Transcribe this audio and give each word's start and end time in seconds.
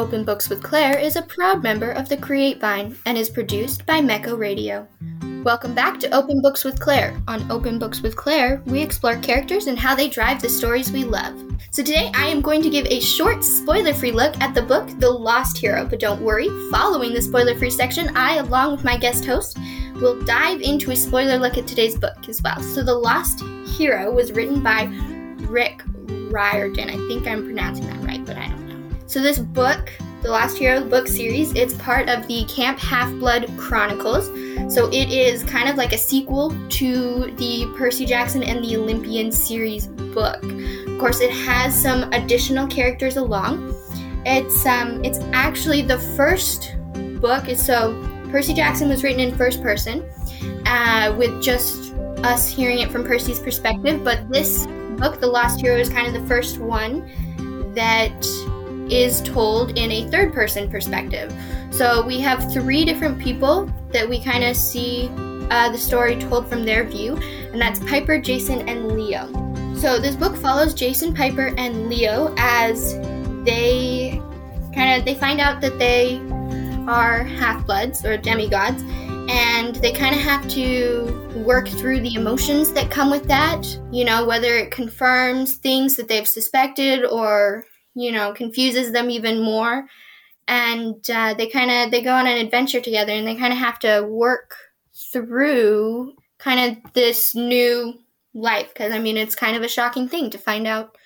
Open 0.00 0.24
Books 0.24 0.48
with 0.48 0.62
Claire 0.62 0.98
is 0.98 1.16
a 1.16 1.22
proud 1.22 1.62
member 1.62 1.90
of 1.90 2.08
the 2.08 2.16
Createvine 2.16 2.96
and 3.04 3.18
is 3.18 3.28
produced 3.28 3.84
by 3.84 4.00
Mecco 4.00 4.34
Radio. 4.34 4.88
Welcome 5.44 5.74
back 5.74 6.00
to 6.00 6.10
Open 6.16 6.40
Books 6.40 6.64
with 6.64 6.80
Claire. 6.80 7.20
On 7.28 7.50
Open 7.52 7.78
Books 7.78 8.00
with 8.00 8.16
Claire, 8.16 8.62
we 8.64 8.80
explore 8.80 9.18
characters 9.18 9.66
and 9.66 9.78
how 9.78 9.94
they 9.94 10.08
drive 10.08 10.40
the 10.40 10.48
stories 10.48 10.90
we 10.90 11.04
love. 11.04 11.38
So 11.70 11.82
today 11.82 12.10
I 12.14 12.28
am 12.28 12.40
going 12.40 12.62
to 12.62 12.70
give 12.70 12.86
a 12.86 12.98
short 12.98 13.44
spoiler 13.44 13.92
free 13.92 14.10
look 14.10 14.40
at 14.40 14.54
the 14.54 14.62
book 14.62 14.88
The 15.00 15.10
Lost 15.10 15.58
Hero. 15.58 15.84
But 15.84 16.00
don't 16.00 16.22
worry, 16.22 16.48
following 16.70 17.12
the 17.12 17.20
spoiler 17.20 17.54
free 17.58 17.68
section, 17.68 18.16
I, 18.16 18.36
along 18.36 18.72
with 18.72 18.84
my 18.84 18.96
guest 18.96 19.26
host, 19.26 19.58
will 19.96 20.18
dive 20.22 20.62
into 20.62 20.92
a 20.92 20.96
spoiler 20.96 21.36
look 21.36 21.58
at 21.58 21.66
today's 21.66 21.98
book 21.98 22.26
as 22.26 22.40
well. 22.40 22.58
So 22.62 22.82
The 22.82 22.94
Lost 22.94 23.44
Hero 23.76 24.10
was 24.10 24.32
written 24.32 24.62
by 24.62 24.84
Rick 25.46 25.82
Riordan. 26.30 26.88
I 26.88 26.96
think 27.06 27.26
I'm 27.26 27.44
pronouncing 27.44 27.86
that 27.86 28.00
right, 28.00 28.09
So 29.10 29.20
this 29.20 29.40
book, 29.40 29.90
the 30.22 30.30
Last 30.30 30.56
Hero 30.56 30.84
book 30.84 31.08
series, 31.08 31.52
it's 31.54 31.74
part 31.74 32.08
of 32.08 32.28
the 32.28 32.44
Camp 32.44 32.78
Half 32.78 33.10
Blood 33.14 33.50
Chronicles. 33.58 34.26
So 34.72 34.88
it 34.92 35.12
is 35.12 35.42
kind 35.42 35.68
of 35.68 35.74
like 35.74 35.92
a 35.92 35.98
sequel 35.98 36.56
to 36.68 37.34
the 37.36 37.66
Percy 37.76 38.06
Jackson 38.06 38.44
and 38.44 38.64
the 38.64 38.76
Olympian 38.76 39.32
series 39.32 39.88
book. 39.88 40.40
Of 40.44 40.98
course, 41.00 41.20
it 41.20 41.32
has 41.32 41.74
some 41.74 42.04
additional 42.12 42.68
characters 42.68 43.16
along. 43.16 43.74
It's 44.24 44.64
um, 44.64 45.04
it's 45.04 45.18
actually 45.32 45.82
the 45.82 45.98
first 45.98 46.76
book. 47.20 47.46
So 47.56 48.00
Percy 48.30 48.54
Jackson 48.54 48.88
was 48.88 49.02
written 49.02 49.18
in 49.18 49.36
first 49.36 49.60
person, 49.60 50.08
uh, 50.66 51.16
with 51.18 51.42
just 51.42 51.94
us 52.22 52.48
hearing 52.48 52.78
it 52.78 52.92
from 52.92 53.02
Percy's 53.02 53.40
perspective. 53.40 54.04
But 54.04 54.30
this 54.30 54.66
book, 54.98 55.18
The 55.18 55.26
Lost 55.26 55.60
Hero, 55.60 55.78
is 55.78 55.88
kind 55.88 56.06
of 56.06 56.22
the 56.22 56.28
first 56.28 56.58
one 56.58 57.10
that 57.74 58.24
is 58.90 59.20
told 59.22 59.78
in 59.78 59.90
a 59.90 60.08
third 60.10 60.32
person 60.32 60.70
perspective. 60.70 61.32
So 61.70 62.04
we 62.04 62.20
have 62.20 62.52
three 62.52 62.84
different 62.84 63.18
people 63.18 63.72
that 63.92 64.08
we 64.08 64.22
kind 64.22 64.44
of 64.44 64.56
see 64.56 65.08
uh, 65.50 65.70
the 65.70 65.78
story 65.78 66.16
told 66.16 66.48
from 66.48 66.64
their 66.64 66.84
view, 66.84 67.16
and 67.16 67.60
that's 67.60 67.80
Piper, 67.80 68.18
Jason, 68.18 68.68
and 68.68 68.92
Leo. 68.92 69.26
So 69.76 69.98
this 69.98 70.14
book 70.14 70.36
follows 70.36 70.74
Jason, 70.74 71.14
Piper, 71.14 71.54
and 71.56 71.88
Leo 71.88 72.34
as 72.36 72.94
they 73.44 74.20
kind 74.74 74.98
of 74.98 75.04
they 75.04 75.14
find 75.14 75.40
out 75.40 75.60
that 75.60 75.78
they 75.78 76.20
are 76.86 77.22
half 77.24 77.64
bloods 77.66 78.04
or 78.04 78.16
demigods 78.16 78.82
and 79.28 79.76
they 79.76 79.92
kind 79.92 80.14
of 80.14 80.20
have 80.20 80.46
to 80.48 81.32
work 81.44 81.68
through 81.68 82.00
the 82.00 82.14
emotions 82.14 82.72
that 82.72 82.90
come 82.90 83.10
with 83.10 83.26
that 83.26 83.64
you 83.90 84.04
know 84.04 84.24
whether 84.24 84.56
it 84.56 84.70
confirms 84.70 85.54
things 85.54 85.96
that 85.96 86.08
they've 86.08 86.28
suspected 86.28 87.04
or 87.04 87.64
you 88.00 88.12
know 88.12 88.32
confuses 88.32 88.92
them 88.92 89.10
even 89.10 89.40
more. 89.40 89.86
And 90.48 91.08
uh, 91.08 91.34
they 91.34 91.46
kind 91.46 91.70
of 91.70 91.90
they 91.90 92.02
go 92.02 92.14
on 92.14 92.26
an 92.26 92.38
adventure 92.38 92.80
together 92.80 93.12
and 93.12 93.26
they 93.26 93.36
kind 93.36 93.52
of 93.52 93.58
have 93.58 93.78
to 93.80 94.02
work 94.02 94.56
through 95.12 96.14
kind 96.38 96.76
of 96.76 96.92
this 96.92 97.34
new 97.34 97.94
life. 98.34 98.68
Because 98.68 98.92
i 98.92 98.98
mean 98.98 99.16
it's 99.16 99.34
kind 99.34 99.56
of 99.56 99.62
a 99.62 99.68
shocking 99.68 100.08
thing 100.08 100.30
to 100.30 100.38
find 100.38 100.66
out 100.66 100.96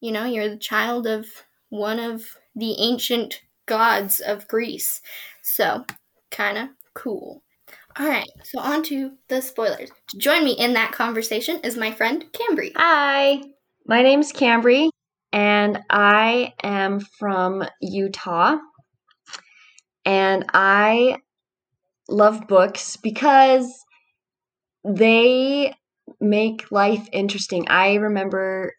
you 0.00 0.12
know 0.12 0.24
you're 0.24 0.48
the 0.48 0.56
child 0.56 1.06
of 1.06 1.26
one 1.70 1.98
of 1.98 2.36
the 2.54 2.74
ancient 2.78 3.40
gods 3.66 4.20
of 4.20 4.46
greece. 4.48 5.00
So 5.42 5.84
kind 6.30 6.58
of 6.58 6.68
cool. 6.94 7.42
All 7.98 8.08
right, 8.08 8.28
so 8.42 8.58
on 8.58 8.82
to 8.84 9.12
the 9.28 9.40
spoilers. 9.40 9.90
To 10.08 10.18
join 10.18 10.44
me 10.44 10.52
in 10.52 10.72
that 10.74 10.92
conversation 10.92 11.60
is 11.60 11.76
my 11.76 11.92
friend 11.92 12.24
Cambry. 12.32 12.72
Hi, 12.76 13.40
my 13.86 14.02
name's 14.02 14.32
Cambry, 14.32 14.90
and 15.34 15.80
I 15.90 16.52
am 16.62 17.00
from 17.00 17.64
Utah. 17.80 18.56
And 20.06 20.44
I 20.54 21.16
love 22.08 22.46
books 22.46 22.96
because 22.96 23.68
they 24.84 25.74
make 26.20 26.70
life 26.70 27.08
interesting. 27.12 27.66
I 27.68 27.94
remember, 27.94 28.74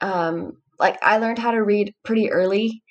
um, 0.00 0.52
like, 0.78 0.96
I 1.02 1.18
learned 1.18 1.38
how 1.38 1.50
to 1.50 1.62
read 1.62 1.92
pretty 2.02 2.30
early 2.30 2.82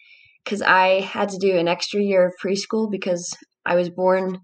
because 0.44 0.62
I 0.62 1.00
had 1.00 1.30
to 1.30 1.40
do 1.40 1.58
an 1.58 1.68
extra 1.68 2.02
year 2.02 2.28
of 2.28 2.34
preschool 2.44 2.92
because 2.92 3.36
I 3.66 3.74
was 3.74 3.90
born 3.90 4.40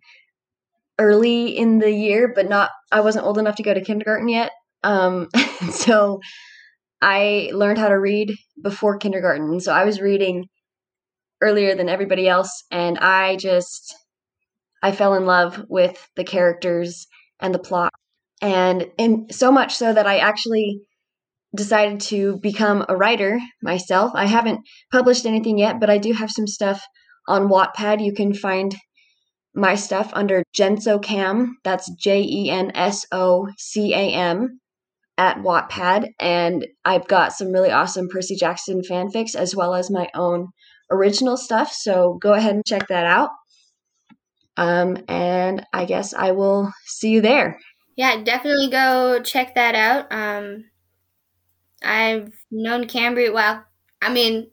early 0.97 1.55
in 1.55 1.77
the 1.77 1.91
year, 1.91 2.31
but 2.33 2.49
not 2.49 2.71
I 2.91 3.01
wasn't 3.01 3.25
old 3.25 3.37
enough 3.37 3.57
to 3.57 3.63
go 3.63 3.75
to 3.75 3.81
kindergarten 3.81 4.27
yet. 4.27 4.53
Um, 4.83 5.27
so 5.69 6.19
I 6.99 7.51
learned 7.53 7.77
how 7.77 7.89
to 7.89 7.99
read 7.99 8.35
before 8.61 8.97
kindergarten. 8.97 9.59
So 9.59 9.73
I 9.73 9.85
was 9.85 10.01
reading 10.01 10.47
earlier 11.41 11.75
than 11.75 11.89
everybody 11.89 12.27
else 12.27 12.63
and 12.71 12.97
I 12.97 13.35
just 13.35 13.95
I 14.81 14.91
fell 14.91 15.15
in 15.15 15.25
love 15.25 15.63
with 15.67 16.07
the 16.15 16.23
characters 16.23 17.07
and 17.39 17.53
the 17.53 17.59
plot. 17.59 17.91
And 18.41 18.91
and 18.99 19.33
so 19.33 19.51
much 19.51 19.75
so 19.75 19.93
that 19.93 20.07
I 20.07 20.17
actually 20.17 20.81
decided 21.55 22.01
to 22.01 22.37
become 22.41 22.85
a 22.87 22.95
writer 22.95 23.39
myself. 23.61 24.11
I 24.13 24.25
haven't 24.25 24.59
published 24.91 25.25
anything 25.25 25.57
yet, 25.57 25.79
but 25.79 25.89
I 25.89 25.97
do 25.97 26.13
have 26.13 26.29
some 26.29 26.47
stuff 26.47 26.85
on 27.27 27.47
Wattpad 27.47 28.03
you 28.03 28.13
can 28.13 28.33
find 28.33 28.75
my 29.55 29.75
stuff 29.75 30.09
under 30.13 30.43
Jensocam. 30.55 31.53
That's 31.63 31.89
J 31.95 32.21
E 32.21 32.49
N 32.49 32.71
S 32.75 33.05
O 33.11 33.47
C 33.57 33.93
A 33.93 34.11
M 34.11 34.59
at 35.17 35.37
Wattpad. 35.37 36.09
And 36.19 36.65
I've 36.83 37.07
got 37.07 37.33
some 37.33 37.51
really 37.51 37.71
awesome 37.71 38.07
Percy 38.09 38.35
Jackson 38.35 38.81
fanfics 38.81 39.35
as 39.35 39.55
well 39.55 39.73
as 39.73 39.89
my 39.91 40.07
own 40.13 40.49
original 40.91 41.37
stuff. 41.37 41.71
So 41.71 42.17
go 42.21 42.33
ahead 42.33 42.55
and 42.55 42.65
check 42.65 42.87
that 42.87 43.05
out. 43.05 43.29
Um, 44.57 44.97
and 45.07 45.65
I 45.73 45.85
guess 45.85 46.13
I 46.13 46.31
will 46.31 46.71
see 46.85 47.09
you 47.09 47.21
there. 47.21 47.59
Yeah, 47.95 48.21
definitely 48.23 48.69
go 48.69 49.21
check 49.23 49.55
that 49.55 49.75
out. 49.75 50.07
Um, 50.11 50.65
I've 51.83 52.33
known 52.51 52.85
Cambry. 52.85 53.33
Well, 53.33 53.63
I 54.01 54.11
mean, 54.11 54.49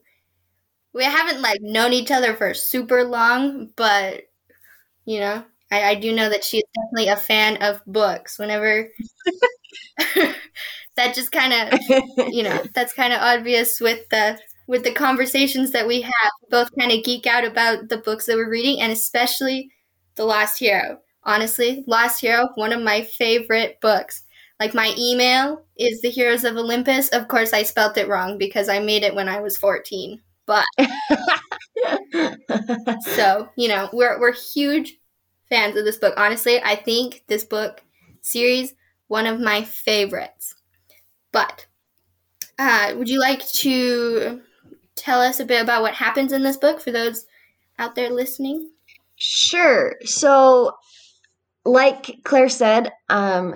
we 0.93 1.05
haven't 1.05 1.41
like 1.41 1.61
known 1.61 1.93
each 1.93 2.11
other 2.11 2.35
for 2.35 2.55
super 2.55 3.05
long, 3.05 3.71
but 3.77 4.25
you 5.05 5.21
know, 5.21 5.45
I, 5.73 5.91
I 5.91 5.95
do 5.97 6.13
know 6.15 6.29
that 6.31 6.45
she 6.45 6.59
is 6.59 6.65
definitely 6.77 7.09
a 7.09 7.17
fan 7.17 7.63
of 7.63 7.83
books. 7.87 8.39
Whenever 8.39 8.89
that 10.97 11.15
just 11.15 11.33
kind 11.33 11.53
of, 11.53 11.79
you 12.33 12.43
know, 12.43 12.63
that's 12.75 12.93
kind 12.93 13.13
of 13.13 13.21
obvious 13.21 13.81
with 13.81 14.09
the 14.11 14.39
with 14.69 14.85
the 14.85 14.93
conversations 14.93 15.73
that 15.73 15.87
we 15.87 16.03
have. 16.03 16.31
Both 16.51 16.71
kind 16.79 16.93
of 16.93 17.05
geek 17.05 17.27
out 17.27 17.45
about 17.45 17.89
the 17.89 17.99
books 17.99 18.27
that 18.27 18.37
we're 18.37 18.51
reading, 18.51 18.81
and 18.81 18.93
especially 18.93 19.71
The 20.17 20.25
Last 20.25 20.59
Hero. 20.59 20.99
Honestly, 21.25 21.85
Last 21.87 22.21
Hero, 22.21 22.49
one 22.57 22.73
of 22.73 22.83
my 22.83 23.03
favorite 23.03 23.79
books. 23.81 24.25
Like 24.61 24.75
my 24.75 24.95
email 24.99 25.65
is 25.77 26.01
The 26.03 26.11
Heroes 26.11 26.45
of 26.45 26.57
Olympus. 26.57 27.09
Of 27.09 27.29
course, 27.29 27.53
I 27.53 27.63
spelt 27.65 27.97
it 27.97 28.09
wrong 28.09 28.39
because 28.39 28.69
I 28.69 28.79
made 28.79 29.03
it 29.03 29.15
when 29.15 29.29
I 29.29 29.41
was 29.41 29.57
14. 29.57 30.21
But 30.47 30.65
so, 33.03 33.49
you 33.57 33.69
know, 33.69 33.89
we're 33.93 34.19
we're 34.21 34.33
huge 34.33 34.97
fans 35.53 35.77
of 35.77 35.85
this 35.85 35.99
book. 35.99 36.15
Honestly, 36.17 36.61
I 36.63 36.77
think 36.77 37.25
this 37.27 37.45
book 37.45 37.83
series 38.23 38.75
one 39.09 39.27
of 39.27 39.39
my 39.39 39.63
favorites. 39.63 40.55
But 41.33 41.67
uh, 42.59 42.95
would 42.97 43.11
you 43.11 43.21
like 43.21 43.47
to 43.47 44.41
tell 44.97 45.21
us 45.21 45.39
a 45.39 45.45
bit 45.45 45.61
about 45.61 45.83
what 45.83 45.93
happens 45.93 46.33
in 46.33 46.43
this 46.43 46.57
book 46.57 46.81
for 46.81 46.91
those 46.91 47.27
out 47.79 47.95
there 47.95 48.09
listening? 48.09 48.71
Sure. 49.17 49.97
So, 50.05 50.73
like 51.67 52.21
Claire 52.25 52.49
said, 52.49 52.91
um, 53.11 53.55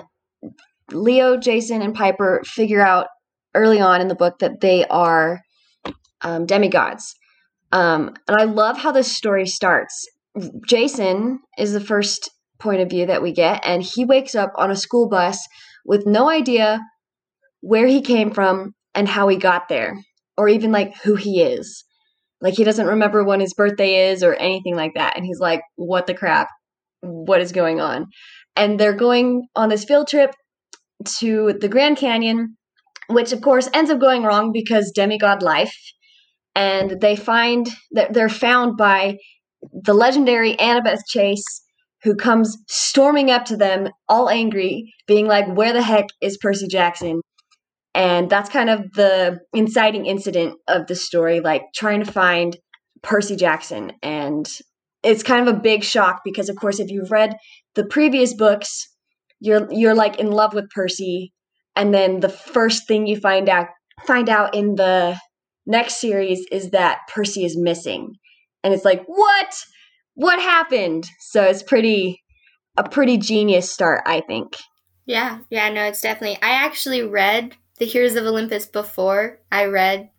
Leo, 0.92 1.38
Jason, 1.38 1.80
and 1.80 1.94
Piper 1.94 2.42
figure 2.44 2.82
out 2.82 3.06
early 3.54 3.80
on 3.80 4.02
in 4.02 4.08
the 4.08 4.14
book 4.14 4.40
that 4.40 4.60
they 4.60 4.86
are 4.88 5.40
um, 6.20 6.44
demigods. 6.44 7.14
Um, 7.72 8.14
and 8.28 8.36
I 8.36 8.44
love 8.44 8.76
how 8.76 8.92
this 8.92 9.10
story 9.10 9.46
starts. 9.46 10.06
Jason 10.66 11.40
is 11.58 11.72
the 11.72 11.80
first 11.80 12.30
point 12.58 12.80
of 12.80 12.90
view 12.90 13.06
that 13.06 13.22
we 13.22 13.32
get, 13.32 13.62
and 13.64 13.82
he 13.82 14.04
wakes 14.04 14.34
up 14.34 14.52
on 14.56 14.70
a 14.70 14.76
school 14.76 15.08
bus 15.08 15.46
with 15.84 16.06
no 16.06 16.28
idea 16.28 16.80
where 17.60 17.86
he 17.86 18.00
came 18.00 18.30
from 18.30 18.74
and 18.94 19.08
how 19.08 19.28
he 19.28 19.36
got 19.36 19.68
there, 19.68 19.96
or 20.36 20.48
even 20.48 20.72
like 20.72 20.96
who 20.98 21.14
he 21.14 21.42
is. 21.42 21.84
Like 22.40 22.54
he 22.54 22.64
doesn't 22.64 22.86
remember 22.86 23.24
when 23.24 23.40
his 23.40 23.54
birthday 23.54 24.10
is 24.10 24.22
or 24.22 24.34
anything 24.34 24.76
like 24.76 24.92
that. 24.94 25.16
And 25.16 25.24
he's 25.24 25.40
like, 25.40 25.62
what 25.76 26.06
the 26.06 26.14
crap? 26.14 26.48
What 27.00 27.40
is 27.40 27.52
going 27.52 27.80
on? 27.80 28.06
And 28.54 28.78
they're 28.78 28.94
going 28.94 29.46
on 29.54 29.68
this 29.68 29.84
field 29.84 30.08
trip 30.08 30.34
to 31.18 31.54
the 31.60 31.68
Grand 31.68 31.96
Canyon, 31.96 32.56
which 33.08 33.32
of 33.32 33.40
course 33.40 33.68
ends 33.72 33.90
up 33.90 34.00
going 34.00 34.22
wrong 34.22 34.50
because 34.52 34.92
demigod 34.94 35.42
life 35.42 35.74
and 36.54 37.00
they 37.00 37.16
find 37.16 37.68
that 37.92 38.12
they're 38.12 38.28
found 38.28 38.76
by 38.76 39.16
the 39.72 39.94
legendary 39.94 40.56
Annabeth 40.56 41.00
Chase, 41.08 41.62
who 42.02 42.14
comes 42.14 42.56
storming 42.68 43.30
up 43.30 43.44
to 43.46 43.56
them, 43.56 43.88
all 44.08 44.28
angry, 44.28 44.92
being 45.06 45.26
like, 45.26 45.46
Where 45.48 45.72
the 45.72 45.82
heck 45.82 46.06
is 46.20 46.38
Percy 46.38 46.68
Jackson? 46.68 47.20
And 47.94 48.28
that's 48.28 48.50
kind 48.50 48.68
of 48.68 48.92
the 48.92 49.40
inciting 49.54 50.04
incident 50.06 50.56
of 50.68 50.86
the 50.86 50.94
story, 50.94 51.40
like 51.40 51.62
trying 51.74 52.04
to 52.04 52.12
find 52.12 52.56
Percy 53.02 53.36
Jackson. 53.36 53.92
And 54.02 54.46
it's 55.02 55.22
kind 55.22 55.48
of 55.48 55.54
a 55.54 55.58
big 55.58 55.82
shock 55.82 56.20
because 56.24 56.48
of 56.48 56.56
course 56.56 56.78
if 56.78 56.90
you've 56.90 57.10
read 57.10 57.36
the 57.74 57.86
previous 57.86 58.34
books, 58.34 58.88
you're 59.40 59.66
you're 59.70 59.94
like 59.94 60.18
in 60.18 60.30
love 60.30 60.52
with 60.52 60.68
Percy 60.70 61.32
and 61.76 61.92
then 61.92 62.20
the 62.20 62.28
first 62.28 62.88
thing 62.88 63.06
you 63.06 63.20
find 63.20 63.48
out 63.48 63.68
find 64.06 64.28
out 64.28 64.54
in 64.54 64.74
the 64.74 65.18
next 65.66 66.00
series 66.00 66.44
is 66.50 66.70
that 66.70 67.00
Percy 67.12 67.44
is 67.44 67.56
missing. 67.56 68.14
And 68.66 68.74
it's 68.74 68.84
like, 68.84 69.04
"What? 69.06 69.64
What 70.14 70.40
happened?" 70.40 71.06
So 71.20 71.44
it's 71.44 71.62
pretty 71.62 72.20
a 72.76 72.88
pretty 72.88 73.16
genius 73.16 73.70
start, 73.70 74.02
I 74.06 74.20
think. 74.20 74.56
Yeah, 75.06 75.38
yeah, 75.50 75.68
no, 75.70 75.84
it's 75.84 76.00
definitely. 76.00 76.36
I 76.42 76.50
actually 76.50 77.02
read 77.02 77.56
The 77.78 77.86
Heroes 77.86 78.16
of 78.16 78.26
Olympus 78.26 78.66
before 78.66 79.38
I 79.52 79.66
read 79.66 80.10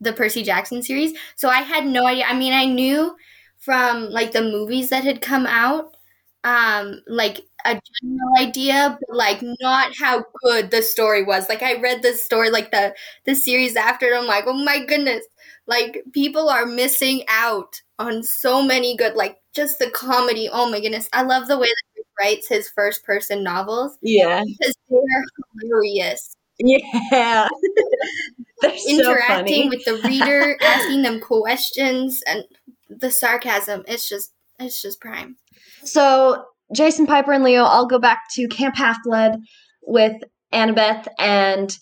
the 0.00 0.12
Percy 0.12 0.42
Jackson 0.42 0.82
series, 0.82 1.16
so 1.36 1.48
I 1.48 1.62
had 1.62 1.86
no 1.86 2.04
idea. 2.06 2.24
I 2.26 2.36
mean, 2.36 2.52
I 2.52 2.64
knew 2.64 3.14
from 3.58 4.10
like 4.10 4.32
the 4.32 4.42
movies 4.42 4.90
that 4.90 5.04
had 5.04 5.20
come 5.22 5.46
out, 5.46 5.96
um, 6.42 7.00
like 7.06 7.42
a 7.64 7.80
general 8.02 8.36
idea, 8.40 8.98
but 9.00 9.16
like 9.16 9.38
not 9.60 9.92
how 9.96 10.24
good 10.42 10.72
the 10.72 10.82
story 10.82 11.22
was. 11.22 11.48
Like 11.48 11.62
I 11.62 11.80
read 11.80 12.02
the 12.02 12.14
story, 12.14 12.50
like 12.50 12.72
the 12.72 12.94
the 13.24 13.36
series 13.36 13.76
after, 13.76 14.06
and 14.06 14.16
I'm 14.16 14.26
like, 14.26 14.44
oh 14.48 14.64
my 14.64 14.84
goodness, 14.84 15.24
like 15.66 16.02
people 16.12 16.48
are 16.48 16.66
missing 16.66 17.22
out 17.28 17.80
on 17.98 18.22
so 18.22 18.62
many 18.62 18.96
good, 18.96 19.14
like 19.14 19.38
just 19.54 19.78
the 19.78 19.90
comedy. 19.90 20.48
Oh 20.50 20.70
my 20.70 20.80
goodness, 20.80 21.08
I 21.12 21.22
love 21.22 21.48
the 21.48 21.58
way 21.58 21.68
that 21.68 21.84
he 21.94 22.02
writes 22.20 22.48
his 22.48 22.68
first 22.68 23.04
person 23.04 23.42
novels. 23.42 23.96
Yeah, 24.02 24.42
because 24.44 24.74
they're 24.88 25.24
hilarious. 25.60 26.34
Yeah, 26.58 27.48
they're 28.60 28.76
interacting 28.88 29.64
so 29.64 29.68
with 29.70 29.84
the 29.84 30.08
reader, 30.08 30.56
asking 30.62 31.02
them 31.02 31.20
questions, 31.20 32.22
and 32.26 32.44
the 32.88 33.10
sarcasm. 33.10 33.84
It's 33.86 34.08
just, 34.08 34.32
it's 34.58 34.80
just 34.82 35.00
prime. 35.00 35.36
So 35.84 36.44
Jason 36.74 37.06
Piper 37.06 37.32
and 37.32 37.44
Leo 37.44 37.64
all 37.64 37.86
go 37.86 37.98
back 37.98 38.20
to 38.34 38.48
Camp 38.48 38.76
Half 38.76 38.98
Blood 39.04 39.36
with 39.82 40.22
Annabeth, 40.52 41.06
and 41.18 41.76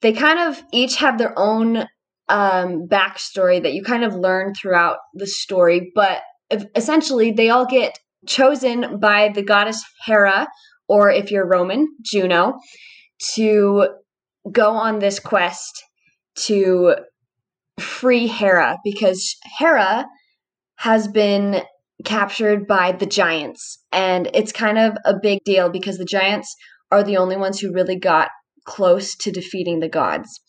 they 0.00 0.12
kind 0.12 0.38
of 0.38 0.62
each 0.72 0.96
have 0.96 1.18
their 1.18 1.38
own 1.38 1.86
um, 2.32 2.88
backstory 2.88 3.62
that 3.62 3.74
you 3.74 3.82
kind 3.82 4.04
of 4.04 4.14
learn 4.14 4.54
throughout 4.54 4.96
the 5.12 5.26
story. 5.26 5.92
But 5.94 6.22
essentially, 6.74 7.30
they 7.30 7.50
all 7.50 7.66
get 7.66 7.98
chosen 8.26 8.98
by 8.98 9.28
the 9.28 9.42
goddess 9.42 9.84
Hera, 10.06 10.48
or 10.88 11.10
if 11.10 11.30
you're 11.30 11.46
Roman, 11.46 11.86
Juno, 12.00 12.54
to 13.34 13.88
go 14.50 14.70
on 14.70 14.98
this 14.98 15.20
quest 15.20 15.84
to 16.46 16.96
free 17.78 18.26
Hera 18.26 18.78
because 18.82 19.36
Hera 19.58 20.06
has 20.76 21.08
been 21.08 21.62
captured 22.04 22.66
by 22.66 22.92
the 22.92 23.06
giants. 23.06 23.78
And 23.92 24.30
it's 24.32 24.52
kind 24.52 24.78
of 24.78 24.96
a 25.04 25.14
big 25.20 25.40
deal 25.44 25.68
because 25.68 25.98
the 25.98 26.04
giants 26.06 26.52
are 26.90 27.04
the 27.04 27.18
only 27.18 27.36
ones 27.36 27.60
who 27.60 27.72
really 27.72 27.98
got 27.98 28.30
close 28.64 29.14
to 29.16 29.30
defeating 29.30 29.80
the 29.80 29.88
gods. 29.88 30.40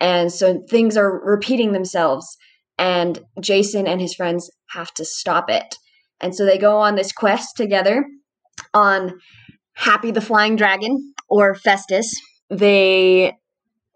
And 0.00 0.32
so 0.32 0.62
things 0.68 0.96
are 0.96 1.20
repeating 1.24 1.72
themselves, 1.72 2.36
and 2.78 3.18
Jason 3.40 3.86
and 3.86 4.00
his 4.00 4.14
friends 4.14 4.50
have 4.70 4.92
to 4.94 5.04
stop 5.04 5.48
it. 5.48 5.76
And 6.20 6.34
so 6.34 6.44
they 6.44 6.58
go 6.58 6.78
on 6.78 6.94
this 6.94 7.12
quest 7.12 7.56
together 7.56 8.04
on 8.74 9.18
Happy 9.74 10.10
the 10.10 10.20
Flying 10.20 10.56
Dragon 10.56 11.14
or 11.28 11.54
Festus. 11.54 12.14
They 12.50 13.34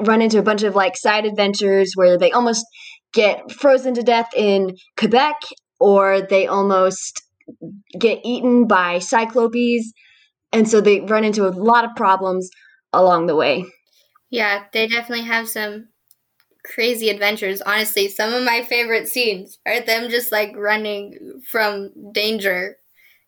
run 0.01 0.23
into 0.23 0.39
a 0.39 0.43
bunch 0.43 0.63
of 0.63 0.75
like 0.75 0.97
side 0.97 1.27
adventures 1.27 1.93
where 1.95 2.19
they 2.19 2.33
almost 2.33 2.65
get 3.13 3.51
frozen 3.53 3.95
to 3.95 4.03
death 4.03 4.31
in 4.35 4.77
Quebec 4.97 5.37
or 5.79 6.23
they 6.23 6.47
almost 6.47 7.23
get 7.99 8.21
eaten 8.25 8.67
by 8.67 8.99
cyclopes. 8.99 9.93
And 10.53 10.69
so 10.69 10.81
they 10.81 11.01
run 11.01 11.25
into 11.25 11.47
a 11.47 11.51
lot 11.51 11.85
of 11.85 11.91
problems 11.97 12.49
along 12.93 13.27
the 13.27 13.37
way. 13.37 13.65
Yeah, 14.31 14.65
they 14.73 14.87
definitely 14.87 15.25
have 15.25 15.49
some 15.49 15.89
crazy 16.65 17.09
adventures. 17.09 17.63
Honestly, 17.63 18.09
some 18.09 18.33
of 18.33 18.45
my 18.45 18.63
favorite 18.63 19.09
scenes 19.09 19.59
are 19.67 19.81
them 19.81 20.11
just 20.11 20.33
like 20.33 20.55
running 20.57 21.43
from 21.51 21.91
danger 22.13 22.77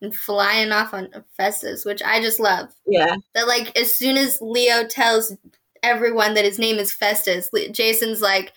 and 0.01 0.15
flying 0.15 0.73
off 0.73 0.93
on 0.93 1.09
Festus, 1.37 1.85
which 1.85 2.03
I 2.03 2.21
just 2.21 2.41
love. 2.41 2.69
Yeah. 2.87 3.17
That 3.35 3.47
like 3.47 3.77
as 3.79 3.97
soon 3.97 4.17
as 4.17 4.39
Leo 4.41 4.87
tells 4.87 5.37
everyone 5.83 6.35
that 6.35 6.45
his 6.45 6.59
name 6.59 6.77
is 6.77 6.93
Festus, 6.93 7.51
Jason's 7.73 8.21
like, 8.21 8.53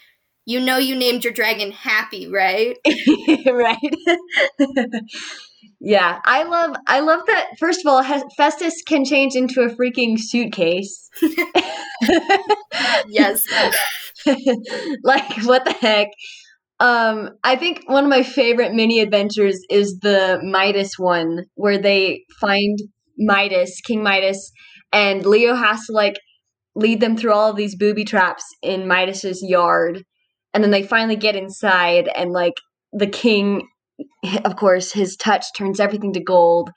you 0.46 0.60
know 0.60 0.78
you 0.78 0.96
named 0.96 1.24
your 1.24 1.34
dragon 1.34 1.72
happy 1.72 2.28
right 2.28 2.78
right 3.52 3.96
yeah 5.80 6.20
i 6.26 6.44
love 6.44 6.76
i 6.88 7.00
love 7.00 7.22
that 7.28 7.48
first 7.60 7.82
of 7.86 7.92
all 7.92 8.04
festus 8.38 8.82
can 8.88 9.06
change 9.06 9.36
into 9.36 9.62
a 9.62 9.70
freaking 9.70 10.18
suitcase. 10.20 11.10
Yes. 13.08 13.44
Like 15.04 15.44
what 15.44 15.66
the 15.66 15.74
heck? 15.80 16.08
Um 16.80 17.32
i 17.44 17.56
think 17.56 17.82
one 17.88 18.04
of 18.04 18.10
my 18.10 18.24
favorite 18.24 18.74
mini 18.74 19.00
adventures 19.00 19.60
is 19.70 20.00
the 20.02 20.40
midas 20.44 20.96
one 20.98 21.46
where 21.56 21.78
they 21.78 22.24
find 22.42 22.78
midas 23.18 23.80
king 23.86 24.04
midas 24.04 24.52
and 24.92 25.26
leo 25.26 25.56
has 25.56 25.86
to 25.86 25.94
like 25.94 26.16
lead 26.76 27.00
them 27.00 27.16
through 27.18 27.34
all 27.34 27.50
of 27.52 27.56
these 27.56 27.76
booby 27.76 28.04
traps 28.04 28.44
in 28.62 28.88
midas's 28.88 29.42
yard. 29.42 30.04
And 30.54 30.64
then 30.64 30.72
they 30.72 30.84
finally 30.84 31.16
get 31.16 31.36
inside 31.36 32.10
and 32.16 32.32
like 32.32 32.54
the 32.94 33.08
king 33.08 33.68
of 34.46 34.56
course 34.56 34.92
his 34.92 35.16
touch 35.16 35.46
turns 35.58 35.80
everything 35.80 36.14
to 36.14 36.24
gold 36.24 36.70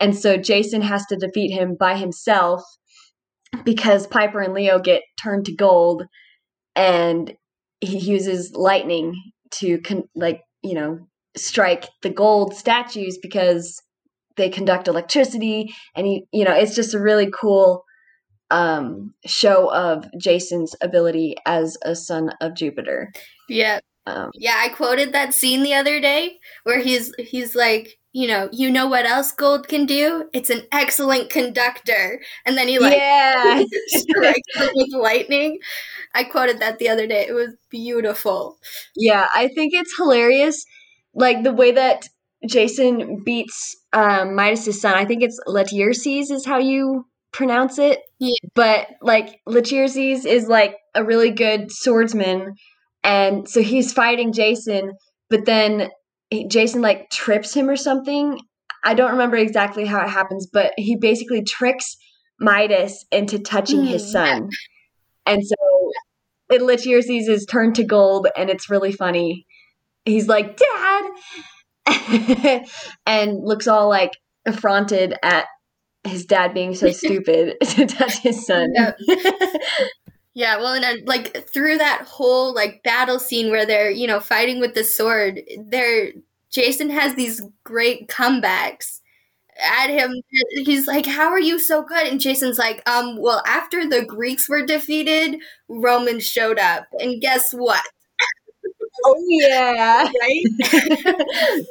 and 0.00 0.16
so 0.16 0.36
jason 0.36 0.82
has 0.82 1.04
to 1.06 1.16
defeat 1.16 1.50
him 1.50 1.76
by 1.78 1.96
himself 1.96 2.62
because 3.64 4.06
piper 4.06 4.40
and 4.40 4.54
leo 4.54 4.78
get 4.78 5.02
turned 5.22 5.44
to 5.44 5.54
gold 5.54 6.04
and 6.74 7.34
he 7.80 7.98
uses 7.98 8.52
lightning 8.54 9.14
to 9.50 9.78
con- 9.80 10.08
like 10.14 10.40
you 10.62 10.74
know 10.74 10.98
strike 11.36 11.88
the 12.02 12.10
gold 12.10 12.54
statues 12.54 13.18
because 13.20 13.80
they 14.36 14.48
conduct 14.48 14.88
electricity 14.88 15.72
and 15.94 16.06
he 16.06 16.24
you 16.32 16.44
know 16.44 16.52
it's 16.54 16.74
just 16.74 16.94
a 16.94 17.00
really 17.00 17.30
cool 17.30 17.84
um, 18.50 19.14
show 19.26 19.72
of 19.72 20.06
Jason's 20.18 20.74
ability 20.80 21.36
as 21.46 21.76
a 21.82 21.96
son 21.96 22.30
of 22.40 22.54
Jupiter. 22.54 23.12
Yeah. 23.48 23.80
Um, 24.06 24.30
yeah, 24.34 24.56
I 24.58 24.68
quoted 24.68 25.12
that 25.12 25.32
scene 25.34 25.62
the 25.62 25.74
other 25.74 26.00
day 26.00 26.38
where 26.64 26.80
he's 26.80 27.12
he's 27.18 27.54
like, 27.54 27.98
you 28.12 28.28
know, 28.28 28.48
you 28.52 28.70
know 28.70 28.86
what 28.86 29.06
else 29.06 29.32
gold 29.32 29.66
can 29.66 29.86
do? 29.86 30.28
It's 30.32 30.50
an 30.50 30.62
excellent 30.72 31.30
conductor. 31.30 32.20
And 32.44 32.56
then 32.56 32.68
he 32.68 32.78
like 32.78 32.96
yeah. 32.96 33.64
strikes 33.88 34.72
with 34.74 34.92
lightning. 34.92 35.58
I 36.14 36.24
quoted 36.24 36.60
that 36.60 36.78
the 36.78 36.88
other 36.88 37.06
day. 37.06 37.26
It 37.26 37.32
was 37.32 37.56
beautiful. 37.70 38.58
Yeah, 38.94 39.26
I 39.34 39.48
think 39.48 39.72
it's 39.74 39.96
hilarious. 39.96 40.64
Like 41.14 41.42
the 41.42 41.52
way 41.52 41.72
that 41.72 42.08
Jason 42.48 43.22
beats 43.24 43.76
um, 43.92 44.30
Midas's 44.30 44.80
son. 44.80 44.94
I 44.94 45.04
think 45.04 45.22
it's 45.22 45.40
Laertes 45.46 46.30
is 46.30 46.44
how 46.44 46.58
you 46.58 47.06
pronounce 47.32 47.78
it. 47.78 48.00
Yeah. 48.18 48.34
But 48.54 48.88
like 49.02 49.40
Laertes 49.48 50.24
is 50.24 50.46
like 50.46 50.76
a 50.94 51.04
really 51.04 51.30
good 51.30 51.72
swordsman, 51.72 52.54
and 53.04 53.48
so 53.48 53.62
he's 53.62 53.92
fighting 53.92 54.32
Jason, 54.32 54.94
but 55.30 55.44
then 55.44 55.90
Jason 56.48 56.82
like 56.82 57.10
trips 57.10 57.54
him 57.54 57.68
or 57.68 57.76
something. 57.76 58.40
I 58.82 58.94
don't 58.94 59.12
remember 59.12 59.36
exactly 59.36 59.84
how 59.84 60.00
it 60.00 60.10
happens, 60.10 60.48
but 60.52 60.72
he 60.76 60.96
basically 60.96 61.44
tricks 61.44 61.96
Midas 62.40 63.04
into 63.12 63.38
touching 63.38 63.82
mm. 63.82 63.88
his 63.88 64.10
son, 64.10 64.48
and 65.26 65.46
so 65.46 65.54
it 66.50 66.60
Laertes 66.60 67.28
is 67.28 67.46
turned 67.46 67.76
to 67.76 67.84
gold, 67.84 68.26
and 68.36 68.50
it's 68.50 68.68
really 68.68 68.92
funny. 68.92 69.46
He's 70.04 70.26
like, 70.26 70.56
"Dad," 70.56 71.04
and 73.06 73.38
looks 73.42 73.68
all 73.68 73.88
like 73.88 74.12
affronted 74.46 75.14
at 75.22 75.46
his 76.04 76.26
dad 76.26 76.54
being 76.54 76.74
so 76.74 76.90
stupid 76.90 77.56
to 77.62 77.86
touch 77.86 78.18
his 78.18 78.46
son. 78.46 78.68
Yeah. 80.34 80.56
well, 80.58 80.72
and 80.74 80.84
uh, 80.84 81.02
like 81.06 81.48
through 81.48 81.78
that 81.78 82.02
whole 82.06 82.54
like 82.54 82.82
battle 82.82 83.18
scene 83.20 83.50
where 83.50 83.64
they're 83.66 83.90
you 83.90 84.06
know 84.06 84.20
fighting 84.20 84.60
with 84.60 84.74
the 84.74 84.82
sword, 84.84 85.40
there 85.66 86.10
Jason 86.50 86.90
has 86.90 87.14
these 87.14 87.40
great 87.64 88.08
comebacks 88.08 89.00
at 89.60 89.88
him. 89.90 90.14
He's 90.64 90.86
like, 90.88 91.06
"How 91.06 91.28
are 91.30 91.40
you 91.40 91.58
so 91.60 91.82
good?" 91.82 92.06
And 92.08 92.20
Jason's 92.20 92.58
like, 92.58 92.82
"Um, 92.90 93.18
well, 93.20 93.42
after 93.46 93.88
the 93.88 94.04
Greeks 94.04 94.48
were 94.48 94.66
defeated, 94.66 95.38
Romans 95.68 96.24
showed 96.26 96.58
up, 96.58 96.86
and 97.00 97.20
guess 97.22 97.52
what?" 97.52 97.82
Oh 99.06 99.16
yeah, 99.28 100.08
right. 100.20 101.64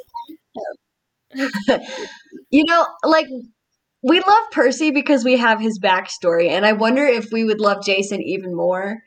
you 2.50 2.64
know, 2.64 2.86
like 3.04 3.26
we 4.06 4.20
love 4.20 4.44
Percy 4.52 4.90
because 4.90 5.24
we 5.24 5.38
have 5.38 5.60
his 5.60 5.78
backstory, 5.78 6.50
and 6.50 6.66
I 6.66 6.72
wonder 6.72 7.04
if 7.06 7.26
we 7.32 7.44
would 7.44 7.60
love 7.60 7.84
Jason 7.84 8.20
even 8.22 8.54
more 8.54 9.02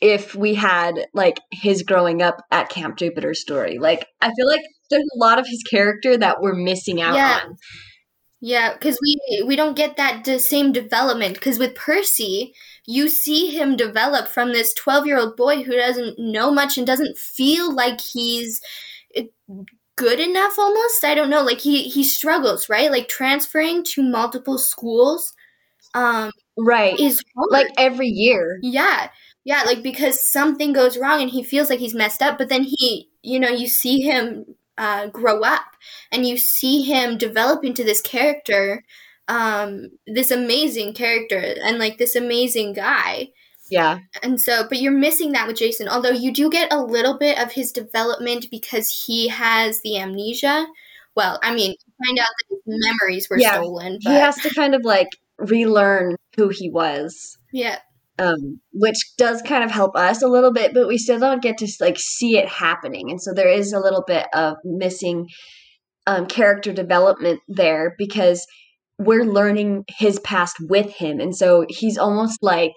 if 0.00 0.34
we 0.34 0.54
had 0.54 1.06
like 1.14 1.38
his 1.50 1.82
growing 1.82 2.22
up 2.22 2.42
at 2.50 2.68
Camp 2.68 2.96
Jupiter 2.96 3.34
story. 3.34 3.78
Like 3.78 4.06
I 4.20 4.30
feel 4.34 4.46
like 4.46 4.62
there's 4.90 5.08
a 5.14 5.18
lot 5.18 5.38
of 5.38 5.46
his 5.46 5.62
character 5.68 6.16
that 6.16 6.40
we're 6.40 6.54
missing 6.54 7.00
out 7.00 7.14
Yeah. 7.14 7.40
on. 7.44 7.56
Yeah, 8.40 8.74
because 8.74 8.98
we 9.02 9.42
we 9.46 9.56
don't 9.56 9.76
get 9.76 9.96
that 9.96 10.24
the 10.24 10.38
same 10.38 10.70
development. 10.70 11.34
Because 11.34 11.58
with 11.58 11.74
Percy, 11.74 12.52
you 12.86 13.08
see 13.08 13.56
him 13.56 13.76
develop 13.76 14.28
from 14.28 14.52
this 14.52 14.74
twelve 14.74 15.06
year 15.06 15.18
old 15.18 15.36
boy 15.36 15.62
who 15.62 15.72
doesn't 15.74 16.18
know 16.18 16.50
much 16.50 16.76
and 16.76 16.86
doesn't 16.86 17.16
feel 17.16 17.74
like 17.74 17.98
he's 18.00 18.60
eh, 19.14 19.24
good 19.96 20.20
enough. 20.20 20.58
Almost, 20.58 21.04
I 21.04 21.14
don't 21.14 21.30
know. 21.30 21.42
Like 21.42 21.60
he 21.60 21.84
he 21.88 22.04
struggles, 22.04 22.68
right? 22.68 22.90
Like 22.90 23.08
transferring 23.08 23.84
to 23.94 24.02
multiple 24.02 24.58
schools, 24.58 25.32
um, 25.94 26.30
Right. 26.58 26.98
is 26.98 27.22
hard. 27.36 27.50
Like 27.52 27.68
every 27.78 28.08
year. 28.08 28.58
Yeah. 28.62 29.10
Yeah, 29.44 29.62
like 29.64 29.82
because 29.82 30.28
something 30.30 30.72
goes 30.72 30.98
wrong 30.98 31.20
and 31.22 31.30
he 31.30 31.42
feels 31.44 31.70
like 31.70 31.78
he's 31.78 31.94
messed 31.94 32.22
up, 32.22 32.38
but 32.38 32.48
then 32.48 32.64
he, 32.64 33.10
you 33.22 33.38
know, 33.40 33.48
you 33.50 33.68
see 33.68 34.00
him 34.00 34.44
uh, 34.78 35.06
grow 35.08 35.42
up 35.42 35.64
and 36.12 36.26
you 36.26 36.36
see 36.36 36.82
him 36.82 37.16
develop 37.18 37.64
into 37.64 37.84
this 37.84 38.00
character, 38.00 38.84
um, 39.28 39.90
this 40.06 40.30
amazing 40.32 40.94
character 40.94 41.38
and 41.64 41.78
like 41.78 41.98
this 41.98 42.16
amazing 42.16 42.72
guy. 42.72 43.28
Yeah. 43.70 43.98
And 44.22 44.40
so, 44.40 44.66
but 44.68 44.78
you're 44.80 44.92
missing 44.92 45.32
that 45.32 45.46
with 45.48 45.56
Jason, 45.56 45.88
although 45.88 46.10
you 46.10 46.32
do 46.32 46.48
get 46.50 46.72
a 46.72 46.80
little 46.82 47.18
bit 47.18 47.38
of 47.38 47.52
his 47.52 47.72
development 47.72 48.46
because 48.50 49.04
he 49.06 49.28
has 49.28 49.80
the 49.82 49.98
amnesia. 49.98 50.66
Well, 51.16 51.38
I 51.42 51.54
mean, 51.54 51.74
find 52.04 52.18
out 52.18 52.26
that 52.26 52.56
his 52.56 52.60
memories 52.66 53.28
were 53.30 53.38
Yeah. 53.38 53.54
stolen, 53.54 53.98
but 54.04 54.12
He 54.12 54.18
has 54.18 54.36
to 54.42 54.54
kind 54.54 54.74
of 54.74 54.82
like 54.84 55.08
relearn 55.38 56.16
who 56.36 56.48
he 56.48 56.70
was. 56.70 57.38
yeah, 57.52 57.78
um, 58.18 58.60
which 58.72 58.96
does 59.18 59.42
kind 59.42 59.64
of 59.64 59.70
help 59.70 59.96
us 59.96 60.22
a 60.22 60.28
little 60.28 60.52
bit, 60.52 60.72
but 60.74 60.86
we 60.88 60.96
still 60.98 61.18
don't 61.18 61.42
get 61.42 61.58
to 61.58 61.68
like 61.80 61.98
see 61.98 62.36
it 62.38 62.48
happening, 62.48 63.10
and 63.10 63.20
so 63.20 63.32
there 63.34 63.48
is 63.48 63.72
a 63.72 63.80
little 63.80 64.04
bit 64.06 64.26
of 64.34 64.56
missing 64.64 65.26
um, 66.06 66.26
character 66.26 66.72
development 66.72 67.40
there 67.48 67.94
because 67.98 68.46
we're 68.98 69.24
learning 69.24 69.84
his 69.88 70.18
past 70.20 70.56
with 70.60 70.90
him, 70.92 71.18
and 71.20 71.34
so 71.36 71.64
he's 71.68 71.98
almost 71.98 72.42
like 72.42 72.72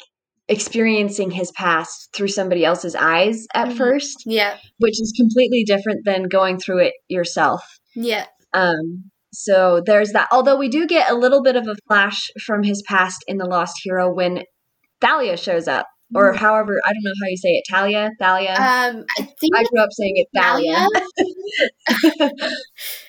experiencing 0.49 1.31
his 1.31 1.51
past 1.51 2.09
through 2.13 2.27
somebody 2.27 2.65
else's 2.65 2.95
eyes 2.95 3.45
at 3.53 3.69
Mhm. 3.69 3.77
first, 3.77 4.23
yeah, 4.25 4.57
which 4.79 4.99
is 4.99 5.13
completely 5.17 5.63
different 5.63 5.99
than 6.05 6.23
going 6.27 6.57
through 6.59 6.79
it 6.79 6.93
yourself. 7.07 7.61
yeah. 7.95 8.25
Um, 8.53 9.11
so 9.31 9.81
there's 9.85 10.11
that. 10.13 10.27
Although 10.31 10.57
we 10.57 10.69
do 10.69 10.87
get 10.87 11.09
a 11.11 11.13
little 11.15 11.43
bit 11.43 11.55
of 11.55 11.67
a 11.67 11.75
flash 11.87 12.19
from 12.45 12.63
his 12.63 12.81
past 12.87 13.23
in 13.27 13.37
The 13.37 13.45
Lost 13.45 13.75
Hero 13.83 14.11
when 14.13 14.43
Thalia 15.01 15.37
shows 15.37 15.67
up, 15.67 15.85
or 16.15 16.33
however, 16.33 16.79
I 16.83 16.91
don't 16.93 17.03
know 17.03 17.13
how 17.21 17.29
you 17.29 17.37
say 17.37 17.49
it. 17.49 17.63
Talia? 17.69 18.09
Thalia? 18.19 18.53
Um, 18.53 19.05
I 19.19 19.21
think 19.39 19.55
I 19.55 19.63
grew 19.65 19.81
up 19.83 19.89
saying 19.91 20.13
it 20.15 20.27
Thalia. 20.35 20.87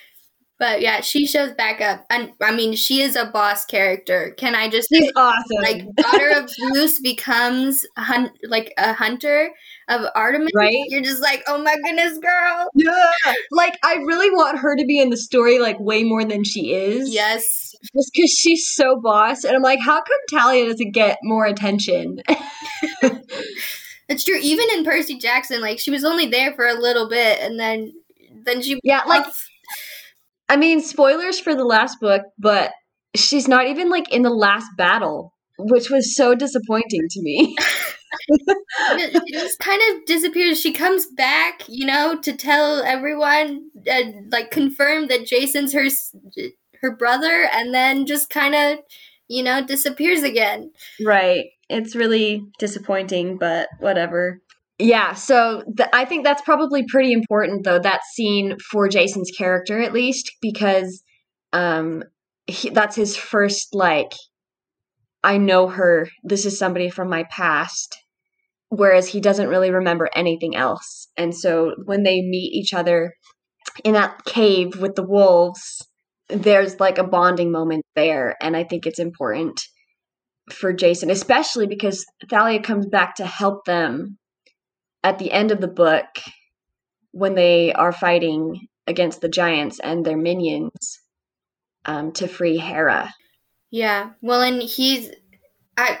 But 0.61 0.79
yeah, 0.81 1.01
she 1.01 1.25
shows 1.25 1.53
back 1.53 1.81
up, 1.81 2.05
and 2.11 2.33
I 2.39 2.55
mean, 2.55 2.75
she 2.75 3.01
is 3.01 3.15
a 3.15 3.25
boss 3.25 3.65
character. 3.65 4.35
Can 4.37 4.53
I 4.53 4.69
just 4.69 4.89
She's 4.93 5.05
say, 5.07 5.11
awesome. 5.15 5.57
like, 5.63 5.83
daughter 5.95 6.29
of 6.37 6.51
Zeus 6.75 6.99
becomes 7.01 7.83
hun- 7.97 8.29
like 8.47 8.71
a 8.77 8.93
hunter 8.93 9.49
of 9.89 10.01
Artemis? 10.13 10.51
right? 10.55 10.71
You're 10.89 11.01
just 11.01 11.19
like, 11.19 11.41
oh 11.47 11.57
my 11.63 11.75
goodness, 11.83 12.19
girl. 12.19 12.69
Yeah. 12.75 13.33
Like, 13.49 13.73
I 13.83 13.95
really 14.05 14.29
want 14.29 14.59
her 14.59 14.75
to 14.75 14.85
be 14.85 14.99
in 14.99 15.09
the 15.09 15.17
story, 15.17 15.57
like, 15.57 15.79
way 15.79 16.03
more 16.03 16.23
than 16.23 16.43
she 16.43 16.75
is. 16.75 17.11
Yes, 17.11 17.73
Just 17.95 18.11
because 18.13 18.29
she's 18.29 18.69
so 18.71 18.99
boss. 19.01 19.43
And 19.43 19.55
I'm 19.55 19.63
like, 19.63 19.79
how 19.83 19.95
come 19.95 20.39
Talia 20.39 20.67
doesn't 20.69 20.91
get 20.91 21.17
more 21.23 21.45
attention? 21.47 22.19
it's 24.09 24.23
true. 24.23 24.37
Even 24.39 24.65
in 24.75 24.83
Percy 24.85 25.17
Jackson, 25.17 25.59
like 25.59 25.79
she 25.79 25.89
was 25.89 26.03
only 26.03 26.27
there 26.27 26.53
for 26.53 26.67
a 26.67 26.75
little 26.75 27.09
bit, 27.09 27.39
and 27.41 27.59
then 27.59 27.93
then 28.45 28.61
she 28.61 28.79
yeah, 28.83 29.01
like, 29.07 29.25
I 30.51 30.57
mean, 30.57 30.81
spoilers 30.81 31.39
for 31.39 31.55
the 31.55 31.63
last 31.63 32.01
book, 32.01 32.23
but 32.37 32.73
she's 33.15 33.47
not 33.47 33.67
even 33.67 33.89
like 33.89 34.11
in 34.11 34.21
the 34.21 34.29
last 34.29 34.67
battle, 34.75 35.33
which 35.57 35.89
was 35.89 36.13
so 36.13 36.35
disappointing 36.35 37.07
to 37.09 37.21
me. 37.21 37.55
she 38.97 39.31
just 39.31 39.59
kind 39.59 39.81
of 39.89 40.05
disappears. 40.05 40.59
She 40.59 40.73
comes 40.73 41.07
back, 41.15 41.63
you 41.69 41.85
know, 41.85 42.19
to 42.19 42.33
tell 42.33 42.83
everyone, 42.83 43.69
uh, 43.89 44.01
like 44.29 44.51
confirm 44.51 45.07
that 45.07 45.25
Jason's 45.25 45.71
her 45.71 45.87
her 46.81 46.97
brother, 46.97 47.47
and 47.53 47.73
then 47.73 48.05
just 48.05 48.29
kind 48.29 48.53
of, 48.53 48.79
you 49.29 49.43
know, 49.43 49.65
disappears 49.65 50.21
again. 50.21 50.69
right. 51.05 51.45
It's 51.69 51.95
really 51.95 52.43
disappointing, 52.59 53.37
but 53.37 53.69
whatever. 53.79 54.41
Yeah, 54.81 55.13
so 55.13 55.61
th- 55.77 55.89
I 55.93 56.05
think 56.05 56.23
that's 56.23 56.41
probably 56.41 56.83
pretty 56.87 57.13
important, 57.13 57.63
though, 57.63 57.77
that 57.77 58.01
scene 58.15 58.57
for 58.71 58.89
Jason's 58.89 59.29
character, 59.29 59.79
at 59.79 59.93
least, 59.93 60.31
because 60.41 61.03
um, 61.53 62.03
he, 62.47 62.69
that's 62.71 62.95
his 62.95 63.15
first, 63.15 63.75
like, 63.75 64.11
I 65.23 65.37
know 65.37 65.67
her, 65.67 66.09
this 66.23 66.47
is 66.47 66.57
somebody 66.57 66.89
from 66.89 67.09
my 67.09 67.25
past, 67.29 67.95
whereas 68.69 69.07
he 69.07 69.21
doesn't 69.21 69.49
really 69.49 69.69
remember 69.69 70.09
anything 70.15 70.55
else. 70.55 71.07
And 71.15 71.35
so 71.35 71.75
when 71.85 72.01
they 72.01 72.21
meet 72.21 72.51
each 72.53 72.73
other 72.73 73.13
in 73.83 73.93
that 73.93 74.25
cave 74.25 74.81
with 74.81 74.95
the 74.95 75.07
wolves, 75.07 75.87
there's 76.27 76.79
like 76.79 76.97
a 76.97 77.03
bonding 77.03 77.51
moment 77.51 77.85
there. 77.95 78.35
And 78.41 78.57
I 78.57 78.63
think 78.63 78.87
it's 78.87 78.97
important 78.97 79.61
for 80.51 80.73
Jason, 80.73 81.11
especially 81.11 81.67
because 81.67 82.03
Thalia 82.31 82.63
comes 82.63 82.87
back 82.87 83.13
to 83.17 83.27
help 83.27 83.65
them 83.65 84.17
at 85.03 85.19
the 85.19 85.31
end 85.31 85.51
of 85.51 85.61
the 85.61 85.67
book 85.67 86.05
when 87.11 87.35
they 87.35 87.73
are 87.73 87.91
fighting 87.91 88.67
against 88.87 89.21
the 89.21 89.29
giants 89.29 89.79
and 89.79 90.05
their 90.05 90.17
minions 90.17 90.99
um, 91.85 92.11
to 92.13 92.27
free 92.27 92.57
Hera. 92.57 93.13
Yeah. 93.71 94.11
Well, 94.21 94.41
and 94.41 94.61
he's, 94.61 95.11
I, 95.77 95.97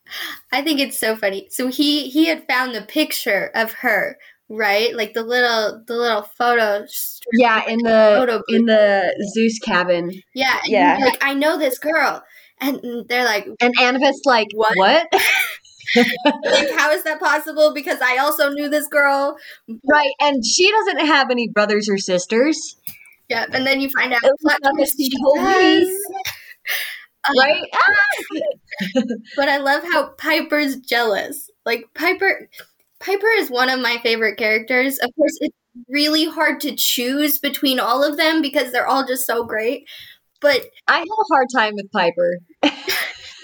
I 0.52 0.62
think 0.62 0.80
it's 0.80 0.98
so 0.98 1.16
funny. 1.16 1.48
So 1.50 1.68
he 1.68 2.08
he 2.08 2.26
had 2.26 2.46
found 2.48 2.74
the 2.74 2.82
picture 2.82 3.50
of 3.54 3.72
her, 3.74 4.16
right? 4.48 4.94
Like 4.96 5.12
the 5.14 5.22
little 5.22 5.82
the 5.86 5.94
little 5.94 6.22
photo. 6.22 6.84
strip. 6.86 7.28
Yeah, 7.34 7.62
in 7.68 7.80
Photo 7.80 8.38
the 8.48 8.56
in 8.56 8.64
the 8.66 9.26
Zeus 9.34 9.58
cabin, 9.58 10.10
Yeah. 10.34 10.58
and 10.64 10.72
Yeah. 10.72 10.98
Like 11.04 11.22
I 11.22 11.34
know 11.34 11.58
this 11.58 11.78
girl, 11.78 12.22
and 12.60 12.80
they're 13.08 13.24
like, 13.26 13.46
and 13.60 13.74
Annabeth's 13.80 14.22
like, 14.24 14.48
What? 14.54 14.72
"What?" 14.76 15.12
like, 15.96 16.70
how 16.76 16.90
is 16.92 17.02
that 17.04 17.18
possible? 17.20 17.72
Because 17.74 18.00
I 18.00 18.18
also 18.18 18.50
knew 18.50 18.68
this 18.68 18.86
girl. 18.88 19.36
right, 19.90 20.12
and 20.20 20.44
she 20.44 20.70
doesn't 20.70 21.06
have 21.06 21.30
any 21.30 21.48
brothers 21.48 21.88
or 21.88 21.98
sisters, 21.98 22.76
Yep. 23.28 23.50
and 23.52 23.66
then 23.66 23.80
you 23.80 23.90
find 23.90 24.12
out 24.12 24.20
It 24.22 24.32
plot 24.40 24.58
twist, 24.74 24.96
she 24.98 25.10
does. 25.34 25.88
Um, 27.28 27.34
right? 27.40 27.62
Ah! 27.74 28.04
But 29.36 29.48
I 29.48 29.58
love 29.58 29.82
how 29.92 30.08
Piper's 30.16 30.76
jealous. 30.76 31.50
Like 31.66 31.84
Piper, 31.94 32.48
Piper 33.00 33.28
is 33.36 33.50
one 33.50 33.68
of 33.68 33.80
my 33.80 33.98
favorite 34.02 34.36
characters. 34.38 34.98
Of 34.98 35.14
course, 35.16 35.36
it's 35.40 35.56
really 35.88 36.24
hard 36.26 36.60
to 36.60 36.74
choose 36.74 37.38
between 37.38 37.80
all 37.80 38.02
of 38.04 38.16
them 38.16 38.40
because 38.40 38.72
they're 38.72 38.86
all 38.86 39.06
just 39.06 39.26
so 39.26 39.44
great. 39.44 39.84
But 40.40 40.66
I 40.86 40.98
have 40.98 41.06
a 41.06 41.34
hard 41.34 41.48
time 41.54 41.74
with 41.74 41.90
Piper. 41.92 42.38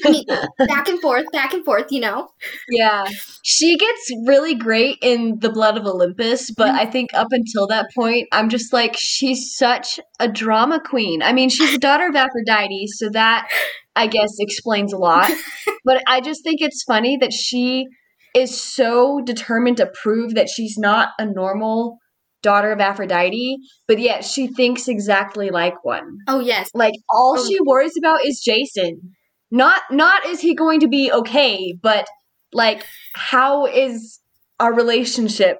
I 0.04 0.10
mean, 0.10 0.24
back 0.68 0.88
and 0.88 1.00
forth, 1.00 1.26
back 1.32 1.52
and 1.54 1.64
forth. 1.64 1.90
You 1.90 2.00
know. 2.00 2.28
Yeah. 2.68 3.04
She 3.42 3.76
gets 3.76 4.10
really 4.26 4.54
great 4.54 4.98
in 5.02 5.38
The 5.40 5.50
Blood 5.50 5.76
of 5.76 5.86
Olympus, 5.86 6.50
but 6.50 6.68
Mm-hmm. 6.68 6.78
I 6.78 6.86
think 6.86 7.10
up 7.14 7.28
until 7.30 7.66
that 7.68 7.86
point, 7.94 8.26
I'm 8.32 8.48
just 8.48 8.72
like, 8.72 8.96
she's 8.98 9.54
such 9.56 10.00
a 10.18 10.26
drama 10.28 10.80
queen. 10.80 11.22
I 11.22 11.32
mean, 11.32 11.48
she's 11.50 11.72
the 11.72 11.78
daughter 11.78 12.06
of 12.08 12.16
Aphrodite, 12.16 12.86
so 12.88 13.10
that 13.10 13.48
I 13.96 14.06
guess 14.06 14.30
explains 14.38 14.92
a 14.92 14.96
lot. 14.98 15.30
but 15.84 16.02
I 16.06 16.20
just 16.20 16.42
think 16.42 16.60
it's 16.60 16.82
funny 16.84 17.16
that 17.18 17.32
she 17.32 17.86
is 18.34 18.60
so 18.60 19.20
determined 19.24 19.76
to 19.76 19.86
prove 20.02 20.34
that 20.34 20.48
she's 20.48 20.76
not 20.76 21.10
a 21.18 21.26
normal 21.26 21.98
daughter 22.42 22.72
of 22.72 22.80
Aphrodite, 22.80 23.56
but 23.86 23.98
yet 23.98 24.24
she 24.24 24.48
thinks 24.48 24.88
exactly 24.88 25.50
like 25.50 25.82
one. 25.84 26.18
Oh 26.28 26.40
yes. 26.40 26.68
Like 26.74 26.94
all 27.10 27.36
Oh. 27.38 27.46
she 27.48 27.58
worries 27.60 27.96
about 27.96 28.24
is 28.26 28.40
Jason. 28.44 29.12
Not 29.54 29.82
not 29.90 30.26
is 30.26 30.40
he 30.40 30.54
going 30.56 30.80
to 30.80 30.88
be 30.88 31.12
okay, 31.12 31.78
but 31.80 32.06
like 32.52 32.84
how 33.14 33.66
is 33.66 34.18
our 34.58 34.74
relationship 34.74 35.58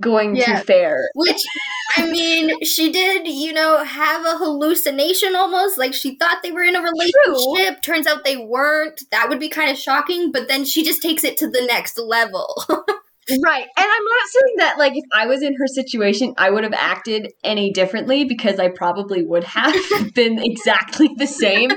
going 0.00 0.36
Yeah. 0.36 0.58
to 0.60 0.64
fare? 0.64 0.98
Which, 1.14 1.42
I 1.98 2.10
mean, 2.10 2.64
she 2.64 2.90
did, 2.90 3.28
you 3.28 3.52
know, 3.52 3.84
have 3.84 4.24
a 4.24 4.38
hallucination 4.38 5.36
almost. 5.36 5.76
Like 5.76 5.92
she 5.92 6.16
thought 6.16 6.42
they 6.42 6.50
were 6.50 6.62
in 6.62 6.76
a 6.76 6.80
relationship. 6.82 7.82
Turns 7.82 8.06
out 8.06 8.24
they 8.24 8.38
weren't. 8.38 9.02
That 9.10 9.28
would 9.28 9.38
be 9.38 9.50
kind 9.50 9.70
of 9.70 9.76
shocking. 9.76 10.32
But 10.32 10.48
then 10.48 10.64
she 10.64 10.82
just 10.82 11.02
takes 11.02 11.22
it 11.22 11.36
to 11.38 11.46
the 11.48 11.64
next 11.68 11.98
level. 11.98 12.64
Right. 13.28 13.66
And 13.76 13.86
I'm 13.86 14.04
not 14.04 14.28
saying 14.28 14.54
that 14.58 14.78
like 14.78 14.92
if 14.94 15.02
I 15.12 15.26
was 15.26 15.42
in 15.42 15.52
her 15.58 15.66
situation, 15.66 16.32
I 16.38 16.48
would 16.48 16.62
have 16.62 16.72
acted 16.72 17.32
any 17.42 17.72
differently 17.72 18.24
because 18.24 18.60
I 18.60 18.68
probably 18.68 19.24
would 19.24 19.42
have 19.42 19.74
been 20.14 20.38
exactly 20.38 21.10
the 21.16 21.26
same. 21.26 21.72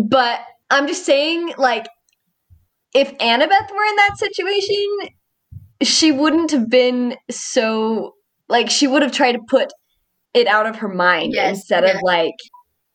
But 0.00 0.38
I'm 0.72 0.86
just 0.86 1.04
saying 1.04 1.54
like 1.58 1.86
if 2.94 3.16
Annabeth 3.18 3.70
were 3.70 3.84
in 3.84 3.96
that 3.96 4.16
situation, 4.16 4.86
she 5.82 6.12
wouldn't 6.12 6.50
have 6.50 6.68
been 6.68 7.16
so 7.30 8.14
like 8.48 8.70
she 8.70 8.86
would 8.86 9.02
have 9.02 9.12
tried 9.12 9.32
to 9.32 9.40
put 9.48 9.72
it 10.34 10.46
out 10.46 10.66
of 10.66 10.76
her 10.76 10.88
mind 10.88 11.32
Yes, 11.34 11.58
instead 11.58 11.84
yeah. 11.84 11.96
of 11.96 12.02
like 12.02 12.34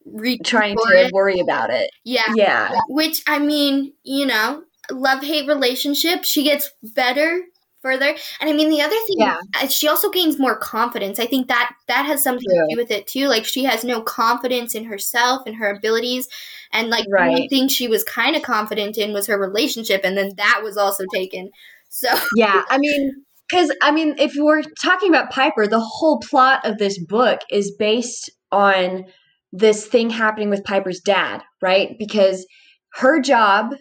Reach 0.06 0.42
trying 0.46 0.76
to 0.78 1.10
worry 1.14 1.40
about 1.40 1.70
it. 1.70 1.90
Yeah. 2.06 2.24
Yeah. 2.36 2.74
Which 2.90 3.22
I 3.28 3.40
mean, 3.40 3.94
you 4.04 4.26
know, 4.26 4.64
love 4.92 5.22
hate 5.22 5.48
relationship. 5.48 6.24
She 6.24 6.44
gets 6.44 6.72
better 6.82 7.42
further, 7.82 8.16
and 8.40 8.50
I 8.50 8.54
mean 8.54 8.70
the 8.70 8.82
other 8.82 8.96
thing. 8.96 9.18
Yeah. 9.18 9.38
uh, 9.62 9.68
she 9.68 9.88
also 9.88 10.10
gains 10.10 10.40
more 10.40 10.58
confidence. 10.58 11.20
I 11.20 11.26
think 11.26 11.48
that 11.50 11.74
that 11.88 12.06
has 12.06 12.24
something 12.24 12.48
to 12.48 12.68
do 12.70 12.78
with 12.78 12.90
it 12.92 13.06
too. 13.08 13.28
Like 13.28 13.46
she 13.46 13.66
has 13.66 13.84
no 13.84 14.02
confidence 14.02 14.76
in 14.76 14.86
herself 14.86 15.44
and 15.46 15.58
her 15.58 15.70
abilities, 15.70 16.28
and 16.72 16.90
like 16.90 17.06
the 17.06 17.12
Right. 17.12 17.32
one 17.32 17.48
thing 17.48 17.68
she 17.68 17.88
was 17.88 18.04
kind 18.04 18.36
of 18.36 18.42
confident 18.42 18.98
in 18.98 19.14
was 19.14 19.28
her 19.28 19.40
relationship, 19.40 20.02
and 20.04 20.18
then 20.18 20.32
that 20.38 20.62
was 20.64 20.78
also 20.78 21.04
taken. 21.14 21.50
So 21.90 22.10
Yeah, 22.36 22.64
I 22.70 22.78
mean, 22.78 23.12
because 23.50 23.72
I 23.82 23.92
mean, 23.92 24.16
if 24.18 24.34
we're 24.36 24.64
talking 24.82 25.10
about 25.10 25.32
Piper, 25.32 25.68
the 25.68 25.80
whole 25.80 26.20
plot 26.20 26.66
of 26.66 26.78
this 26.78 26.98
book 27.04 27.40
is 27.50 27.76
based 27.78 28.30
on 28.52 29.06
this 29.52 29.86
thing 29.86 30.10
happening 30.10 30.50
with 30.50 30.64
Piper's 30.64 31.00
dad, 31.00 31.42
right? 31.62 31.96
Because 31.98 32.46
her 32.94 33.22
job 33.22 33.74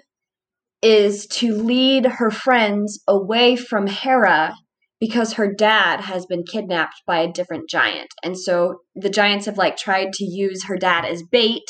is 0.83 1.27
to 1.27 1.55
lead 1.55 2.07
her 2.07 2.31
friends 2.31 3.03
away 3.09 3.57
from 3.57 3.87
Hera 3.87 4.55
because 5.01 5.35
her 5.35 5.53
dad 5.53 6.01
has 6.01 6.27
been 6.27 6.45
kidnapped 6.45 7.03
by 7.07 7.19
a 7.19 7.33
different 7.33 7.69
giant. 7.69 8.09
And 8.23 8.39
so 8.39 8.81
the 8.95 9.11
giants 9.11 9.47
have 9.47 9.59
like 9.59 9.77
tried 9.77 10.13
to 10.15 10.25
use 10.25 10.65
her 10.65 10.77
dad 10.77 11.05
as 11.05 11.23
bait 11.23 11.65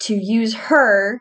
to 0.00 0.14
use 0.14 0.54
her 0.54 1.20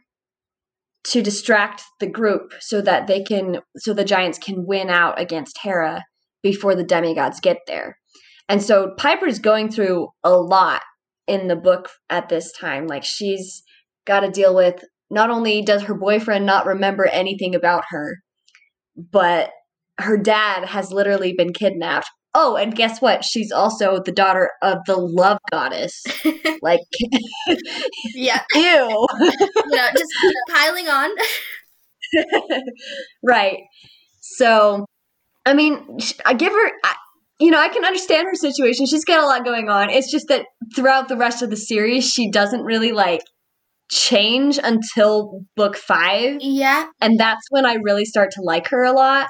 to 1.05 1.21
distract 1.21 1.83
the 1.99 2.09
group 2.09 2.53
so 2.59 2.81
that 2.81 3.07
they 3.07 3.23
can 3.23 3.57
so 3.77 3.93
the 3.93 4.05
giants 4.05 4.37
can 4.37 4.65
win 4.65 4.89
out 4.89 5.19
against 5.19 5.59
Hera 5.61 6.03
before 6.41 6.75
the 6.75 6.83
demigods 6.83 7.39
get 7.39 7.57
there. 7.67 7.97
And 8.49 8.61
so 8.61 8.93
Piper's 8.97 9.39
going 9.39 9.69
through 9.71 10.09
a 10.23 10.31
lot 10.31 10.81
in 11.27 11.47
the 11.47 11.55
book 11.55 11.89
at 12.09 12.29
this 12.29 12.51
time. 12.59 12.87
Like 12.87 13.03
she's 13.03 13.63
got 14.05 14.21
to 14.21 14.31
deal 14.31 14.55
with 14.55 14.83
not 15.09 15.29
only 15.29 15.61
does 15.61 15.83
her 15.83 15.93
boyfriend 15.93 16.45
not 16.45 16.65
remember 16.65 17.05
anything 17.05 17.55
about 17.55 17.83
her, 17.89 18.17
but 18.95 19.51
her 19.99 20.17
dad 20.17 20.65
has 20.65 20.91
literally 20.91 21.33
been 21.37 21.53
kidnapped. 21.53 22.09
Oh, 22.35 22.55
and 22.55 22.75
guess 22.75 22.99
what? 23.01 23.23
She's 23.23 23.51
also 23.51 24.01
the 24.03 24.11
daughter 24.11 24.51
of 24.61 24.79
the 24.87 24.95
love 24.97 25.37
goddess. 25.51 26.03
Like, 26.61 26.79
yeah, 28.15 28.41
ew. 28.55 28.61
you 28.61 29.07
know, 29.75 29.87
just 29.95 30.11
piling 30.49 30.87
on. 30.87 31.09
right. 33.23 33.57
So, 34.21 34.85
I 35.45 35.53
mean, 35.53 35.97
I 36.25 36.33
give 36.33 36.53
her, 36.53 36.71
I, 36.83 36.95
you 37.39 37.51
know, 37.51 37.59
I 37.59 37.67
can 37.69 37.83
understand 37.85 38.27
her 38.27 38.35
situation. 38.35 38.85
She's 38.85 39.05
got 39.05 39.19
a 39.21 39.25
lot 39.25 39.43
going 39.43 39.69
on. 39.69 39.89
It's 39.89 40.11
just 40.11 40.27
that 40.29 40.45
throughout 40.75 41.07
the 41.09 41.17
rest 41.17 41.41
of 41.41 41.49
the 41.49 41.57
series, 41.57 42.09
she 42.09 42.31
doesn't 42.31 42.61
really 42.63 42.91
like 42.93 43.21
change 43.91 44.59
until 44.63 45.41
book 45.55 45.75
five. 45.75 46.37
Yeah, 46.39 46.87
And 47.01 47.19
that's 47.19 47.45
when 47.49 47.65
I 47.65 47.75
really 47.75 48.05
start 48.05 48.31
to 48.31 48.41
like 48.41 48.69
her 48.69 48.83
a 48.83 48.93
lot. 48.93 49.27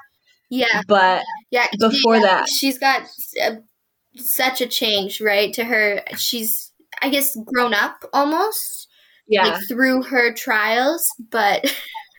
yeah, 0.50 0.82
But 0.88 1.24
yeah. 1.54 1.68
Before 1.80 2.16
she- 2.18 2.22
that. 2.24 2.50
she's 2.50 2.78
got 2.80 3.04
uh, 3.42 3.56
such 4.18 4.60
a 4.62 4.68
change, 4.68 5.22
right? 5.22 5.54
To 5.54 5.64
her, 5.64 6.02
she's 6.18 6.72
I 7.02 7.10
guess 7.10 7.36
grown 7.46 7.74
up 7.74 8.04
almost. 8.14 8.88
yeah, 9.28 9.48
like 9.48 9.68
through 9.70 10.04
her 10.04 10.34
trials 10.34 11.08
but 11.32 11.62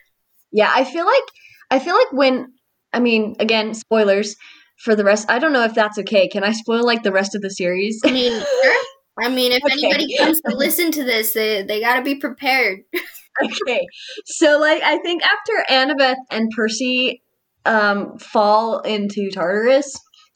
yeah, 0.51 0.71
I 0.73 0.83
feel 0.83 1.05
like, 1.05 1.23
I 1.71 1.79
feel 1.79 1.95
like 1.95 2.11
when, 2.11 2.47
I 2.93 2.99
mean, 2.99 3.35
again, 3.39 3.73
spoilers 3.73 4.35
for 4.83 4.95
the 4.95 5.03
rest. 5.03 5.25
I 5.29 5.39
don't 5.39 5.53
know 5.53 5.63
if 5.63 5.73
that's 5.73 5.97
okay. 5.99 6.27
Can 6.27 6.43
I 6.43 6.51
spoil 6.51 6.83
like 6.85 7.03
the 7.03 7.11
rest 7.11 7.35
of 7.35 7.41
the 7.41 7.49
series? 7.49 8.01
i 8.05 8.11
mean 8.11 8.31
sure. 8.31 8.83
i 9.21 9.29
mean 9.29 9.51
if 9.53 9.63
Okay. 9.63 9.73
anybody 9.73 10.17
comes 10.17 10.39
to 10.41 10.55
listen 10.55 10.91
to 10.91 11.03
this 11.03 11.33
they, 11.33 11.63
they 11.63 11.79
got 11.79 11.95
to 11.95 12.01
be 12.03 12.15
prepared 12.15 12.79
okay. 13.43 13.81
So 14.25 14.59
like 14.59 14.81
I 14.83 14.97
think 14.99 15.21
after 15.23 15.55
Annabeth 15.69 16.15
and 16.31 16.51
Percy 16.55 17.21
um 17.65 18.17
fall 18.17 18.79
into 18.81 19.29
Tartarus, 19.31 19.93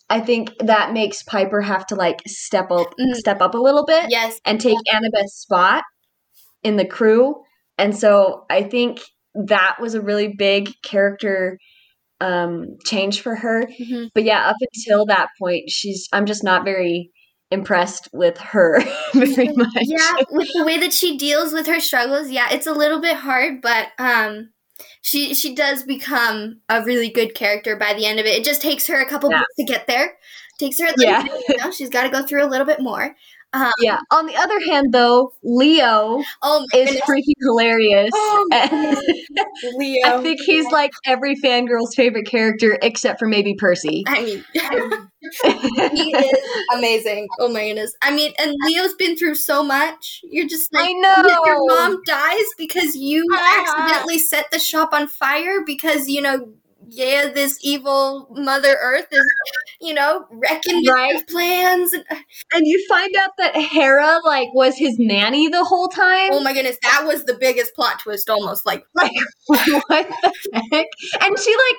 I 0.09 0.19
think 0.19 0.51
that 0.59 0.93
makes 0.93 1.23
Piper 1.23 1.61
have 1.61 1.85
to 1.87 1.95
like 1.95 2.19
step 2.27 2.71
up 2.71 2.93
Mhm. 2.99 3.15
step 3.15 3.41
up 3.41 3.53
a 3.53 3.57
little 3.59 3.85
bit 3.85 4.05
yes 4.09 4.39
and 4.45 4.59
take 4.59 4.77
Annabeth's 4.93 5.35
spot 5.41 5.83
in 6.63 6.77
the 6.77 6.85
crew. 6.85 7.35
And 7.77 7.95
so 7.95 8.45
I 8.49 8.63
think 8.63 8.99
that 9.35 9.77
was 9.79 9.93
a 9.93 10.01
really 10.01 10.33
big 10.37 10.71
character 10.83 11.57
um 12.21 12.77
change 12.85 13.21
for 13.21 13.35
her. 13.35 13.65
mhm. 13.79 14.09
But 14.13 14.23
yeah, 14.23 14.49
up 14.49 14.55
until 14.73 15.05
that 15.05 15.29
point, 15.41 15.69
she's 15.69 16.07
I'm 16.11 16.25
just 16.25 16.43
not 16.43 16.65
very 16.65 17.11
impressed 17.51 18.09
with 18.13 18.37
her 18.37 18.79
very 19.13 19.47
much. 19.55 19.69
yeah 19.81 20.11
with 20.29 20.47
the 20.53 20.63
way 20.65 20.77
that 20.79 20.93
she 20.93 21.17
deals 21.17 21.51
with 21.51 21.65
her 21.65 21.79
struggles 21.79 22.29
yeah 22.29 22.47
it's 22.51 22.67
a 22.67 22.71
little 22.71 23.01
bit 23.01 23.15
hard 23.17 23.59
but 23.59 23.87
um 23.97 24.51
she 25.01 25.33
she 25.33 25.55
does 25.55 25.83
become 25.83 26.59
a 26.69 26.83
really 26.83 27.09
good 27.09 27.35
character 27.35 27.75
by 27.75 27.93
the 27.93 28.05
end 28.05 28.19
of 28.19 28.25
it 28.25 28.35
it 28.35 28.43
just 28.43 28.61
takes 28.61 28.87
her 28.87 28.99
a 29.01 29.09
couple 29.09 29.29
Yeah. 29.31 29.39
books 29.39 29.55
to 29.57 29.63
get 29.63 29.87
there 29.87 30.17
takes 30.57 30.79
her 30.79 30.85
a 30.85 30.89
little 30.89 31.03
Yeah. 31.05 31.23
bit, 31.23 31.43
you 31.49 31.57
know 31.57 31.71
she's 31.71 31.89
got 31.89 32.03
to 32.03 32.09
go 32.09 32.25
through 32.25 32.43
a 32.43 32.49
little 32.49 32.65
bit 32.65 32.79
more 32.81 33.15
um, 33.53 33.71
Yeah. 33.79 33.99
On 34.11 34.25
the 34.25 34.35
other 34.35 34.59
hand, 34.59 34.93
though, 34.93 35.33
Leo 35.43 36.23
oh 36.41 36.65
is 36.73 36.89
goodness. 36.89 37.01
freaking 37.09 37.33
hilarious. 37.41 38.11
Oh 38.13 38.47
leo 39.77 40.05
I 40.05 40.21
think 40.21 40.39
he's 40.41 40.65
like 40.71 40.91
every 41.05 41.35
fangirl's 41.35 41.95
favorite 41.95 42.27
character 42.27 42.77
except 42.81 43.19
for 43.19 43.27
maybe 43.27 43.55
Percy. 43.55 44.03
i 44.07 44.23
mean 44.23 44.45
he 45.93 46.15
is 46.15 46.39
amazing. 46.73 47.27
Oh 47.39 47.49
my 47.49 47.67
goodness. 47.67 47.93
I 48.01 48.11
mean, 48.11 48.31
and 48.39 48.55
Leo's 48.65 48.93
been 48.93 49.17
through 49.17 49.35
so 49.35 49.61
much. 49.63 50.21
You're 50.23 50.47
just 50.47 50.73
like, 50.73 50.87
I 50.87 50.93
know. 50.93 51.43
Your 51.45 51.65
mom 51.67 52.01
dies 52.05 52.45
because 52.57 52.95
you 52.95 53.25
accidentally 53.37 54.17
set 54.17 54.49
the 54.51 54.59
shop 54.59 54.93
on 54.93 55.07
fire 55.07 55.61
because, 55.65 56.07
you 56.07 56.21
know, 56.21 56.53
yeah, 56.91 57.29
this 57.33 57.57
evil 57.61 58.27
Mother 58.31 58.77
Earth 58.81 59.07
is, 59.11 59.25
you 59.81 59.93
know, 59.93 60.25
wrecking 60.31 60.83
Right. 60.87 61.13
his 61.13 61.23
plans. 61.23 61.93
And, 61.93 62.03
And 62.53 62.65
you 62.67 62.85
find 62.89 63.15
out 63.17 63.31
that 63.37 63.55
Hera 63.55 64.19
like 64.25 64.53
was 64.53 64.77
his 64.77 64.95
nanny 64.99 65.47
the 65.49 65.63
whole 65.63 65.87
time. 65.87 66.29
oh 66.33 66.39
my 66.41 66.53
goodness, 66.53 66.77
that 66.83 67.03
was 67.05 67.25
the 67.25 67.35
biggest 67.39 67.73
plot 67.75 67.99
twist 68.01 68.29
almost. 68.29 68.65
Like, 68.65 68.83
like 68.95 69.11
what 69.87 70.07
the 70.51 70.63
heck? 70.71 70.87
And 71.21 71.39
she 71.39 71.55
like 71.55 71.77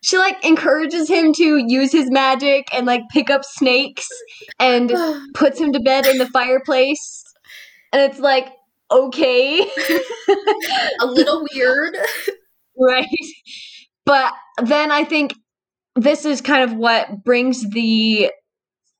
she 0.00 0.16
like 0.18 0.44
encourages 0.44 1.08
him 1.08 1.32
to 1.34 1.56
use 1.66 1.90
his 1.92 2.10
magic 2.10 2.68
and 2.72 2.86
like 2.86 3.02
pick 3.10 3.30
up 3.30 3.44
snakes 3.44 4.08
and 4.60 4.92
puts 5.34 5.60
him 5.60 5.72
to 5.72 5.80
bed 5.80 6.06
in 6.06 6.18
the 6.18 6.26
fireplace. 6.28 7.24
And 7.92 8.02
it's 8.02 8.20
like, 8.20 8.52
okay. 8.90 9.60
a 11.00 11.06
little 11.06 11.46
weird. 11.52 11.96
right. 12.78 13.06
But 14.08 14.32
then 14.62 14.90
I 14.90 15.04
think 15.04 15.34
this 15.94 16.24
is 16.24 16.40
kind 16.40 16.64
of 16.64 16.74
what 16.74 17.24
brings 17.24 17.62
the 17.70 18.32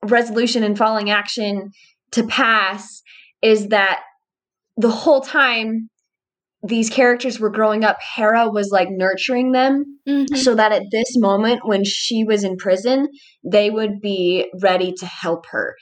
resolution 0.03 0.63
and 0.63 0.77
following 0.77 1.09
action 1.09 1.71
to 2.11 2.27
pass 2.27 3.01
is 3.41 3.69
that 3.69 4.01
the 4.77 4.91
whole 4.91 5.21
time 5.21 5.89
these 6.61 6.91
characters 6.91 7.39
were 7.39 7.49
growing 7.49 7.83
up, 7.83 7.97
Hera 8.15 8.49
was 8.49 8.69
like 8.69 8.89
nurturing 8.91 9.51
them 9.51 9.99
Mhm. 10.07 10.37
so 10.37 10.53
that 10.53 10.71
at 10.71 10.83
this 10.91 11.17
moment 11.17 11.61
when 11.65 11.83
she 11.83 12.23
was 12.23 12.43
in 12.43 12.57
prison, 12.57 13.07
they 13.43 13.71
would 13.71 13.99
be 14.01 14.51
ready 14.61 14.93
to 14.99 15.05
help 15.07 15.45
her. 15.47 15.75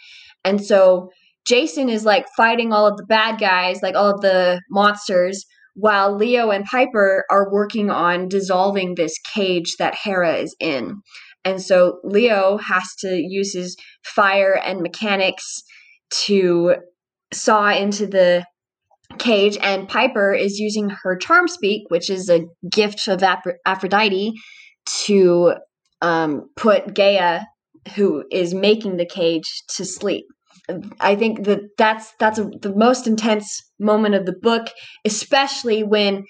And 0.45 0.63
so 0.63 1.09
Jason 1.45 1.89
is 1.89 2.05
like 2.05 2.27
fighting 2.37 2.71
all 2.71 2.87
of 2.87 2.95
the 2.95 3.05
bad 3.05 3.39
guys, 3.39 3.81
like 3.81 3.95
all 3.95 4.09
of 4.15 4.21
the 4.21 4.61
monsters, 4.69 5.45
while 5.77 6.15
Leo 6.15 6.49
and 6.49 6.65
Piper 6.65 7.23
are 7.29 7.51
working 7.51 7.91
on 7.91 8.27
dissolving 8.27 8.95
this 8.95 9.15
cage 9.35 9.75
that 9.77 9.93
Hera 9.93 10.37
is 10.37 10.55
in. 10.59 11.01
And 11.45 11.61
so 11.61 11.99
Leo 12.03 12.57
has 12.57 12.83
to 13.01 13.15
use 13.15 13.53
his 13.53 13.77
fire 14.03 14.59
and 14.65 14.81
mechanics 14.81 15.61
to 16.25 16.77
saw 17.31 17.69
into 17.69 18.07
the 18.07 18.43
cage, 19.19 19.57
and 19.61 19.87
Piper 19.87 20.33
is 20.33 20.57
using 20.57 20.89
her 21.03 21.15
charm 21.15 21.47
speak, 21.47 21.83
which 21.89 22.09
is 22.09 22.27
a 22.27 22.45
gift 22.69 23.07
of 23.07 23.21
Aph- 23.21 23.45
Aphrodite, 23.65 24.33
to 25.05 25.53
um, 26.01 26.49
put 26.55 26.95
Gaia, 26.95 27.41
who 27.95 28.23
is 28.31 28.55
making 28.55 28.97
the 28.97 29.05
cage, 29.05 29.63
to 29.75 29.85
sleep. 29.85 30.25
I 30.99 31.15
think 31.15 31.45
that 31.45 31.77
that's 31.77 32.13
that's 32.19 32.39
a, 32.39 32.49
the 32.61 32.73
most 32.75 33.07
intense 33.07 33.61
moment 33.79 34.15
of 34.15 34.25
the 34.25 34.33
book, 34.33 34.67
especially 35.05 35.83
when 35.83 36.25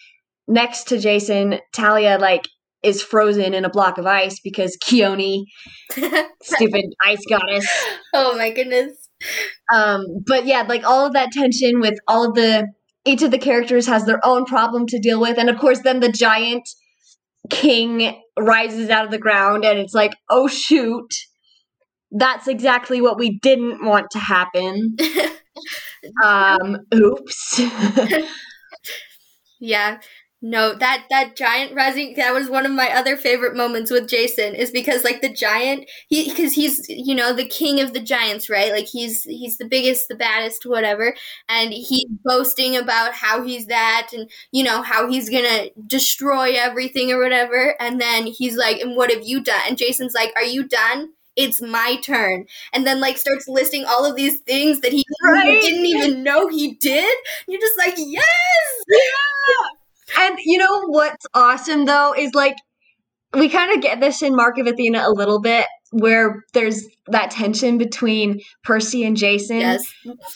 next 0.48 0.86
to 0.90 1.00
Jason, 1.00 1.60
Talia 1.74 2.18
like 2.20 2.48
is 2.84 3.02
frozen 3.02 3.54
in 3.54 3.66
a 3.66 3.70
block 3.70 3.98
of 3.98 4.06
ice 4.06 4.40
because 4.44 4.78
Khione, 4.78 5.46
stupid 6.44 6.86
ice 7.04 7.24
goddess, 7.30 7.68
oh 8.14 8.38
my 8.38 8.52
goodness. 8.52 9.10
um 9.74 10.06
but 10.28 10.46
yeah 10.46 10.62
like 10.62 10.84
all 10.86 11.08
of 11.08 11.14
that 11.14 11.32
tension 11.32 11.80
with 11.80 11.96
all 12.08 12.24
of 12.30 12.36
the 12.36 12.68
each 13.04 13.24
of 13.24 13.32
the 13.32 13.40
characters 13.40 13.88
has 13.88 14.06
their 14.06 14.24
own 14.24 14.46
problem 14.46 14.86
to 14.86 15.00
deal 15.00 15.20
with 15.20 15.40
and 15.40 15.50
of 15.50 15.58
course 15.58 15.80
then 15.82 16.02
the 16.02 16.12
giant 16.12 16.70
king 17.50 18.22
rises 18.40 18.90
out 18.90 19.06
of 19.06 19.12
the 19.12 19.18
ground 19.18 19.66
and 19.66 19.80
it's 19.80 19.94
like, 19.94 20.14
oh 20.30 20.48
shoot, 20.48 21.14
that's 22.12 22.48
exactly 22.48 23.02
what 23.02 23.18
we 23.18 23.40
didn't 23.40 23.84
want 23.84 24.12
to 24.12 24.20
happen. 24.20 24.96
um, 26.24 26.78
oops. 26.94 27.62
yeah. 29.60 30.00
No, 30.40 30.76
that 30.76 31.06
that 31.10 31.36
giant 31.36 31.74
rising 31.74 32.14
that 32.16 32.32
was 32.32 32.48
one 32.48 32.68
of 32.68 32.72
my 32.72 32.92
other 32.92 33.18
favorite 33.18 33.56
moments 33.56 33.90
with 33.90 34.08
Jason 34.08 34.54
is 34.54 34.70
because 34.70 35.04
like 35.04 35.22
the 35.22 35.34
giant 35.34 35.90
he 36.10 36.30
because 36.30 36.54
he's 36.54 36.88
you 36.88 37.16
know 37.16 37.34
the 37.34 37.48
king 37.48 37.82
of 37.82 37.94
the 37.94 38.00
giants 38.00 38.48
right 38.48 38.72
like 38.72 38.86
he's 38.86 39.24
he's 39.24 39.58
the 39.58 39.66
biggest 39.66 40.10
the 40.10 40.16
baddest 40.16 40.64
whatever 40.64 41.16
and 41.50 41.74
he's 41.74 42.06
boasting 42.24 42.78
about 42.78 43.14
how 43.16 43.42
he's 43.42 43.66
that 43.66 44.10
and 44.14 44.30
you 44.52 44.64
know 44.64 44.84
how 44.84 45.10
he's 45.10 45.28
gonna 45.28 45.70
destroy 45.88 46.54
everything 46.56 47.12
or 47.12 47.20
whatever 47.20 47.76
and 47.80 48.00
then 48.00 48.28
he's 48.28 48.56
like 48.56 48.80
and 48.80 48.96
what 48.96 49.12
have 49.12 49.26
you 49.26 49.42
done 49.42 49.62
and 49.68 49.76
Jason's 49.76 50.14
like 50.14 50.32
are 50.36 50.44
you 50.44 50.68
done 50.68 51.10
it's 51.38 51.62
my 51.62 51.98
turn 52.04 52.46
and 52.74 52.86
then 52.86 53.00
like 53.00 53.18
starts 53.18 53.48
listing 53.48 53.86
all 53.86 54.06
of 54.06 54.16
these 54.16 54.40
things 54.42 54.82
that 54.82 54.92
he 54.92 55.06
right. 55.24 55.62
didn't 55.62 55.86
even 55.86 56.24
know 56.24 56.48
he 56.48 56.74
did 56.76 57.14
you're 57.48 57.62
just 57.62 57.78
like 57.78 57.94
yes 57.98 58.84
yeah 58.90 60.26
and 60.26 60.38
you 60.44 60.58
know 60.58 60.82
what's 60.88 61.26
awesome 61.34 61.86
though 61.86 62.14
is 62.18 62.34
like 62.34 62.58
we 63.34 63.50
kind 63.50 63.76
of 63.76 63.82
get 63.82 64.00
this 64.00 64.22
in 64.22 64.36
Mark 64.36 64.58
of 64.58 64.68
Athena 64.68 65.04
a 65.06 65.12
little 65.12 65.42
bit 65.42 65.66
where 65.92 66.44
there's 66.54 66.86
that 67.08 67.32
tension 67.32 67.78
between 67.78 68.42
Percy 68.64 69.04
and 69.04 69.16
Jason. 69.16 69.60
Yes. 69.60 69.82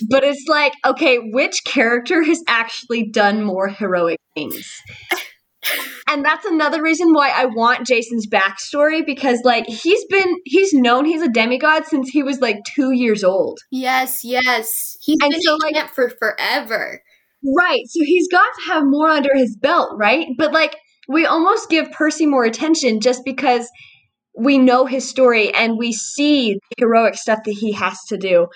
But 0.09 0.23
it's 0.23 0.45
like, 0.47 0.73
okay, 0.85 1.17
which 1.17 1.63
character 1.65 2.23
has 2.23 2.43
actually 2.47 3.09
done 3.09 3.43
more 3.43 3.67
heroic 3.67 4.19
things? 4.35 4.81
And 6.07 6.25
that's 6.25 6.45
another 6.45 6.81
reason 6.81 7.13
why 7.13 7.29
I 7.29 7.45
want 7.45 7.87
Jason's 7.87 8.27
backstory 8.27 9.05
because 9.05 9.39
like 9.43 9.65
he's 9.67 10.03
been 10.05 10.35
he's 10.45 10.73
known 10.73 11.05
he's 11.05 11.21
a 11.21 11.29
demigod 11.29 11.85
since 11.85 12.09
he 12.09 12.23
was 12.23 12.39
like 12.41 12.57
two 12.75 12.91
years 12.91 13.23
old. 13.23 13.59
Yes, 13.71 14.23
yes. 14.23 14.97
He's 15.01 15.17
and 15.21 15.31
been 15.31 15.41
so, 15.41 15.57
like, 15.57 15.93
for 15.93 16.09
forever. 16.09 17.01
Right. 17.43 17.81
So 17.87 18.01
he's 18.03 18.27
got 18.27 18.45
to 18.45 18.71
have 18.71 18.83
more 18.85 19.09
under 19.09 19.35
his 19.35 19.55
belt, 19.55 19.91
right? 19.97 20.27
But 20.37 20.51
like 20.51 20.75
we 21.07 21.25
almost 21.25 21.69
give 21.69 21.91
Percy 21.91 22.25
more 22.25 22.45
attention 22.45 22.99
just 22.99 23.23
because 23.25 23.69
we 24.37 24.57
know 24.57 24.85
his 24.85 25.07
story 25.07 25.53
and 25.53 25.77
we 25.77 25.91
see 25.91 26.53
the 26.53 26.75
heroic 26.77 27.15
stuff 27.15 27.39
that 27.45 27.51
he 27.51 27.73
has 27.73 27.99
to 28.09 28.17
do. 28.17 28.47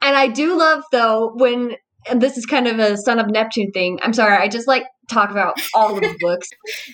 And 0.00 0.16
I 0.16 0.28
do 0.28 0.56
love 0.56 0.84
though 0.92 1.32
when 1.34 1.76
and 2.08 2.20
this 2.20 2.36
is 2.36 2.46
kind 2.46 2.68
of 2.68 2.78
a 2.78 2.96
son 2.96 3.18
of 3.18 3.28
Neptune 3.28 3.72
thing. 3.72 3.98
I'm 4.02 4.12
sorry, 4.12 4.36
I 4.36 4.48
just 4.48 4.68
like 4.68 4.84
talk 5.08 5.30
about 5.30 5.54
all 5.74 5.94
of 5.94 6.00
the 6.00 6.16
books. 6.20 6.48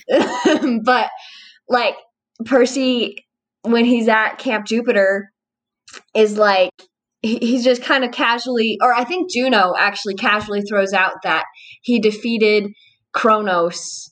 but 0.84 1.10
like 1.68 1.96
Percy 2.44 3.24
when 3.62 3.84
he's 3.84 4.08
at 4.08 4.38
Camp 4.38 4.66
Jupiter 4.66 5.32
is 6.14 6.36
like 6.36 6.70
he's 7.22 7.64
just 7.64 7.82
kind 7.82 8.04
of 8.04 8.10
casually, 8.10 8.78
or 8.82 8.92
I 8.92 9.04
think 9.04 9.30
Juno 9.30 9.74
actually 9.78 10.14
casually 10.14 10.62
throws 10.62 10.92
out 10.92 11.22
that 11.22 11.44
he 11.82 12.00
defeated 12.00 12.72
Kronos 13.12 14.10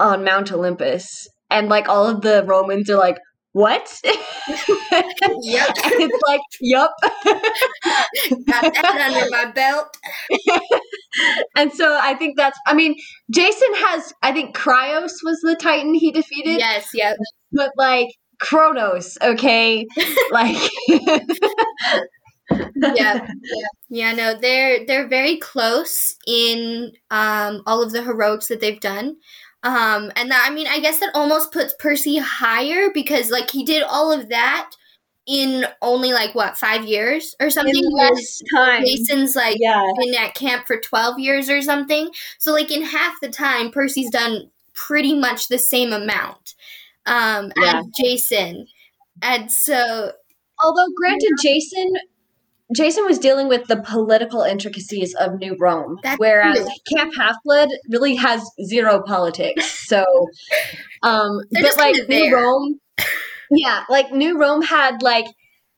on 0.00 0.24
Mount 0.24 0.50
Olympus. 0.52 1.28
And 1.50 1.68
like 1.68 1.88
all 1.88 2.06
of 2.06 2.22
the 2.22 2.44
Romans 2.46 2.88
are 2.90 2.96
like, 2.96 3.18
what? 3.52 4.00
yep. 4.04 4.14
it's 4.94 6.22
like, 6.26 6.40
yep. 6.60 6.90
Got 8.46 8.74
that 8.74 9.10
under 9.10 9.30
my 9.30 9.50
belt. 9.52 9.96
and 11.56 11.72
so 11.72 11.98
I 12.00 12.14
think 12.14 12.36
that's, 12.36 12.58
I 12.66 12.74
mean, 12.74 12.94
Jason 13.30 13.68
has, 13.74 14.12
I 14.22 14.32
think 14.32 14.56
Krios 14.56 15.12
was 15.22 15.40
the 15.42 15.56
Titan 15.60 15.94
he 15.94 16.10
defeated. 16.10 16.58
Yes, 16.58 16.88
yep. 16.94 17.16
But 17.52 17.70
like, 17.76 18.08
Kronos, 18.40 19.18
okay? 19.22 19.86
like 20.30 20.56
yeah, 20.90 21.18
yeah, 22.94 23.26
yeah. 23.88 24.12
No, 24.12 24.38
they're 24.38 24.86
they're 24.86 25.08
very 25.08 25.38
close 25.38 26.14
in 26.26 26.92
um, 27.10 27.62
all 27.66 27.82
of 27.82 27.92
the 27.92 28.02
heroics 28.02 28.48
that 28.48 28.60
they've 28.60 28.80
done. 28.80 29.16
Um, 29.64 30.12
and 30.14 30.30
that, 30.30 30.46
I 30.48 30.54
mean, 30.54 30.68
I 30.68 30.78
guess 30.78 31.00
that 31.00 31.10
almost 31.14 31.52
puts 31.52 31.74
Percy 31.80 32.18
higher 32.18 32.90
because 32.94 33.30
like 33.30 33.50
he 33.50 33.64
did 33.64 33.82
all 33.82 34.12
of 34.12 34.28
that 34.28 34.70
in 35.28 35.66
only 35.82 36.12
like 36.12 36.34
what 36.34 36.56
five 36.56 36.84
years 36.84 37.36
or 37.38 37.50
something. 37.50 37.76
In 37.76 37.90
less 37.90 38.42
time. 38.54 38.84
Jason's 38.84 39.36
like 39.36 39.58
yeah. 39.60 39.84
been 39.98 40.14
at 40.14 40.34
camp 40.34 40.66
for 40.66 40.80
twelve 40.80 41.18
years 41.18 41.50
or 41.50 41.62
something. 41.62 42.10
So 42.38 42.52
like 42.52 42.72
in 42.72 42.82
half 42.82 43.14
the 43.20 43.28
time, 43.28 43.70
Percy's 43.70 44.10
done 44.10 44.50
pretty 44.74 45.18
much 45.18 45.48
the 45.48 45.58
same 45.58 45.92
amount 45.92 46.54
um, 47.06 47.52
yeah. 47.56 47.80
as 47.80 47.86
Jason. 48.00 48.66
And 49.22 49.52
so 49.52 50.12
although 50.62 50.86
granted 50.96 51.30
jason 51.42 51.92
Jason 52.76 53.04
was 53.06 53.18
dealing 53.18 53.48
with 53.48 53.66
the 53.66 53.78
political 53.82 54.42
intricacies 54.42 55.14
of 55.14 55.38
New 55.38 55.56
Rome, 55.58 55.98
That's 56.02 56.18
whereas 56.18 56.58
true. 56.58 56.96
Camp 56.96 57.14
Half 57.18 57.36
Blood 57.44 57.70
really 57.88 58.14
has 58.16 58.42
zero 58.62 59.02
politics. 59.06 59.86
So, 59.88 60.04
um, 61.02 61.40
but 61.50 61.76
like 61.78 61.96
New 62.10 62.34
Rome, 62.34 62.78
yeah, 63.50 63.84
like 63.88 64.12
New 64.12 64.38
Rome 64.38 64.62
had 64.62 65.02
like 65.02 65.26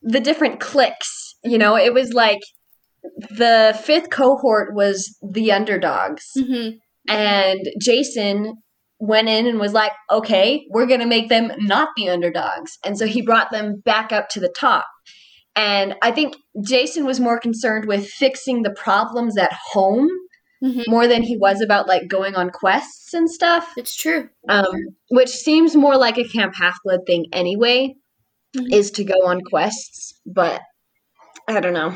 the 0.02 0.20
different 0.20 0.60
cliques. 0.60 1.34
You 1.44 1.58
know, 1.58 1.76
it 1.76 1.94
was 1.94 2.12
like 2.12 2.40
the 3.02 3.78
fifth 3.84 4.10
cohort 4.10 4.74
was 4.74 5.16
the 5.22 5.52
underdogs, 5.52 6.24
mm-hmm. 6.36 6.76
and 7.08 7.60
Jason 7.80 8.54
went 8.98 9.28
in 9.28 9.46
and 9.46 9.58
was 9.58 9.72
like, 9.72 9.92
"Okay, 10.10 10.66
we're 10.70 10.86
gonna 10.86 11.06
make 11.06 11.28
them 11.28 11.52
not 11.58 11.88
the 11.96 12.08
underdogs," 12.08 12.78
and 12.84 12.98
so 12.98 13.06
he 13.06 13.22
brought 13.22 13.50
them 13.50 13.80
back 13.84 14.12
up 14.12 14.28
to 14.30 14.40
the 14.40 14.52
top 14.58 14.86
and 15.56 15.94
I 16.00 16.10
think 16.12 16.36
Jason 16.62 17.04
was 17.04 17.20
more 17.20 17.38
concerned 17.38 17.86
with 17.86 18.06
fixing 18.06 18.62
the 18.62 18.70
problems 18.70 19.36
at 19.36 19.52
home 19.72 20.08
mm-hmm. 20.62 20.90
more 20.90 21.06
than 21.06 21.22
he 21.22 21.36
was 21.36 21.60
about 21.60 21.88
like 21.88 22.08
going 22.08 22.34
on 22.34 22.50
quests 22.50 23.14
and 23.14 23.30
stuff. 23.30 23.72
It's 23.76 23.94
true. 23.94 24.28
Um, 24.48 24.66
which 25.10 25.30
seems 25.30 25.76
more 25.76 25.96
like 25.96 26.18
a 26.18 26.28
Camp 26.28 26.54
Half 26.54 26.78
Blood 26.84 27.00
thing 27.06 27.26
anyway, 27.32 27.94
mm-hmm. 28.56 28.72
is 28.72 28.90
to 28.92 29.04
go 29.04 29.26
on 29.26 29.40
quests. 29.42 30.20
But 30.26 30.62
I 31.48 31.60
don't 31.60 31.74
know. 31.74 31.94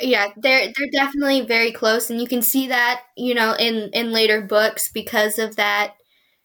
Yeah, 0.00 0.28
they're 0.36 0.72
they're 0.76 0.90
definitely 0.92 1.42
very 1.42 1.70
close, 1.70 2.10
and 2.10 2.20
you 2.20 2.26
can 2.26 2.42
see 2.42 2.68
that 2.68 3.02
you 3.16 3.34
know 3.34 3.54
in 3.58 3.90
in 3.92 4.12
later 4.12 4.40
books 4.40 4.90
because 4.92 5.38
of 5.38 5.56
that 5.56 5.94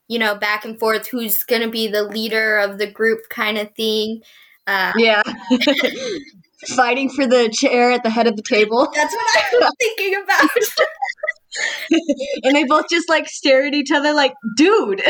you 0.07 0.19
know 0.19 0.36
back 0.36 0.65
and 0.65 0.79
forth 0.79 1.07
who's 1.07 1.43
going 1.43 1.62
to 1.62 1.69
be 1.69 1.88
the 1.88 2.03
leader 2.03 2.57
of 2.57 2.77
the 2.77 2.91
group 2.91 3.19
kind 3.29 3.57
of 3.57 3.73
thing. 3.75 4.21
Uh, 4.67 4.91
yeah. 4.97 5.23
Fighting 6.75 7.10
for 7.10 7.25
the 7.25 7.49
chair 7.49 7.91
at 7.91 8.03
the 8.03 8.10
head 8.10 8.27
of 8.27 8.36
the 8.36 8.41
table. 8.41 8.89
That's 8.93 9.13
what 9.13 9.38
I 9.38 9.57
was 9.60 9.71
thinking 9.79 10.21
about. 10.21 10.49
and 12.43 12.55
they 12.55 12.63
both 12.63 12.85
just 12.89 13.09
like 13.09 13.27
stare 13.27 13.65
at 13.65 13.73
each 13.73 13.91
other 13.91 14.13
like, 14.13 14.33
dude. 14.55 15.01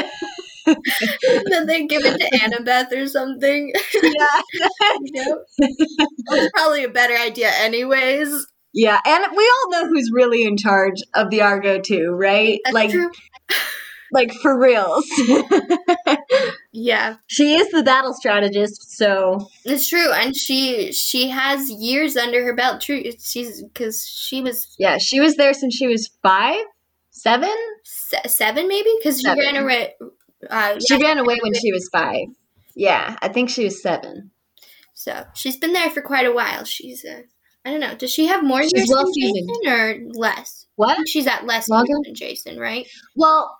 then 0.65 1.65
they 1.65 1.85
give 1.85 2.03
it 2.03 2.19
to 2.19 2.39
Annabeth 2.39 2.91
or 2.91 3.07
something. 3.07 3.73
Yeah. 4.01 4.41
you 5.01 5.43
That's 6.29 6.49
probably 6.53 6.83
a 6.83 6.89
better 6.89 7.15
idea, 7.15 7.51
anyways. 7.59 8.45
Yeah, 8.73 8.99
and 9.05 9.25
we 9.35 9.43
all 9.43 9.71
know 9.71 9.87
who's 9.87 10.11
really 10.11 10.43
in 10.43 10.57
charge 10.57 11.01
of 11.15 11.29
the 11.29 11.41
Argo 11.41 11.79
too, 11.79 12.09
right? 12.09 12.59
That's 12.65 12.73
like 12.73 12.91
true 12.91 13.09
like 14.11 14.33
for 14.33 14.57
reals. 14.57 15.05
yeah. 16.77 17.15
She 17.25 17.55
is 17.55 17.69
the 17.71 17.81
battle 17.81 18.13
strategist, 18.13 18.95
so 18.97 19.49
it's 19.65 19.89
true, 19.89 20.11
and 20.11 20.35
she 20.35 20.91
she 20.91 21.29
has 21.29 21.71
years 21.71 22.15
under 22.15 22.43
her 22.43 22.53
belt. 22.53 22.81
True, 22.81 23.03
she's 23.19 23.63
because 23.63 24.05
she 24.07 24.41
was 24.41 24.75
yeah 24.77 24.97
she 24.99 25.19
was 25.19 25.35
there 25.37 25.53
since 25.55 25.73
she 25.75 25.87
was 25.87 26.09
five, 26.21 26.63
seven, 27.09 27.55
Se- 27.83 28.27
seven 28.27 28.67
maybe 28.67 28.89
because 28.99 29.19
she 29.19 29.27
ran 29.27 29.55
away. 29.55 29.95
Uh, 30.49 30.77
she 30.87 31.01
ran 31.01 31.17
away 31.17 31.37
when 31.41 31.53
she 31.55 31.71
was 31.71 31.89
five. 31.91 32.27
Yeah, 32.75 33.17
I 33.23 33.29
think 33.29 33.49
she 33.49 33.63
was 33.63 33.81
seven. 33.81 34.29
So 34.93 35.25
she's 35.33 35.57
been 35.57 35.73
there 35.73 35.89
for 35.89 36.01
quite 36.03 36.27
a 36.27 36.31
while. 36.31 36.63
She's 36.63 37.03
uh, 37.03 37.21
I 37.65 37.71
don't 37.71 37.79
know. 37.79 37.95
Does 37.95 38.11
she 38.11 38.27
have 38.27 38.43
more 38.43 38.61
she's 38.61 38.71
years 38.75 38.89
well 38.91 39.03
than 39.03 39.13
Jason 39.19 39.67
or 39.67 39.97
less? 40.13 40.67
What? 40.75 41.09
She's 41.09 41.25
at 41.25 41.45
less 41.47 41.67
Longer? 41.67 41.91
than 42.05 42.13
Jason, 42.13 42.59
right? 42.59 42.87
Well, 43.15 43.56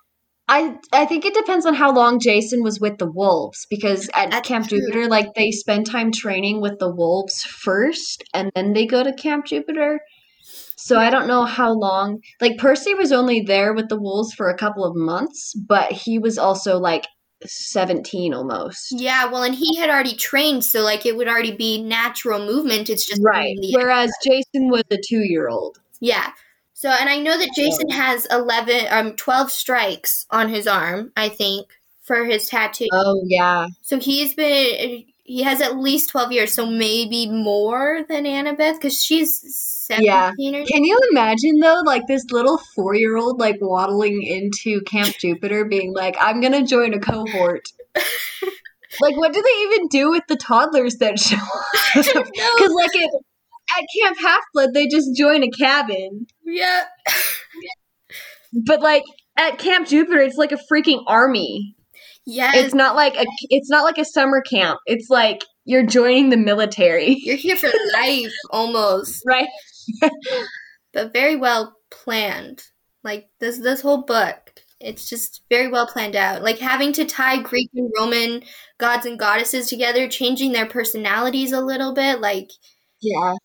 I 0.48 0.78
I 0.94 1.06
think 1.06 1.26
it 1.26 1.34
depends 1.34 1.66
on 1.66 1.74
how 1.74 1.92
long 1.94 2.20
Jason 2.20 2.64
was 2.64 2.80
with 2.80 2.98
the 2.98 3.12
wolves 3.12 3.66
because 3.70 4.10
at 4.14 4.32
That's 4.32 4.48
Camp 4.48 4.68
true. 4.68 4.80
Jupiter, 4.80 5.08
like 5.08 5.34
they 5.36 5.52
spend 5.52 5.86
time 5.86 6.12
training 6.12 6.62
with 6.62 6.80
the 6.80 6.94
wolves 6.94 7.44
first, 7.44 8.24
and 8.34 8.52
then 8.56 8.74
they 8.74 8.86
go 8.86 9.04
to 9.04 9.14
Camp 9.14 9.46
Jupiter. 9.46 10.00
So 10.78 10.98
I 10.98 11.10
don't 11.10 11.28
know 11.28 11.44
how 11.44 11.72
long. 11.72 12.22
Like 12.40 12.58
Percy 12.58 12.94
was 12.94 13.12
only 13.12 13.42
there 13.42 13.74
with 13.74 13.90
the 13.90 14.00
wolves 14.00 14.34
for 14.34 14.50
a 14.50 14.58
couple 14.58 14.86
of 14.86 14.96
months, 14.96 15.54
but 15.54 15.92
he 15.92 16.18
was 16.18 16.38
also 16.38 16.78
like 16.78 17.08
17 17.46 18.34
almost. 18.34 18.88
Yeah, 18.92 19.26
well, 19.26 19.44
and 19.44 19.54
he 19.54 19.76
had 19.78 19.90
already 19.90 20.16
trained, 20.16 20.64
so 20.64 20.82
like 20.82 21.06
it 21.06 21.18
would 21.18 21.28
already 21.28 21.56
be 21.56 21.84
natural 21.84 22.40
movement. 22.40 22.90
It's 22.90 23.06
just 23.06 23.22
right. 23.24 23.56
Whereas 23.74 24.12
Jason 24.24 24.70
was 24.70 24.84
a 24.92 24.98
two 25.08 25.24
year 25.24 25.50
old. 25.50 25.78
Yeah. 26.00 26.32
So, 26.78 26.92
and 26.92 27.10
I 27.10 27.18
know 27.18 27.36
that 27.36 27.50
Jason 27.56 27.90
has 27.90 28.28
11, 28.30 28.86
um, 28.92 29.16
12 29.16 29.50
strikes 29.50 30.28
on 30.30 30.48
his 30.48 30.68
arm, 30.68 31.12
I 31.18 31.28
think, 31.28 31.72
for 32.04 32.24
his 32.24 32.48
tattoo. 32.48 32.86
Oh 32.94 33.24
yeah. 33.26 33.66
So 33.82 34.00
he's 34.00 34.36
been 34.36 35.04
he 35.24 35.42
has 35.42 35.60
at 35.60 35.80
least 35.80 36.12
12 36.12 36.32
years, 36.32 36.54
so 36.54 36.68
maybe 36.68 37.32
more 37.32 38.02
than 38.08 38.26
Annabeth 38.26 38.76
because 38.76 39.04
she's 39.04 39.42
17 39.88 40.06
Yeah. 40.06 40.32
Can 40.38 40.84
you 40.84 41.00
imagine 41.10 41.60
though, 41.62 41.82
like 41.84 42.04
this 42.08 42.24
little 42.30 42.60
four 42.76 42.94
year 42.94 43.18
old 43.18 43.40
like 43.40 43.58
waddling 43.60 44.22
into 44.22 44.82
Camp 44.82 45.16
Jupiter 45.20 45.66
being 45.66 45.96
like, 45.96 46.16
I'm 46.22 46.42
gonna 46.42 46.64
join 46.64 46.94
a 46.94 47.00
cohort. 47.00 47.70
like 49.02 49.18
what 49.18 49.34
do 49.34 49.42
they 49.42 49.62
even 49.64 49.88
do 49.88 50.12
with 50.12 50.28
the 50.28 50.36
toddlers 50.36 50.98
that 50.98 51.18
show 51.18 51.38
up? 51.38 51.96
Because 51.96 52.72
like 52.72 52.96
at, 52.96 53.10
at 53.78 53.86
Camp 54.02 54.18
Half 54.20 54.44
Blood 54.54 54.74
they 54.74 54.88
just 54.88 55.16
join 55.16 55.44
a 55.44 55.50
cabin. 55.50 56.28
Yeah. 56.46 56.84
But 58.66 58.82
like 58.82 59.04
at 59.38 59.58
Camp 59.60 59.88
Jupiter 59.88 60.22
it's 60.22 60.38
like 60.38 60.52
a 60.52 60.60
freaking 60.72 61.04
army. 61.08 61.76
Yes. 62.26 62.56
It's 62.58 62.74
not 62.74 62.96
like 62.96 63.16
a 63.16 63.26
it's 63.44 63.70
not 63.70 63.84
like 63.84 63.98
a 63.98 64.06
summer 64.06 64.42
camp. 64.42 64.80
It's 64.86 65.10
like 65.10 65.46
you're 65.66 65.86
joining 65.86 66.30
the 66.30 66.38
military. 66.38 67.16
You're 67.20 67.38
here 67.38 67.56
for 67.56 67.70
life 67.94 68.34
almost. 68.52 69.22
Right? 69.26 69.48
but 70.94 71.14
very 71.14 71.36
well 71.36 71.74
planned. 71.90 72.64
Like 73.04 73.30
this 73.40 73.60
this 73.60 73.82
whole 73.82 74.04
book, 74.04 74.36
it's 74.82 75.10
just 75.10 75.44
very 75.50 75.70
well 75.70 75.88
planned 75.88 76.16
out. 76.18 76.42
Like 76.42 76.60
having 76.60 76.92
to 76.94 77.06
tie 77.06 77.42
Greek 77.42 77.70
and 77.74 77.90
Roman 77.98 78.44
gods 78.78 79.06
and 79.06 79.18
goddesses 79.18 79.68
together, 79.70 80.10
changing 80.10 80.52
their 80.52 80.66
personalities 80.66 81.52
a 81.54 81.62
little 81.62 81.94
bit. 81.94 82.20
Like 82.20 82.50
Yeah. 83.02 83.36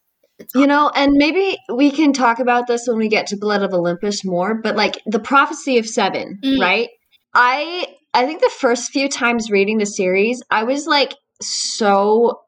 You 0.55 0.67
know, 0.67 0.91
and 0.95 1.13
maybe 1.15 1.57
we 1.73 1.91
can 1.91 2.13
talk 2.13 2.39
about 2.39 2.67
this 2.67 2.87
when 2.87 2.99
we 2.99 3.09
get 3.09 3.27
to 3.29 3.37
Blood 3.37 3.63
of 3.63 3.73
Olympus 3.73 4.25
more, 4.25 4.55
but 4.63 4.77
like 4.77 4.99
the 5.07 5.19
prophecy 5.21 5.79
of 5.79 5.87
7, 5.87 6.39
Mm. 6.45 6.61
right? 6.61 6.89
I 7.35 7.87
I 8.15 8.27
think 8.27 8.41
the 8.43 8.51
first 8.51 8.91
few 8.93 9.09
times 9.09 9.51
reading 9.51 9.79
the 9.79 9.87
series, 9.87 10.43
I 10.51 10.65
was 10.65 10.87
like 10.87 11.15
so 11.41 12.41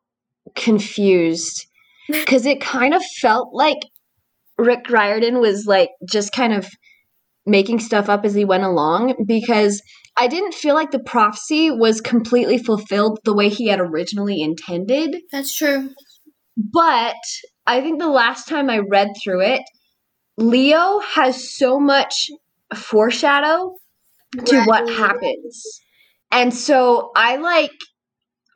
confused 0.55 1.67
cuz 2.27 2.45
it 2.47 2.61
kind 2.61 2.95
of 2.95 3.03
felt 3.21 3.55
like 3.55 3.79
Rick 4.59 4.91
Riordan 4.91 5.41
was 5.41 5.67
like 5.67 5.91
just 6.09 6.33
kind 6.33 6.53
of 6.53 6.67
making 7.47 7.81
stuff 7.81 8.09
up 8.09 8.25
as 8.25 8.35
he 8.35 8.45
went 8.45 8.63
along 8.65 9.15
because 9.27 9.83
I 10.17 10.29
didn't 10.29 10.55
feel 10.55 10.75
like 10.75 10.93
the 10.93 10.99
prophecy 11.01 11.71
was 11.71 12.01
completely 12.01 12.57
fulfilled 12.59 13.19
the 13.25 13.35
way 13.35 13.49
he 13.49 13.67
had 13.69 13.81
originally 13.81 14.41
intended. 14.43 15.17
that's 15.33 15.55
true. 15.55 15.91
But 16.57 17.17
I 17.67 17.81
think 17.81 17.99
the 17.99 18.09
last 18.09 18.49
time 18.49 18.69
I 18.71 18.79
read 18.79 19.09
through 19.23 19.43
it, 19.43 19.63
Leo 20.37 21.01
has 21.01 21.57
so 21.57 21.79
much 21.81 22.27
foreshadow 22.75 23.75
to 24.47 24.65
what 24.65 24.89
happens. 24.91 25.81
And 26.31 26.53
so 26.53 27.11
I 27.17 27.37
like 27.37 27.71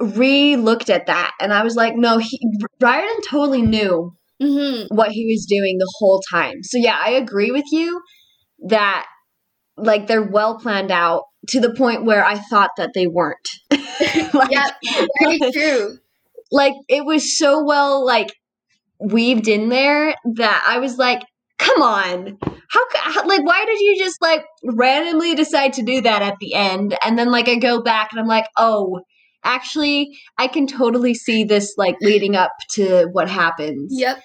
re 0.01 0.57
looked 0.57 0.91
at 0.91 1.07
that 1.07 1.33
and 1.41 1.53
I 1.53 1.63
was 1.63 1.77
like, 1.77 1.95
no, 1.97 2.19
he, 2.19 2.39
Riordan 2.81 3.21
totally 3.29 3.63
knew 3.63 4.15
Mm-hmm. 4.41 4.95
what 4.95 5.11
he 5.11 5.27
was 5.27 5.47
doing 5.47 5.79
the 5.79 5.93
whole 5.99 6.23
time. 6.31 6.63
So 6.63 6.79
yeah, 6.79 6.97
I 7.05 7.11
agree 7.11 7.51
with 7.51 7.65
you 7.73 8.01
that 8.69 9.05
like 9.77 10.07
they're 10.07 10.23
well 10.23 10.61
planned 10.61 10.93
out 10.93 11.25
to 11.49 11.59
the 11.59 11.75
point 11.75 12.05
where 12.05 12.25
I 12.25 12.37
thought 12.39 12.71
that 12.77 12.91
they 12.95 13.09
weren't. 13.09 13.49
like, 14.33 14.51
Yeah, 14.53 14.71
very 15.21 15.41
true. 15.53 15.99
like 16.53 16.75
it 16.89 17.05
was 17.05 17.37
so 17.37 17.65
well 17.65 18.07
like 18.07 18.29
weaved 19.01 19.49
in 19.49 19.69
there 19.69 20.15
that 20.37 20.65
I 20.67 20.79
was 20.79 20.99
like, 20.99 21.23
come 21.59 21.83
on. 21.83 22.39
How, 22.71 22.81
how 22.95 23.27
like 23.27 23.45
why 23.45 23.65
did 23.67 23.81
you 23.81 23.99
just 23.99 24.21
like 24.21 24.45
randomly 24.65 25.35
decide 25.35 25.73
to 25.75 25.83
do 25.83 26.01
that 26.03 26.23
at 26.23 26.37
the 26.41 26.55
end 26.55 26.97
and 27.05 27.19
then 27.19 27.31
like 27.31 27.49
I 27.49 27.57
go 27.57 27.83
back 27.83 28.11
and 28.13 28.21
I'm 28.21 28.27
like, 28.27 28.47
"Oh, 28.57 29.01
actually 29.43 30.11
I 30.37 30.49
can 30.49 30.67
totally 30.67 31.15
see 31.15 31.45
this 31.45 31.75
like 31.79 31.97
leading 32.01 32.37
up 32.37 32.53
to 32.73 33.09
what 33.13 33.29
happens." 33.29 33.93
Yep. 33.97 34.21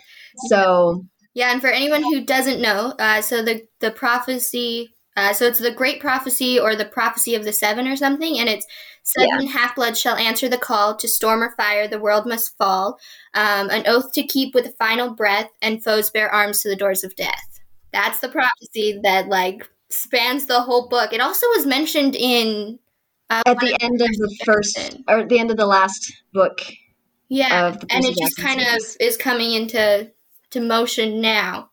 So, 0.47 1.05
Yeah, 1.33 1.51
and 1.51 1.61
for 1.61 1.67
anyone 1.67 2.03
who 2.03 2.25
doesn't 2.25 2.61
know, 2.61 2.93
uh, 2.99 3.21
so 3.21 3.41
the 3.41 3.61
the 3.79 3.91
prophecy, 3.91 4.92
uh, 5.15 5.33
so 5.33 5.45
it's 5.45 5.59
the 5.59 5.71
great 5.71 5.99
prophecy 5.99 6.59
or 6.59 6.75
the 6.75 6.85
prophecy 6.85 7.35
of 7.35 7.43
the 7.43 7.53
seven 7.53 7.87
or 7.87 7.95
something, 7.95 8.37
and 8.37 8.49
it's 8.49 8.65
seven 9.03 9.47
half 9.47 9.75
bloods 9.75 9.99
shall 9.99 10.15
answer 10.15 10.47
the 10.47 10.57
call 10.57 10.95
to 10.95 11.07
storm 11.07 11.43
or 11.43 11.53
fire, 11.55 11.87
the 11.87 11.99
world 11.99 12.25
must 12.25 12.57
fall, 12.57 12.99
um, 13.33 13.69
an 13.69 13.83
oath 13.87 14.11
to 14.13 14.23
keep 14.23 14.53
with 14.53 14.65
the 14.65 14.71
final 14.71 15.13
breath, 15.13 15.49
and 15.61 15.83
foes 15.83 16.09
bear 16.09 16.29
arms 16.29 16.61
to 16.61 16.69
the 16.69 16.75
doors 16.75 17.03
of 17.03 17.15
death. 17.15 17.59
That's 17.91 18.19
the 18.19 18.29
prophecy 18.29 18.99
that 19.03 19.27
like 19.27 19.69
spans 19.89 20.45
the 20.45 20.61
whole 20.61 20.89
book. 20.89 21.13
It 21.13 21.21
also 21.21 21.45
was 21.47 21.65
mentioned 21.65 22.15
in 22.15 22.79
uh, 23.29 23.43
at 23.45 23.59
the 23.59 23.77
end 23.81 24.01
of 24.01 24.07
the 24.07 24.37
first 24.45 24.99
or 25.07 25.19
at 25.19 25.29
the 25.29 25.39
end 25.39 25.51
of 25.51 25.57
the 25.57 25.65
last 25.65 26.11
book 26.33 26.59
yeah, 27.33 27.75
and 27.89 28.05
it 28.05 28.15
just 28.15 28.37
kind 28.37 28.61
of 28.61 28.83
is 28.99 29.17
coming 29.17 29.53
into 29.53 30.11
to 30.51 30.59
motion 30.61 31.19
now. 31.19 31.71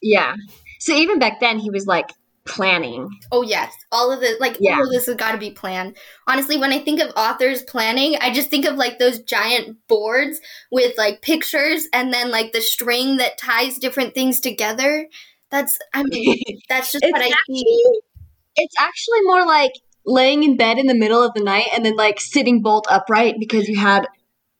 Yeah. 0.00 0.34
So 0.80 0.94
even 0.94 1.18
back 1.18 1.40
then 1.40 1.58
he 1.58 1.68
was 1.68 1.86
like 1.86 2.10
planning. 2.46 3.08
Oh 3.32 3.42
yes, 3.42 3.72
all 3.90 4.12
of 4.12 4.22
it. 4.22 4.40
Like 4.40 4.56
Yeah. 4.60 4.76
all 4.76 4.84
of 4.84 4.90
this 4.90 5.06
has 5.06 5.16
got 5.16 5.32
to 5.32 5.38
be 5.38 5.50
planned. 5.50 5.96
Honestly, 6.26 6.56
when 6.56 6.72
I 6.72 6.78
think 6.78 7.00
of 7.00 7.10
authors 7.16 7.62
planning, 7.62 8.16
I 8.20 8.32
just 8.32 8.50
think 8.50 8.66
of 8.66 8.76
like 8.76 8.98
those 8.98 9.20
giant 9.20 9.78
boards 9.88 10.40
with 10.70 10.96
like 10.98 11.22
pictures 11.22 11.86
and 11.92 12.12
then 12.12 12.30
like 12.30 12.52
the 12.52 12.60
string 12.60 13.16
that 13.16 13.38
ties 13.38 13.78
different 13.78 14.14
things 14.14 14.40
together. 14.40 15.06
That's 15.50 15.78
I 15.94 16.02
mean, 16.02 16.38
that's 16.68 16.92
just 16.92 17.04
what 17.08 17.22
I 17.22 17.32
see. 17.48 17.84
it's 18.56 18.74
actually 18.78 19.20
more 19.22 19.46
like 19.46 19.72
laying 20.06 20.42
in 20.42 20.56
bed 20.56 20.78
in 20.78 20.86
the 20.86 20.94
middle 20.94 21.22
of 21.22 21.32
the 21.34 21.42
night 21.42 21.68
and 21.74 21.84
then 21.84 21.96
like 21.96 22.20
sitting 22.20 22.60
bolt 22.62 22.86
upright 22.90 23.36
because 23.38 23.68
you 23.68 23.78
had 23.78 24.06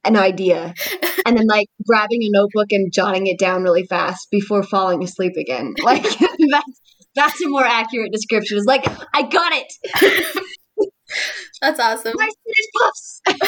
an 0.06 0.16
idea 0.16 0.72
and 1.26 1.36
then 1.36 1.46
like 1.46 1.66
grabbing 1.86 2.22
a 2.22 2.28
notebook 2.30 2.68
and 2.70 2.92
jotting 2.92 3.26
it 3.26 3.38
down 3.38 3.62
really 3.62 3.84
fast 3.86 4.28
before 4.30 4.62
falling 4.62 5.02
asleep 5.02 5.34
again. 5.36 5.74
Like 5.82 6.02
that's 6.18 6.80
that's 7.14 7.40
a 7.42 7.48
more 7.48 7.64
accurate 7.64 8.12
description. 8.12 8.58
It's 8.58 8.66
like 8.66 8.86
I 9.14 9.22
got 9.22 9.52
it. 9.54 10.42
That's 11.62 11.78
awesome. 11.80 12.12
My 12.16 12.28
Swedish 12.28 12.66
puffs. 12.76 13.22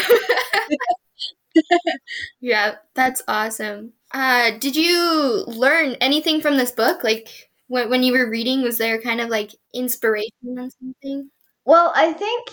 Yeah, 2.41 2.77
that's 2.95 3.23
awesome. 3.29 3.93
Uh, 4.13 4.53
did 4.59 4.77
you 4.77 5.45
learn 5.47 5.95
anything 6.01 6.41
from 6.41 6.57
this 6.57 6.71
book? 6.73 7.03
Like 7.05 7.29
when 7.69 7.91
when 7.91 8.03
you 8.03 8.13
were 8.13 8.31
reading, 8.31 8.63
was 8.63 8.79
there 8.79 9.01
kind 9.01 9.21
of 9.21 9.29
like 9.29 9.51
inspiration 9.75 10.59
on 10.59 10.71
something? 10.71 11.31
Well, 11.65 11.93
I 11.95 12.13
think 12.13 12.49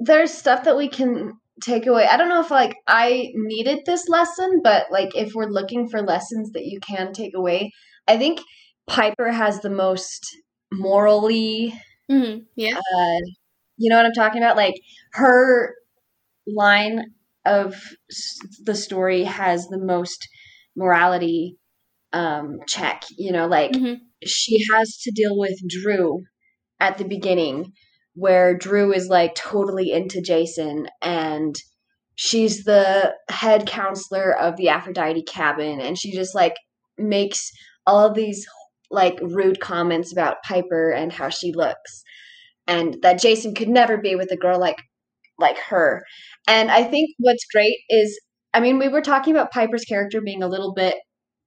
there's 0.00 0.32
stuff 0.32 0.64
that 0.64 0.76
we 0.76 0.88
can 0.88 1.34
take 1.62 1.86
away. 1.86 2.06
I 2.06 2.16
don't 2.16 2.28
know 2.28 2.40
if 2.42 2.50
like 2.50 2.76
I 2.86 3.30
needed 3.34 3.80
this 3.86 4.08
lesson, 4.08 4.60
but 4.64 4.86
like 4.90 5.14
if 5.16 5.34
we're 5.34 5.46
looking 5.50 5.88
for 5.88 6.02
lessons 6.02 6.52
that 6.52 6.66
you 6.66 6.80
can 6.80 7.12
take 7.12 7.34
away, 7.36 7.72
I 8.08 8.16
think 8.18 8.40
Piper 8.88 9.30
has 9.30 9.60
the 9.60 9.70
most 9.70 10.26
morally 10.72 11.74
hmm 12.10 12.38
Yeah. 12.56 12.76
uh 12.76 13.18
you 13.78 13.90
know 13.90 13.96
what 13.96 14.06
I'm 14.06 14.12
talking 14.12 14.42
about? 14.42 14.56
Like 14.56 14.74
her 15.12 15.74
line 16.46 17.02
of 17.46 17.76
the 18.64 18.74
story 18.74 19.24
has 19.24 19.66
the 19.68 19.78
most 19.78 20.28
morality 20.76 21.56
um 22.12 22.58
check, 22.68 23.04
you 23.18 23.32
know, 23.32 23.46
like 23.46 23.74
hmm 23.76 23.94
she 24.26 24.64
has 24.72 24.98
to 25.04 25.12
deal 25.12 25.38
with 25.38 25.56
Drew 25.68 26.24
at 26.80 26.98
the 26.98 27.04
beginning, 27.04 27.72
where 28.14 28.56
Drew 28.56 28.92
is 28.92 29.08
like 29.08 29.34
totally 29.36 29.92
into 29.92 30.20
Jason, 30.22 30.88
and 31.02 31.56
she's 32.16 32.64
the 32.64 33.14
head 33.30 33.66
counselor 33.66 34.36
of 34.36 34.56
the 34.56 34.68
Aphrodite 34.70 35.22
cabin, 35.24 35.80
and 35.80 35.98
she 35.98 36.12
just 36.12 36.34
like 36.34 36.56
makes 36.98 37.50
all 37.86 38.06
of 38.06 38.14
these 38.14 38.46
like 38.90 39.18
rude 39.20 39.60
comments 39.60 40.12
about 40.12 40.42
Piper 40.44 40.90
and 40.90 41.12
how 41.12 41.28
she 41.28 41.52
looks, 41.52 42.02
and 42.66 42.96
that 43.02 43.20
Jason 43.20 43.54
could 43.54 43.68
never 43.68 43.96
be 43.96 44.14
with 44.14 44.30
a 44.32 44.36
girl 44.36 44.58
like 44.58 44.78
like 45.38 45.58
her. 45.58 46.04
And 46.48 46.70
I 46.70 46.84
think 46.84 47.10
what's 47.18 47.44
great 47.52 47.78
is, 47.88 48.18
I 48.54 48.60
mean, 48.60 48.78
we 48.78 48.88
were 48.88 49.00
talking 49.02 49.34
about 49.34 49.52
Piper's 49.52 49.84
character 49.84 50.20
being 50.20 50.42
a 50.42 50.48
little 50.48 50.74
bit 50.74 50.96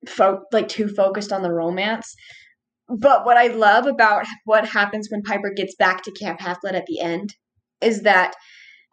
fo- 0.08 0.44
like 0.52 0.68
too 0.68 0.88
focused 0.88 1.34
on 1.34 1.42
the 1.42 1.52
romance. 1.52 2.14
But 2.90 3.26
what 3.26 3.38
I 3.38 3.48
love 3.48 3.86
about 3.86 4.26
what 4.46 4.68
happens 4.68 5.08
when 5.10 5.22
Piper 5.24 5.52
gets 5.56 5.76
back 5.76 6.04
to 6.04 6.12
Camp 6.12 6.42
Half 6.42 6.62
Blood 6.62 6.76
at 6.76 6.86
the 6.88 7.00
end 7.00 7.34
is 7.82 8.02
that 8.04 8.34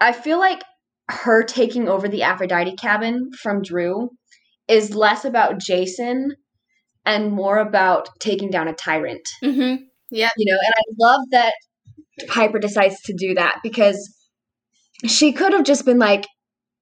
I 0.01 0.13
feel 0.13 0.39
like 0.39 0.63
her 1.11 1.43
taking 1.43 1.89
over 1.89 2.09
the 2.09 2.23
Aphrodite 2.23 2.77
cabin 2.77 3.31
from 3.41 3.63
Drew 3.63 4.11
is 4.69 4.95
less 4.95 5.25
about 5.25 5.59
Jason 5.59 6.35
and 7.09 7.33
more 7.33 7.59
about 7.59 8.09
taking 8.21 8.51
down 8.51 8.69
a 8.69 8.75
tyrant. 8.75 9.27
hmm 9.43 9.77
Yeah. 10.11 10.31
You 10.37 10.53
know, 10.53 10.59
and 10.65 10.75
I 10.77 11.07
love 11.07 11.21
that 11.31 11.55
Piper 12.29 12.59
decides 12.59 13.01
to 13.03 13.15
do 13.15 13.35
that 13.35 13.61
because 13.63 14.15
she 15.07 15.33
could 15.33 15.53
have 15.53 15.65
just 15.65 15.85
been 15.85 15.99
like 15.99 16.27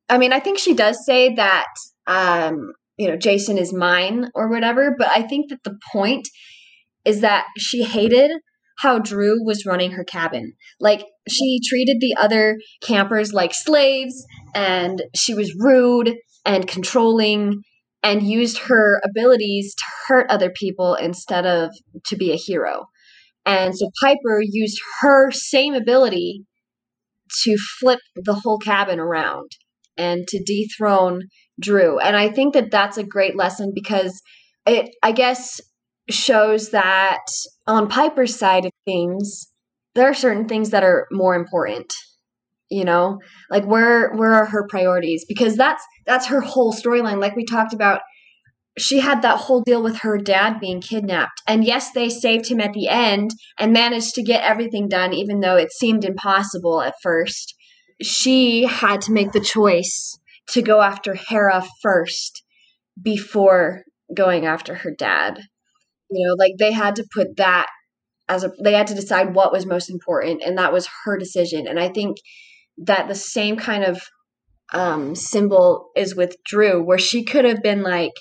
I 0.09 0.19
mean, 0.19 0.33
I 0.33 0.41
think 0.41 0.59
she 0.59 0.75
does 0.75 1.05
say 1.05 1.35
that 1.35 1.67
um, 2.07 2.73
you 2.97 3.09
know, 3.09 3.17
Jason 3.17 3.59
is 3.59 3.73
mine 3.73 4.31
or 4.35 4.49
whatever, 4.49 4.95
but 4.99 5.09
I 5.09 5.23
think 5.23 5.51
that 5.51 5.63
the 5.65 5.79
point 5.93 6.29
is 7.05 7.21
that 7.21 7.47
she 7.59 7.83
hated 7.83 8.31
how 8.79 8.99
Drew 8.99 9.45
was 9.45 9.65
running 9.65 9.93
her 9.93 10.05
cabin. 10.05 10.53
Like 10.81 11.05
she 11.29 11.61
treated 11.69 11.99
the 12.01 12.15
other 12.19 12.59
campers 12.83 13.33
like 13.33 13.55
slaves 13.55 14.25
and 14.55 15.03
she 15.15 15.35
was 15.35 15.55
rude 15.59 16.15
and 16.45 16.67
controlling 16.67 17.63
and 18.03 18.23
used 18.23 18.59
her 18.59 19.01
abilities 19.05 19.75
to 19.75 19.85
hurt 20.07 20.31
other 20.31 20.51
people 20.51 20.95
instead 20.95 21.47
of 21.47 21.71
to 22.07 22.17
be 22.17 22.33
a 22.33 22.37
hero. 22.37 22.87
And 23.45 23.77
so 23.77 23.91
Piper 24.03 24.41
used 24.43 24.81
her 25.01 25.31
same 25.31 25.75
ability 25.75 26.45
to 27.45 27.57
flip 27.81 28.01
the 28.17 28.35
whole 28.35 28.59
cabin 28.59 28.99
around 28.99 29.51
and 29.97 30.27
to 30.29 30.43
dethrone 30.45 31.23
Drew. 31.61 31.99
And 31.99 32.17
I 32.17 32.29
think 32.29 32.55
that 32.55 32.71
that's 32.71 32.99
a 32.99 33.05
great 33.05 33.37
lesson 33.37 33.73
because 33.75 34.21
it, 34.67 34.91
I 35.03 35.13
guess, 35.13 35.61
shows 36.11 36.71
that 36.71 37.25
on 37.67 37.89
Piper's 37.89 38.37
side 38.37 38.65
of 38.67 38.73
things, 38.85 39.47
there 39.95 40.09
are 40.09 40.15
certain 40.15 40.47
things 40.47 40.71
that 40.71 40.85
are 40.85 41.07
more 41.11 41.35
important. 41.35 41.93
You 42.69 42.85
know, 42.85 43.21
like 43.49 43.65
where 43.65 44.13
where 44.15 44.35
are 44.35 44.47
her 44.47 44.67
priorities? 44.69 45.25
Because 45.29 45.57
that's 45.57 45.83
that's 46.05 46.27
her 46.27 46.41
whole 46.41 46.73
storyline. 46.73 47.21
Like 47.21 47.37
we 47.37 47.45
talked 47.45 47.73
about, 47.73 48.01
she 48.77 48.99
had 48.99 49.23
that 49.23 49.39
whole 49.39 49.63
deal 49.63 49.83
with 49.83 49.99
her 49.99 50.19
dad 50.19 50.59
being 50.59 50.81
kidnapped. 50.81 51.43
And 51.47 51.65
yes, 51.65 51.93
they 51.93 52.09
saved 52.09 52.49
him 52.49 52.61
at 52.61 52.73
the 52.73 52.89
end 52.89 53.31
and 53.59 53.73
managed 53.73 54.15
to 54.17 54.23
get 54.23 54.43
everything 54.43 54.89
done, 54.89 55.13
even 55.13 55.41
though 55.41 55.57
it 55.57 55.73
seemed 55.73 56.05
impossible 56.05 56.83
at 56.83 56.95
first. 57.03 57.55
She 58.03 58.65
had 58.65 59.01
to 59.03 59.13
make 59.13 59.33
the 59.33 59.41
choice 59.41 60.19
to 60.51 60.61
go 60.61 60.81
after 60.81 61.15
Hera 61.15 61.65
first 61.83 62.43
before 63.01 63.85
going 64.15 64.45
after 64.47 64.75
her 64.75 64.91
dad. 64.91 65.41
You 66.11 66.27
know, 66.27 66.35
like 66.35 66.53
they 66.59 66.73
had 66.73 66.97
to 66.97 67.07
put 67.15 67.37
that 67.37 67.67
as 68.29 68.45
a 68.45 68.53
they 68.63 68.73
had 68.73 68.89
to 68.89 68.95
decide 68.95 69.35
what 69.35 69.53
was 69.53 69.67
most 69.67 69.89
important 69.91 70.43
and 70.45 70.59
that 70.59 70.73
was 70.73 70.89
her 71.05 71.17
decision. 71.17 71.67
And 71.67 71.79
I 71.79 71.89
think 71.89 72.17
that 72.79 73.09
the 73.09 73.15
same 73.15 73.57
kind 73.57 73.85
of 73.85 74.01
um 74.73 75.15
symbol 75.15 75.91
is 75.97 76.15
with 76.17 76.37
Drew 76.45 76.83
where 76.83 76.99
she 76.99 77.25
could 77.25 77.45
have 77.45 77.63
been 77.63 77.83
like 77.83 78.13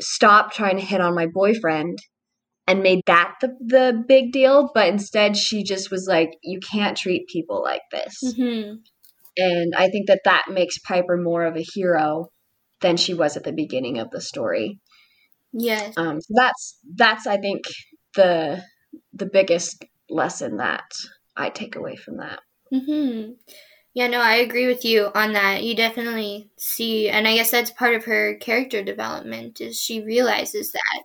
stop 0.00 0.52
trying 0.52 0.76
to 0.76 0.84
hit 0.84 1.00
on 1.00 1.14
my 1.14 1.26
boyfriend 1.26 1.98
and 2.66 2.82
made 2.82 3.02
that 3.06 3.34
the, 3.40 3.48
the 3.60 4.04
big 4.06 4.32
deal 4.32 4.70
but 4.74 4.88
instead 4.88 5.36
she 5.36 5.62
just 5.62 5.90
was 5.90 6.06
like 6.08 6.30
you 6.42 6.58
can't 6.60 6.96
treat 6.96 7.26
people 7.28 7.62
like 7.62 7.82
this 7.92 8.18
Mm-hmm. 8.24 8.76
and 9.36 9.72
i 9.76 9.88
think 9.88 10.06
that 10.06 10.20
that 10.24 10.44
makes 10.50 10.78
piper 10.78 11.16
more 11.16 11.44
of 11.44 11.56
a 11.56 11.64
hero 11.74 12.28
than 12.80 12.96
she 12.96 13.12
was 13.12 13.36
at 13.36 13.44
the 13.44 13.52
beginning 13.52 13.98
of 13.98 14.10
the 14.10 14.20
story 14.20 14.78
Yes. 15.52 15.94
um, 15.98 16.20
so 16.20 16.32
that's 16.36 16.78
that's 16.94 17.26
i 17.26 17.36
think 17.36 17.62
the 18.16 18.62
the 19.12 19.26
biggest 19.26 19.84
lesson 20.08 20.56
that 20.56 20.90
i 21.36 21.50
take 21.50 21.76
away 21.76 21.96
from 21.96 22.18
that 22.18 22.40
Mm-hmm. 22.72 23.32
Yeah, 23.94 24.06
no, 24.06 24.20
I 24.20 24.36
agree 24.36 24.66
with 24.68 24.84
you 24.84 25.10
on 25.14 25.32
that. 25.32 25.64
You 25.64 25.74
definitely 25.74 26.48
see, 26.56 27.08
and 27.08 27.26
I 27.26 27.34
guess 27.34 27.50
that's 27.50 27.72
part 27.72 27.94
of 27.94 28.04
her 28.04 28.34
character 28.36 28.82
development 28.84 29.60
is 29.60 29.80
she 29.80 30.00
realizes 30.02 30.70
that, 30.72 31.02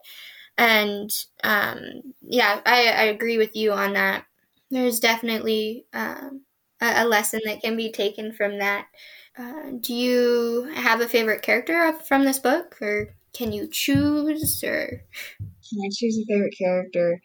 and 0.58 1.10
um, 1.44 1.82
yeah, 2.22 2.62
I, 2.66 2.88
I 2.88 3.04
agree 3.06 3.38
with 3.38 3.56
you 3.56 3.74
on 3.74 3.94
that. 3.94 4.26
There's 4.72 5.00
definitely 5.00 5.86
um, 5.94 6.44
a, 6.82 7.04
a 7.04 7.06
lesson 7.06 7.42
that 7.46 7.62
can 7.62 7.78
be 7.78 7.92
taken 7.92 8.34
from 8.34 8.60
that. 8.60 8.88
Uh, 9.38 9.72
do 9.82 9.94
you 9.94 10.70
have 10.76 11.02
a 11.02 11.10
favorite 11.10 11.42
character 11.44 11.94
from 12.08 12.26
this 12.26 12.40
book, 12.40 12.78
or 12.82 13.16
can 13.34 13.52
you 13.52 13.68
choose? 13.68 14.64
Or 14.64 15.02
Can 15.70 15.80
I 15.86 15.90
choose 15.96 16.18
a 16.20 16.26
favorite 16.34 16.56
character? 16.58 17.22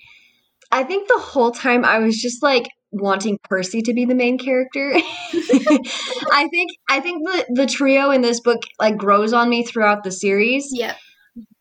I 0.73 0.85
think 0.85 1.09
the 1.09 1.19
whole 1.19 1.53
time 1.53 1.85
I 1.85 1.99
was 1.99 2.17
just 2.21 2.43
like 2.43 2.69
wanting 2.93 3.39
Percy 3.45 3.83
to 3.83 3.95
be 3.95 4.05
the 4.05 4.15
main 4.15 4.39
character. 4.39 4.93
I 4.95 6.49
think 6.51 6.71
I 6.89 7.01
think 7.01 7.27
the 7.27 7.47
the 7.55 7.67
trio 7.67 8.11
in 8.11 8.21
this 8.21 8.41
book 8.41 8.63
like 8.79 8.97
grows 8.97 9.33
on 9.33 9.49
me 9.49 9.65
throughout 9.65 10.05
the 10.05 10.13
series, 10.13 10.69
yeah, 10.73 10.95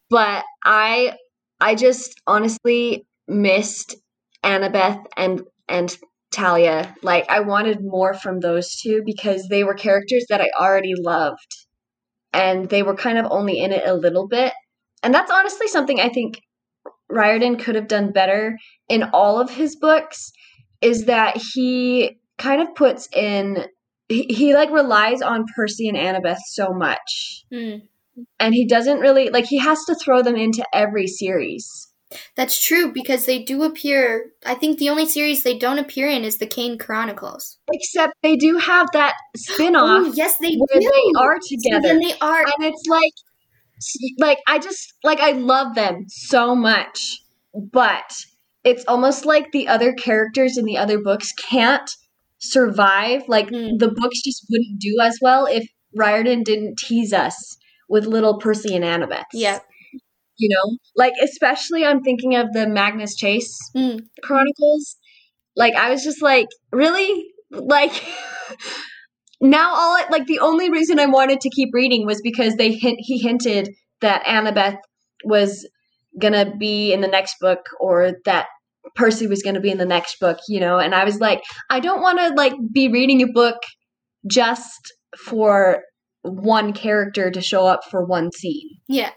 but 0.10 0.44
I 0.64 1.14
I 1.60 1.76
just 1.76 2.20
honestly 2.26 3.06
missed 3.28 3.96
Annabeth 4.44 5.04
and 5.18 5.44
and 5.68 5.96
Thalia. 6.34 6.96
Like 7.02 7.30
I 7.30 7.42
wanted 7.42 7.80
more 7.82 8.14
from 8.14 8.40
those 8.40 8.76
two 8.76 9.02
because 9.06 9.48
they 9.50 9.64
were 9.64 9.74
characters 9.74 10.26
that 10.30 10.42
I 10.42 10.50
already 10.60 10.94
loved 10.96 11.68
and 12.34 12.70
they 12.70 12.84
were 12.84 12.96
kind 12.96 13.18
of 13.18 13.26
only 13.30 13.60
in 13.60 13.72
it 13.72 13.88
a 13.88 13.94
little 13.94 14.28
bit. 14.28 14.54
And 15.04 15.14
that's 15.14 15.32
honestly 15.32 15.68
something 15.68 16.00
I 16.00 16.10
think 16.10 16.42
Riordan 17.10 17.58
could 17.58 17.76
have 17.76 17.88
done 17.88 18.12
better 18.12 18.58
in 18.88 19.04
all 19.14 19.40
of 19.40 19.50
his 19.50 19.76
books 19.76 20.32
is 20.82 21.06
that 21.06 21.38
he 21.54 22.20
kind 22.38 22.62
of 22.62 22.74
puts 22.76 23.08
in 23.14 23.66
he, 24.08 24.24
he 24.30 24.54
like 24.56 24.72
relies 24.72 25.22
on 25.22 25.46
Percy 25.56 25.88
and 25.88 25.98
Annabeth 25.98 26.40
so 26.48 26.70
much. 26.74 27.44
Mm. 27.54 27.84
And 28.40 28.54
he 28.54 28.66
doesn't 28.68 29.00
really 29.00 29.30
like 29.30 29.46
he 29.46 29.60
has 29.60 29.80
to 29.86 29.96
throw 29.96 30.22
them 30.22 30.36
into 30.36 30.66
every 30.74 31.08
series. 31.08 31.88
that's 32.36 32.60
true 32.66 32.92
because 32.92 33.26
they 33.28 33.44
do 33.44 33.64
appear. 33.64 34.32
I 34.46 34.56
think 34.56 34.80
the 34.80 34.90
only 34.90 35.06
series 35.06 35.44
they 35.44 35.58
don't 35.58 35.78
appear 35.80 36.08
in 36.10 36.24
is 36.24 36.38
the 36.38 36.48
Kane 36.48 36.78
Chronicles. 36.80 37.60
Except 37.72 38.14
they 38.24 38.36
do 38.36 38.58
have 38.58 38.88
that 38.94 39.14
spin-off 39.38 40.08
Oh, 40.08 40.14
yes, 40.16 40.38
they 40.38 40.56
where 40.56 40.80
do. 40.82 40.92
they 40.92 41.20
are 41.22 41.38
So 41.42 41.56
together. 41.56 41.88
then 41.90 42.00
they 42.00 42.14
are. 42.20 42.42
and 42.42 42.66
it's 42.66 42.86
like 42.88 43.14
like 44.18 44.40
I 44.48 44.60
just 44.60 44.94
like 45.04 45.20
I 45.20 45.32
love 45.34 45.76
them 45.76 46.06
so 46.10 46.56
much, 46.56 47.00
but 47.54 48.12
it's 48.70 48.86
almost 48.88 49.26
like 49.26 49.52
the 49.52 49.68
other 49.68 49.94
characters 49.94 50.58
in 50.58 50.66
the 50.66 50.78
other 50.78 51.00
books 51.00 51.32
can't 51.34 51.90
survive. 52.38 53.24
Like 53.28 53.50
Hmm. 53.50 53.78
the 53.78 53.90
books 53.90 54.22
just 54.22 54.46
wouldn't 54.50 54.80
do 54.80 54.98
as 55.02 55.18
well 55.22 55.46
if 55.46 55.68
Riordan 55.96 56.44
didn't 56.44 56.78
tease 56.78 57.12
us 57.14 57.36
with 57.90 58.06
little 58.06 58.38
Percy 58.40 58.76
and 58.76 58.86
Annabeth. 58.86 59.26
Yeah. 59.34 59.60
You 60.38 60.50
know? 60.56 60.78
Like 60.96 61.14
especially 61.24 61.84
I'm 61.86 62.02
thinking 62.02 62.36
of 62.36 62.54
the 62.54 62.68
Magnus 62.68 63.16
Chase 63.16 63.58
Mm. 63.76 64.02
Chronicles. 64.24 64.96
Like 65.56 65.74
I 65.76 65.90
was 65.90 66.04
just 66.04 66.22
like, 66.22 66.48
really? 66.72 67.26
Like 67.52 67.92
now 69.42 69.70
all 69.74 69.98
I, 69.98 70.06
like 70.12 70.28
the 70.28 70.40
only 70.40 70.70
reason 70.70 71.00
I 71.00 71.08
wanted 71.08 71.42
to 71.42 71.50
keep 71.50 71.70
reading 71.74 72.06
was 72.06 72.22
because 72.22 72.56
they 72.56 72.72
hint 72.74 72.98
he 73.00 73.18
hinted 73.18 73.70
that 74.02 74.24
Annabeth 74.26 74.78
was 75.24 75.68
gonna 76.22 76.56
be 76.58 76.94
in 76.94 77.02
the 77.02 77.08
next 77.08 77.36
book 77.42 77.60
or 77.80 78.14
that 78.26 78.48
Percy 78.96 79.28
was 79.28 79.42
gonna 79.42 79.60
be 79.60 79.72
in 79.72 79.78
the 79.78 79.86
next 79.86 80.20
book, 80.20 80.40
you 80.48 80.60
know, 80.60 80.80
and 80.80 80.94
I 80.96 81.04
was 81.04 81.20
like, 81.20 81.42
I 81.70 81.80
don't 81.80 82.02
wanna 82.02 82.34
like 82.36 82.54
be 82.72 82.88
reading 82.90 83.22
a 83.22 83.28
book 83.28 83.58
just 84.28 84.94
for 85.18 85.84
one 86.24 86.74
character 86.74 87.32
to 87.32 87.42
show 87.42 87.66
up 87.66 87.82
for 87.90 88.06
one 88.06 88.32
scene. 88.32 88.70
Yeah. 88.88 89.12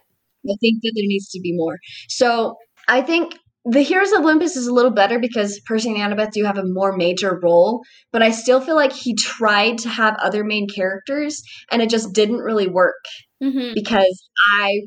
I 0.48 0.56
think 0.60 0.82
that 0.82 0.92
there 0.94 1.06
needs 1.06 1.28
to 1.30 1.40
be 1.40 1.52
more. 1.54 1.78
So 2.08 2.56
I 2.88 3.00
think 3.00 3.36
the 3.64 3.82
Heroes 3.82 4.10
of 4.12 4.20
Olympus 4.22 4.56
is 4.56 4.66
a 4.66 4.72
little 4.74 4.90
better 4.90 5.20
because 5.20 5.60
Percy 5.66 5.90
and 5.90 5.98
Annabeth 5.98 6.32
do 6.32 6.44
have 6.44 6.58
a 6.58 6.64
more 6.64 6.96
major 6.96 7.38
role, 7.40 7.82
but 8.10 8.22
I 8.22 8.30
still 8.30 8.60
feel 8.60 8.74
like 8.74 8.92
he 8.92 9.14
tried 9.14 9.78
to 9.78 9.88
have 9.88 10.16
other 10.16 10.42
main 10.42 10.66
characters 10.68 11.42
and 11.70 11.80
it 11.80 11.88
just 11.88 12.12
didn't 12.12 12.38
really 12.38 12.66
work 12.68 12.94
hmm 13.40 13.72
because 13.74 14.28
I 14.60 14.82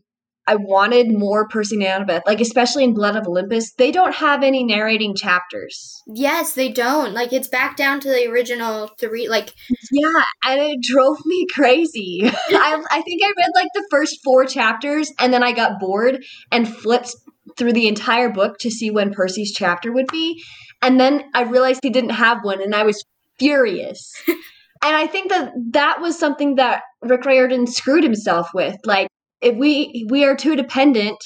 I 0.48 0.56
wanted 0.56 1.12
more 1.12 1.48
Percy 1.48 1.84
and 1.84 2.08
Annabeth, 2.08 2.22
like 2.26 2.40
especially 2.40 2.84
in 2.84 2.94
Blood 2.94 3.16
of 3.16 3.28
Olympus, 3.28 3.74
they 3.74 3.92
don't 3.92 4.14
have 4.14 4.44
any 4.44 4.64
narrating 4.64 5.16
chapters. 5.16 6.02
Yes, 6.08 6.54
they 6.54 6.72
don't. 6.72 7.14
Like 7.14 7.34
it's 7.34 7.48
back 7.48 7.76
down 7.76 8.00
to 8.02 8.10
the 8.10 8.30
original 8.30 8.90
three. 9.00 9.28
Like 9.28 9.54
Yeah, 9.92 10.24
and 10.46 10.62
it 10.62 10.80
drove 10.82 11.18
me 11.26 11.48
crazy. 11.54 12.22
I, 12.26 12.84
I 12.92 13.02
think 13.02 13.22
I 13.24 13.34
read 13.38 13.52
like 13.56 13.70
the 13.74 13.88
first 13.90 14.20
four 14.24 14.46
chapters 14.46 15.12
and 15.20 15.34
then 15.34 15.44
I 15.44 15.52
got 15.52 15.80
bored 15.80 16.24
and 16.52 16.68
flipped 16.68 17.16
through 17.58 17.74
the 17.74 17.88
entire 17.88 18.30
book 18.30 18.58
to 18.60 18.70
see 18.70 18.92
when 18.92 19.14
Percy's 19.14 19.52
chapter 19.52 19.92
would 19.92 20.08
be. 20.12 20.44
And 20.82 21.00
then 21.00 21.24
I 21.34 21.44
realized 21.44 21.80
he 21.82 21.90
didn't 21.90 22.12
have 22.12 22.40
one 22.44 22.62
and 22.62 22.76
I 22.76 22.84
was 22.84 23.04
furious. 23.40 24.14
and 24.28 24.38
I 24.84 25.08
think 25.08 25.30
that 25.30 25.54
that 25.72 26.02
was 26.02 26.20
something 26.20 26.56
that 26.56 26.84
Rick 27.02 27.26
Riordan 27.26 27.66
screwed 27.66 28.04
himself 28.04 28.50
with. 28.54 28.78
Like, 28.86 29.08
if 29.46 29.56
we 29.56 30.06
we 30.10 30.26
are 30.26 30.36
too 30.36 30.56
dependent 30.56 31.18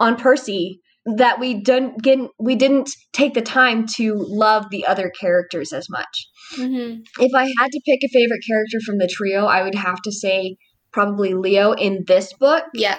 on 0.00 0.16
Percy 0.16 0.80
that 1.16 1.38
we 1.40 1.54
didn't 1.54 2.02
get 2.02 2.18
we 2.38 2.54
didn't 2.56 2.90
take 3.12 3.34
the 3.34 3.42
time 3.42 3.86
to 3.96 4.14
love 4.16 4.66
the 4.70 4.86
other 4.86 5.10
characters 5.20 5.72
as 5.72 5.88
much 5.88 6.28
mhm. 6.56 7.00
if 7.18 7.32
I 7.34 7.44
had 7.60 7.70
to 7.72 7.80
pick 7.86 8.00
a 8.04 8.08
favorite 8.12 8.42
character 8.46 8.78
from 8.84 8.98
the 8.98 9.08
trio, 9.08 9.46
I 9.46 9.62
would 9.62 9.74
have 9.74 10.00
to 10.02 10.12
say 10.12 10.56
probably 10.92 11.34
Leo 11.34 11.72
in 11.72 12.04
this 12.06 12.32
book. 12.34 12.64
yeah. 12.74 12.98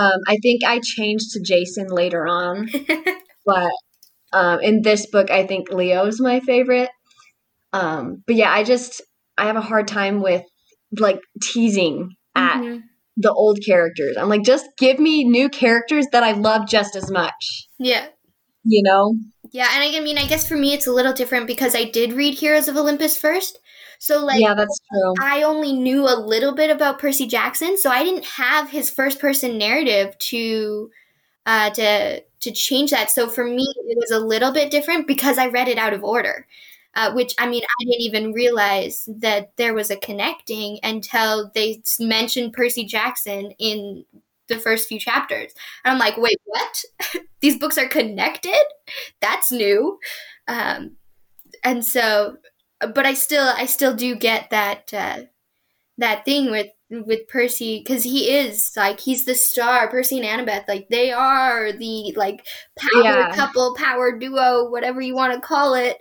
Um, 0.00 0.20
I 0.28 0.36
think 0.42 0.64
I 0.64 0.80
changed 0.82 1.32
to 1.32 1.40
Jason 1.42 1.86
later 1.88 2.26
on, 2.28 2.68
but 3.46 3.72
um, 4.32 4.60
in 4.60 4.82
this 4.82 5.06
book, 5.06 5.30
I 5.30 5.46
think 5.46 5.70
Leo's 5.72 6.20
my 6.20 6.40
favorite. 6.40 6.90
Um, 7.72 8.22
but 8.26 8.36
yeah, 8.36 8.52
I 8.52 8.64
just 8.64 9.00
I 9.38 9.46
have 9.46 9.56
a 9.56 9.62
hard 9.62 9.88
time 9.88 10.20
with 10.20 10.42
like 10.98 11.20
teasing 11.42 12.10
at 12.34 12.60
Mhm. 12.60 12.82
The 13.18 13.32
old 13.32 13.58
characters. 13.66 14.16
I'm 14.16 14.28
like, 14.28 14.44
just 14.44 14.66
give 14.78 14.98
me 14.98 15.24
new 15.24 15.48
characters 15.48 16.06
that 16.12 16.22
I 16.22 16.32
love 16.32 16.68
just 16.68 16.94
as 16.96 17.10
much. 17.10 17.68
Yeah. 17.78 18.06
You 18.64 18.82
know? 18.84 19.14
Yeah, 19.50 19.68
and 19.74 19.96
I 19.96 20.00
mean, 20.00 20.18
I 20.18 20.26
guess 20.26 20.46
for 20.46 20.56
me 20.56 20.72
it's 20.72 20.86
a 20.86 20.92
little 20.92 21.12
different 21.12 21.46
because 21.46 21.74
I 21.74 21.84
did 21.84 22.12
read 22.12 22.34
Heroes 22.34 22.68
of 22.68 22.76
Olympus 22.76 23.18
first. 23.18 23.58
So 23.98 24.24
like 24.24 24.40
yeah, 24.40 24.54
that's 24.54 24.78
true. 24.90 25.14
I 25.20 25.42
only 25.42 25.72
knew 25.72 26.04
a 26.04 26.14
little 26.14 26.54
bit 26.54 26.70
about 26.70 27.00
Percy 27.00 27.26
Jackson, 27.26 27.76
so 27.76 27.90
I 27.90 28.04
didn't 28.04 28.24
have 28.24 28.70
his 28.70 28.90
first 28.90 29.18
person 29.18 29.58
narrative 29.58 30.16
to 30.18 30.90
uh 31.46 31.70
to 31.70 32.20
to 32.20 32.52
change 32.52 32.92
that. 32.92 33.10
So 33.10 33.28
for 33.28 33.44
me 33.44 33.66
it 33.88 33.98
was 33.98 34.12
a 34.12 34.24
little 34.24 34.52
bit 34.52 34.70
different 34.70 35.08
because 35.08 35.38
I 35.38 35.48
read 35.48 35.66
it 35.66 35.78
out 35.78 35.94
of 35.94 36.04
order. 36.04 36.46
Uh, 36.94 37.12
which 37.12 37.34
I 37.38 37.48
mean, 37.48 37.62
I 37.62 37.84
didn't 37.84 38.00
even 38.02 38.32
realize 38.32 39.08
that 39.18 39.52
there 39.56 39.74
was 39.74 39.90
a 39.90 39.96
connecting 39.96 40.80
until 40.82 41.50
they 41.54 41.82
mentioned 42.00 42.54
Percy 42.54 42.84
Jackson 42.86 43.52
in 43.58 44.04
the 44.48 44.58
first 44.58 44.88
few 44.88 44.98
chapters. 44.98 45.52
And 45.84 45.92
I'm 45.92 45.98
like, 45.98 46.16
wait, 46.16 46.38
what? 46.44 46.84
These 47.40 47.58
books 47.58 47.78
are 47.78 47.86
connected? 47.86 48.64
That's 49.20 49.52
new. 49.52 49.98
Um, 50.48 50.96
and 51.64 51.84
so, 51.84 52.38
but 52.80 53.06
I 53.06 53.14
still, 53.14 53.52
I 53.56 53.66
still 53.66 53.94
do 53.94 54.16
get 54.16 54.50
that, 54.50 54.92
uh, 54.94 55.22
that 55.98 56.24
thing 56.24 56.50
with, 56.50 56.68
with 56.90 57.28
Percy, 57.28 57.80
because 57.80 58.04
he 58.04 58.30
is 58.30 58.72
like, 58.76 59.00
he's 59.00 59.24
the 59.24 59.34
star, 59.34 59.88
Percy 59.90 60.20
and 60.20 60.48
Annabeth, 60.48 60.68
like 60.68 60.88
they 60.88 61.12
are 61.12 61.72
the 61.72 62.14
like 62.16 62.46
power 62.78 63.02
Yeah. 63.04 63.34
couple, 63.34 63.74
power 63.76 64.18
duo, 64.18 64.70
whatever 64.70 65.00
you 65.00 65.14
want 65.14 65.34
to 65.34 65.40
call 65.40 65.74
it 65.74 65.98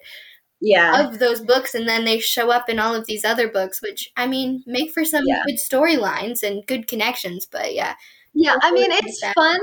Yeah. 0.60 1.08
of 1.08 1.20
those 1.20 1.42
books 1.42 1.76
and 1.76 1.88
then 1.88 2.04
they 2.06 2.20
show 2.20 2.50
up 2.50 2.68
in 2.70 2.80
all 2.80 2.96
of 2.96 3.06
these 3.06 3.24
other 3.24 3.48
books 3.48 3.80
which 3.82 4.10
i 4.18 4.26
mean 4.26 4.64
make 4.66 4.92
for 4.92 5.06
some 5.06 5.24
Yeah. 5.28 5.44
good 5.46 5.58
storylines 5.58 6.42
and 6.44 6.66
good 6.66 6.88
connections 6.88 7.48
but 7.52 7.74
yeah 7.76 7.94
Yeah, 8.34 8.56
I 8.62 8.72
mean 8.72 8.92
it's 8.92 9.22
that- 9.22 9.34
fun. 9.36 9.60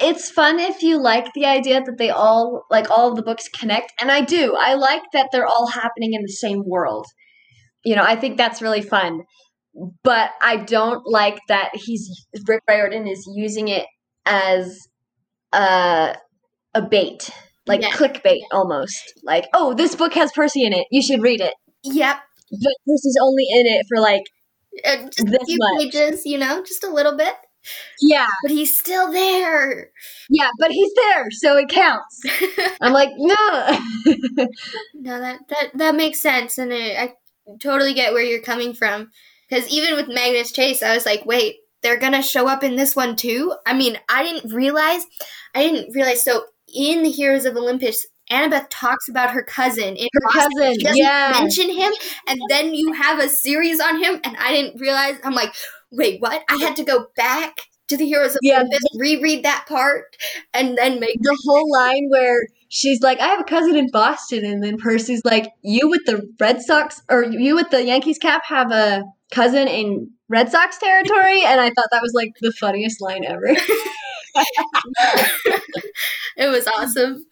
It's 0.00 0.28
fun 0.30 0.58
if 0.58 0.82
you 0.82 1.00
like 1.00 1.32
the 1.34 1.46
idea 1.46 1.80
that 1.80 1.98
they 1.98 2.10
all 2.10 2.64
like 2.68 2.90
all 2.90 3.10
of 3.10 3.16
the 3.16 3.22
books 3.22 3.48
connect, 3.48 3.92
and 4.00 4.10
I 4.10 4.22
do. 4.22 4.56
I 4.60 4.74
like 4.74 5.02
that 5.12 5.28
they're 5.30 5.46
all 5.46 5.68
happening 5.68 6.14
in 6.14 6.22
the 6.22 6.32
same 6.32 6.64
world. 6.66 7.06
You 7.84 7.94
know, 7.94 8.02
I 8.02 8.16
think 8.16 8.36
that's 8.36 8.60
really 8.60 8.82
fun. 8.82 9.22
But 10.02 10.30
I 10.42 10.56
don't 10.56 11.06
like 11.06 11.38
that 11.48 11.70
he's 11.74 12.26
Rick 12.48 12.62
Riordan 12.68 13.06
is 13.06 13.24
using 13.36 13.68
it 13.68 13.86
as 14.26 14.76
a 15.52 16.16
a 16.74 16.82
bait, 16.82 17.30
like 17.66 17.82
Yeah. 17.82 17.90
clickbait 17.90 18.40
almost. 18.52 19.14
Like, 19.22 19.46
oh, 19.54 19.74
this 19.74 19.94
book 19.94 20.14
has 20.14 20.32
Percy 20.32 20.64
in 20.64 20.72
it. 20.72 20.86
You 20.90 21.02
should 21.02 21.22
read 21.22 21.40
it. 21.40 21.54
yep 21.84 22.18
But 22.50 22.74
Percy's 22.86 23.16
only 23.22 23.44
in 23.50 23.66
it 23.66 23.86
for 23.88 24.00
like 24.00 24.22
uh, 24.84 24.96
just 25.06 25.20
a 25.28 25.40
few 25.46 25.58
much. 25.58 25.78
pages 25.92 26.26
you 26.26 26.38
know 26.38 26.62
just 26.64 26.84
a 26.84 26.88
little 26.90 27.16
bit 27.16 27.34
yeah, 28.00 28.26
but 28.42 28.50
he's 28.50 28.76
still 28.78 29.10
there 29.10 29.90
yeah, 30.28 30.50
but 30.58 30.70
he's 30.70 30.92
there, 30.96 31.30
so 31.30 31.56
it 31.56 31.68
counts. 31.70 32.20
I'm 32.82 32.92
like, 32.92 33.08
no. 33.16 33.78
no 34.94 35.20
that 35.20 35.40
that 35.48 35.70
that 35.74 35.94
makes 35.94 36.20
sense 36.20 36.58
and 36.58 36.72
I, 36.72 37.04
I 37.04 37.12
totally 37.60 37.94
get 37.94 38.12
where 38.12 38.22
you're 38.22 38.40
coming 38.42 38.74
from 38.74 39.10
because 39.48 39.68
even 39.68 39.94
with 39.96 40.08
magnus 40.08 40.52
chase 40.52 40.82
i 40.82 40.94
was 40.94 41.06
like 41.06 41.24
wait 41.26 41.56
they're 41.82 41.98
gonna 41.98 42.22
show 42.22 42.48
up 42.48 42.64
in 42.64 42.76
this 42.76 42.96
one 42.96 43.16
too 43.16 43.54
i 43.66 43.74
mean 43.74 43.98
i 44.08 44.22
didn't 44.22 44.52
realize 44.52 45.04
i 45.54 45.62
didn't 45.62 45.94
realize 45.94 46.24
so 46.24 46.44
in 46.74 47.02
the 47.02 47.10
heroes 47.10 47.44
of 47.44 47.56
olympus 47.56 48.06
annabeth 48.30 48.66
talks 48.70 49.08
about 49.08 49.30
her 49.30 49.42
cousin 49.42 49.96
in 49.96 50.08
Her 50.14 50.20
Boston. 50.24 50.50
cousin, 50.56 50.74
She 50.74 50.82
doesn't 50.84 50.96
yeah. 50.98 51.30
mention 51.38 51.70
him 51.70 51.92
and 52.28 52.40
then 52.48 52.74
you 52.74 52.92
have 52.92 53.18
a 53.20 53.28
series 53.28 53.80
on 53.80 54.02
him 54.02 54.20
and 54.24 54.36
i 54.38 54.50
didn't 54.52 54.80
realize 54.80 55.16
i'm 55.24 55.34
like 55.34 55.52
wait 55.92 56.20
what 56.20 56.42
i 56.48 56.56
had 56.56 56.74
to 56.76 56.84
go 56.84 57.06
back 57.16 57.58
to 57.88 57.96
the 57.98 58.06
heroes 58.06 58.32
of 58.34 58.38
Yeah. 58.42 58.56
olympus 58.58 58.80
reread 58.96 59.44
that 59.44 59.66
part 59.68 60.04
and 60.54 60.76
then 60.78 61.00
make 61.00 61.16
the 61.20 61.38
whole 61.44 61.70
line 61.70 62.08
where 62.10 62.46
she's 62.70 63.02
like, 63.02 63.20
I 63.20 63.26
have 63.28 63.38
a 63.40 63.44
cousin 63.44 63.76
in 63.76 63.88
Boston, 63.92 64.44
and 64.44 64.60
then 64.60 64.78
Percy's 64.78 65.24
like, 65.24 65.52
You 65.62 65.88
with 65.88 66.00
the 66.06 66.28
Red 66.40 66.60
Sox 66.60 67.00
or 67.08 67.22
you 67.24 67.54
with 67.54 67.70
the 67.70 67.84
Yankees 67.84 68.18
cap 68.18 68.42
have 68.46 68.72
a 68.72 69.04
cousin 69.32 69.68
in 69.68 70.10
Red 70.28 70.50
Sox 70.50 70.78
territory, 70.78 71.44
and 71.44 71.60
I 71.60 71.68
thought 71.70 71.86
that 71.92 72.02
was 72.02 72.14
like 72.14 72.32
the 72.40 72.52
funniest 72.58 73.00
line 73.00 73.24
ever. 73.24 73.54
it 76.36 76.48
was 76.50 76.66
awesome 76.66 77.24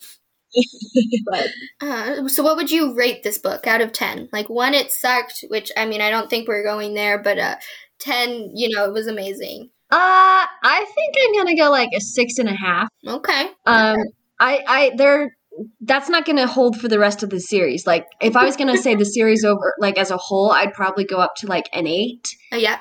but 1.30 1.46
Uh, 1.80 2.28
so 2.28 2.42
what 2.42 2.56
would 2.56 2.70
you 2.70 2.94
rate 2.94 3.22
this 3.22 3.38
book 3.38 3.66
out 3.66 3.80
of 3.80 3.92
10 3.92 4.28
like 4.32 4.48
one 4.48 4.74
it 4.74 4.92
sucked 4.92 5.44
which 5.48 5.72
i 5.76 5.86
mean 5.86 6.00
i 6.00 6.10
don't 6.10 6.28
think 6.30 6.46
we're 6.46 6.62
going 6.64 6.94
there 6.94 7.22
but 7.22 7.38
uh 7.38 7.56
10 8.00 8.50
you 8.54 8.68
know 8.74 8.84
it 8.84 8.92
was 8.92 9.06
amazing 9.06 9.70
uh, 9.92 10.46
I 10.62 10.86
think 10.94 11.14
I'm 11.22 11.36
gonna 11.36 11.54
go 11.54 11.70
like 11.70 11.90
a 11.94 12.00
six 12.00 12.38
and 12.38 12.48
a 12.48 12.54
half. 12.54 12.88
okay 13.06 13.50
Um, 13.66 13.98
I, 14.40 14.64
I, 14.66 14.92
there. 14.96 15.36
That's 15.82 16.08
not 16.08 16.24
going 16.24 16.38
to 16.38 16.46
hold 16.46 16.80
for 16.80 16.88
the 16.88 16.98
rest 16.98 17.22
of 17.22 17.28
the 17.28 17.38
series. 17.38 17.86
Like, 17.86 18.06
if 18.22 18.34
I 18.34 18.46
was 18.46 18.56
going 18.56 18.74
to 18.74 18.80
say 18.80 18.94
the 18.94 19.04
series 19.04 19.44
over, 19.44 19.74
like 19.78 19.98
as 19.98 20.10
a 20.10 20.16
whole, 20.16 20.50
I'd 20.50 20.72
probably 20.72 21.04
go 21.04 21.18
up 21.18 21.34
to 21.36 21.46
like 21.46 21.68
an 21.74 21.86
eight. 21.86 22.26
oh 22.52 22.56
yeah 22.56 22.78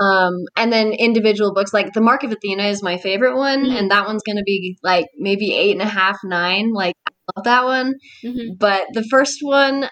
Um, 0.00 0.32
and 0.56 0.72
then 0.72 0.92
individual 0.92 1.52
books 1.54 1.72
like 1.74 1.92
the 1.92 2.00
Mark 2.00 2.22
of 2.24 2.32
Athena 2.32 2.64
is 2.64 2.82
my 2.82 2.96
favorite 2.98 3.36
one, 3.36 3.64
Mhm. 3.64 3.78
and 3.78 3.90
that 3.90 4.06
one's 4.06 4.22
gonna 4.22 4.42
be 4.44 4.78
like 4.82 5.06
maybe 5.18 5.54
eight 5.56 5.72
and 5.72 5.82
a 5.82 5.86
half, 5.86 6.18
nine. 6.24 6.72
Like 6.72 6.94
I 7.08 7.12
love 7.36 7.44
that 7.44 7.64
one, 7.64 7.94
hmm 8.24 8.54
but 8.58 8.86
the 8.94 9.04
first 9.10 9.38
one 9.42 9.88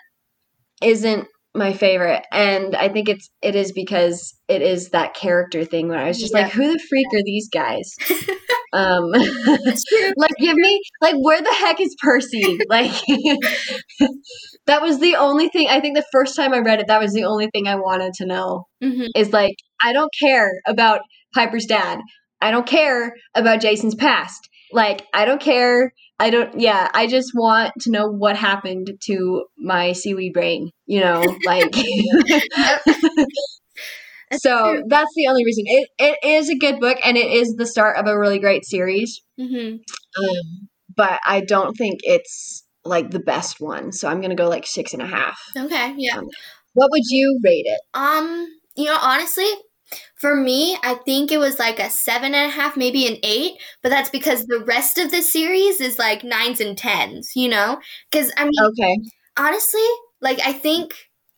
isn't 0.83 1.27
my 1.55 1.73
favorite, 1.73 2.25
and 2.33 2.77
I 2.77 2.89
think 2.89 3.09
it's 3.09 3.31
it 3.43 3.55
is 3.57 3.73
because 3.73 4.35
it 4.49 4.63
is 4.63 4.91
that 4.91 5.15
character 5.15 5.65
thing 5.65 5.89
where 5.89 5.99
I 5.99 6.09
was 6.09 6.19
just 6.21 6.33
Yeah. 6.35 6.43
like, 6.43 6.53
who 6.53 6.73
the 6.73 6.79
freak 6.89 7.07
are 7.15 7.23
these 7.25 7.49
guys? 7.49 7.95
um, 8.73 9.11
like 10.17 10.31
give 10.41 10.57
me 10.57 10.81
like 11.01 11.17
where 11.19 11.41
the 11.43 11.53
heck 11.55 11.81
is 11.81 11.97
Percy? 12.01 12.59
Like 12.69 12.93
that 14.67 14.83
was 14.83 14.99
the 15.01 15.17
only 15.17 15.49
thing. 15.49 15.69
I 15.69 15.81
think 15.81 15.97
the 15.97 16.07
first 16.13 16.37
time 16.37 16.53
I 16.55 16.59
read 16.59 16.81
it, 16.81 16.87
that 16.89 17.01
was 17.01 17.13
the 17.13 17.25
only 17.25 17.49
thing 17.53 17.67
I 17.67 17.77
wanted 17.77 18.13
to 18.15 18.27
know 18.27 18.67
hmm 18.83 19.07
is 19.17 19.33
like 19.33 19.57
I 19.83 19.93
don't 19.93 20.13
care 20.21 20.51
about 20.67 21.01
Piper's 21.35 21.67
dad. 21.67 21.99
I 22.41 22.51
don't 22.51 22.67
care 22.67 23.15
about 23.35 23.61
Jason's 23.61 23.95
past. 23.95 24.49
Like 24.73 25.07
I 25.13 25.25
don't 25.25 25.41
care. 25.41 25.93
I 26.21 26.29
don't 26.31 26.61
yeah, 26.61 26.89
I 26.93 27.07
just 27.07 27.33
want 27.35 27.73
to 27.81 27.91
know 27.91 28.07
what 28.09 28.37
happened 28.37 28.91
to 29.07 29.45
my 29.59 29.93
seaweed 29.93 30.35
brain, 30.35 30.71
you 30.87 31.01
know, 31.01 31.23
like 31.47 31.75
So 34.35 34.83
that's 34.87 35.11
the 35.17 35.27
only 35.29 35.45
reason. 35.45 35.65
It 35.67 35.89
it 35.99 36.19
is 36.23 36.51
a 36.51 36.57
good 36.57 36.79
book 36.79 36.99
and 37.05 37.17
it 37.17 37.31
is 37.31 37.55
the 37.57 37.67
start 37.67 37.97
of 37.97 38.07
a 38.07 38.19
really 38.19 38.39
great 38.39 38.65
series. 38.65 39.21
hmm 39.39 39.77
Um, 40.19 40.69
but 40.97 41.21
I 41.27 41.41
don't 41.41 41.75
think 41.75 42.01
it's 42.03 42.65
like 42.85 43.11
the 43.11 43.21
best 43.21 43.57
one. 43.59 43.93
So 43.93 44.09
I'm 44.09 44.21
gonna 44.21 44.35
go 44.35 44.49
like 44.49 44.67
six 44.67 44.93
and 44.93 45.03
a 45.03 45.07
half. 45.07 45.39
Okay, 45.57 45.95
yeah. 45.97 46.21
What 46.75 46.91
would 46.91 47.03
you 47.09 47.41
rate 47.45 47.65
it? 47.67 47.81
Um, 47.95 48.47
you 48.77 48.85
know, 48.85 48.99
honestly, 49.01 49.51
for 50.21 50.35
me, 50.37 50.77
I 50.83 50.95
think 51.07 51.33
it 51.33 51.39
was 51.39 51.59
like 51.59 51.79
a 51.79 51.91
seven 51.91 52.35
and 52.35 52.47
a 52.51 52.55
half, 52.55 52.77
maybe 52.77 53.07
an 53.07 53.17
eight, 53.23 53.55
but 53.83 53.89
that's 53.89 54.11
because 54.11 54.45
the 54.47 54.63
rest 54.67 54.99
of 54.99 55.11
the 55.11 55.23
series 55.23 55.81
is 55.81 55.99
like 55.99 56.25
nines 56.25 56.61
and 56.61 56.77
tens, 56.77 57.33
you 57.35 57.49
know? 57.49 57.81
Because, 58.11 58.33
I 58.37 58.45
mean, 58.45 58.53
Okay. 58.73 58.99
honestly, 59.39 59.87
like, 60.21 60.39
I 60.45 60.53
think 60.53 60.95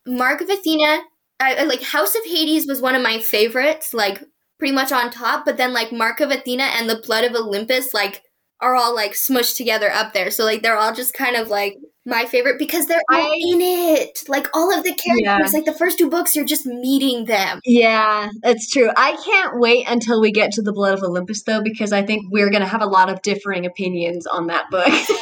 Mark 0.06 0.40
of 0.40 0.50
Athena, 0.50 1.02
I, 1.40 1.64
like, 1.64 1.82
House 1.82 2.14
of 2.14 2.24
Hades 2.24 2.66
was 2.66 2.80
one 2.80 2.94
of 2.94 3.02
my 3.02 3.20
favorites, 3.20 3.94
like, 3.94 4.22
pretty 4.58 4.74
much 4.74 4.92
on 4.92 5.10
top, 5.10 5.44
but 5.44 5.56
then, 5.56 5.72
like, 5.72 5.92
Mark 5.92 6.20
of 6.20 6.30
Athena 6.30 6.64
and 6.64 6.88
the 6.88 7.02
Blood 7.06 7.24
of 7.24 7.34
Olympus, 7.34 7.94
like, 7.94 8.22
are 8.60 8.74
all, 8.76 8.94
like, 8.94 9.12
smushed 9.12 9.56
together 9.56 9.90
up 9.90 10.12
there. 10.12 10.30
So, 10.30 10.44
like, 10.44 10.62
they're 10.62 10.76
all 10.78 10.94
just 10.94 11.14
kind 11.14 11.36
of, 11.36 11.48
like, 11.48 11.76
my 12.04 12.24
favorite 12.26 12.58
because 12.58 12.86
they're 12.86 13.00
all 13.12 13.32
in 13.32 13.60
it. 13.60 14.20
Like, 14.28 14.48
all 14.54 14.76
of 14.76 14.82
the 14.82 14.92
characters, 14.94 15.52
Yeah. 15.52 15.58
like, 15.58 15.64
the 15.64 15.72
first 15.74 15.98
two 15.98 16.10
books, 16.10 16.34
you're 16.34 16.44
just 16.44 16.66
meeting 16.66 17.26
them. 17.26 17.60
Yeah, 17.64 18.28
that's 18.42 18.68
true. 18.70 18.90
I 18.96 19.16
can't 19.24 19.60
wait 19.60 19.88
until 19.88 20.20
we 20.20 20.32
get 20.32 20.52
to 20.52 20.62
the 20.62 20.72
Blood 20.72 20.94
of 20.98 21.02
Olympus, 21.04 21.42
though, 21.44 21.62
because 21.62 21.92
I 21.92 22.02
think 22.04 22.24
we're 22.30 22.50
going 22.50 22.62
to 22.62 22.68
have 22.68 22.82
a 22.82 22.86
lot 22.86 23.08
of 23.10 23.22
differing 23.22 23.66
opinions 23.66 24.26
on 24.26 24.48
that 24.48 24.70
book. 24.70 24.88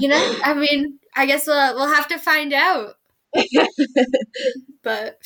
You 0.00 0.08
know, 0.08 0.34
I 0.44 0.54
mean, 0.54 0.98
I 1.14 1.26
guess 1.26 1.46
we'll, 1.46 1.74
we'll 1.74 1.92
have 1.94 2.08
to 2.08 2.18
find 2.18 2.52
out. 2.52 2.94
but, 4.82 5.18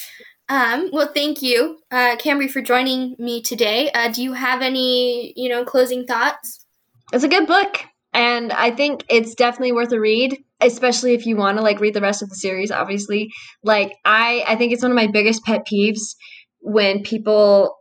um, 0.49 0.91
well, 0.93 1.11
thank 1.14 1.43
you, 1.43 1.78
uh, 1.91 2.16
Camry, 2.16 2.51
for 2.51 2.61
joining 2.61 3.16
me 3.18 3.43
today. 3.43 3.91
Uh, 3.93 4.11
do 4.12 4.22
you 4.22 4.32
have 4.34 4.62
any, 4.62 5.32
you 5.37 5.49
know, 5.49 5.64
closing 5.64 6.07
thoughts? 6.07 6.64
it's 7.12 7.24
a 7.24 7.28
good 7.28 7.47
book, 7.47 7.78
and 8.16 8.50
I 8.52 8.70
think 8.70 9.04
it's 9.10 9.34
definitely 9.34 9.72
worth 9.72 9.92
a 9.92 10.00
read, 10.00 10.36
especially 10.60 11.12
if 11.14 11.26
you 11.26 11.36
want 11.36 11.58
to 11.58 11.62
like 11.62 11.80
read 11.80 11.92
the 11.94 12.00
rest 12.00 12.22
of 12.22 12.30
the 12.30 12.34
series. 12.34 12.70
Obviously, 12.70 13.30
like 13.62 13.92
I, 14.06 14.42
I 14.48 14.56
think 14.56 14.72
it's 14.72 14.82
one 14.82 14.90
of 14.90 14.96
my 14.96 15.06
biggest 15.06 15.44
pet 15.44 15.66
peeves 15.70 16.16
when 16.60 17.02
people 17.02 17.76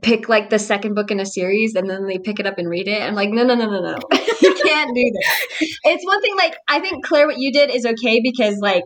pick 0.00 0.28
like 0.28 0.50
the 0.50 0.58
second 0.58 0.94
book 0.94 1.10
in 1.10 1.20
a 1.20 1.26
series 1.26 1.74
and 1.74 1.90
then 1.90 2.06
they 2.06 2.18
pick 2.18 2.38
it 2.40 2.46
up 2.46 2.58
and 2.58 2.70
read 2.70 2.86
it. 2.86 3.02
I'm 3.02 3.14
like, 3.14 3.30
no, 3.30 3.42
no, 3.42 3.54
no, 3.56 3.66
no, 3.68 3.80
no, 3.80 3.98
you 4.40 4.54
can't 4.54 4.94
do 4.94 5.12
that. 5.12 5.46
It's 5.84 6.06
one 6.06 6.22
thing. 6.22 6.36
Like 6.36 6.54
I 6.68 6.78
think 6.80 7.04
Claire, 7.04 7.26
what 7.26 7.38
you 7.38 7.52
did 7.52 7.68
is 7.70 7.84
okay 7.84 8.20
because 8.22 8.58
like 8.60 8.84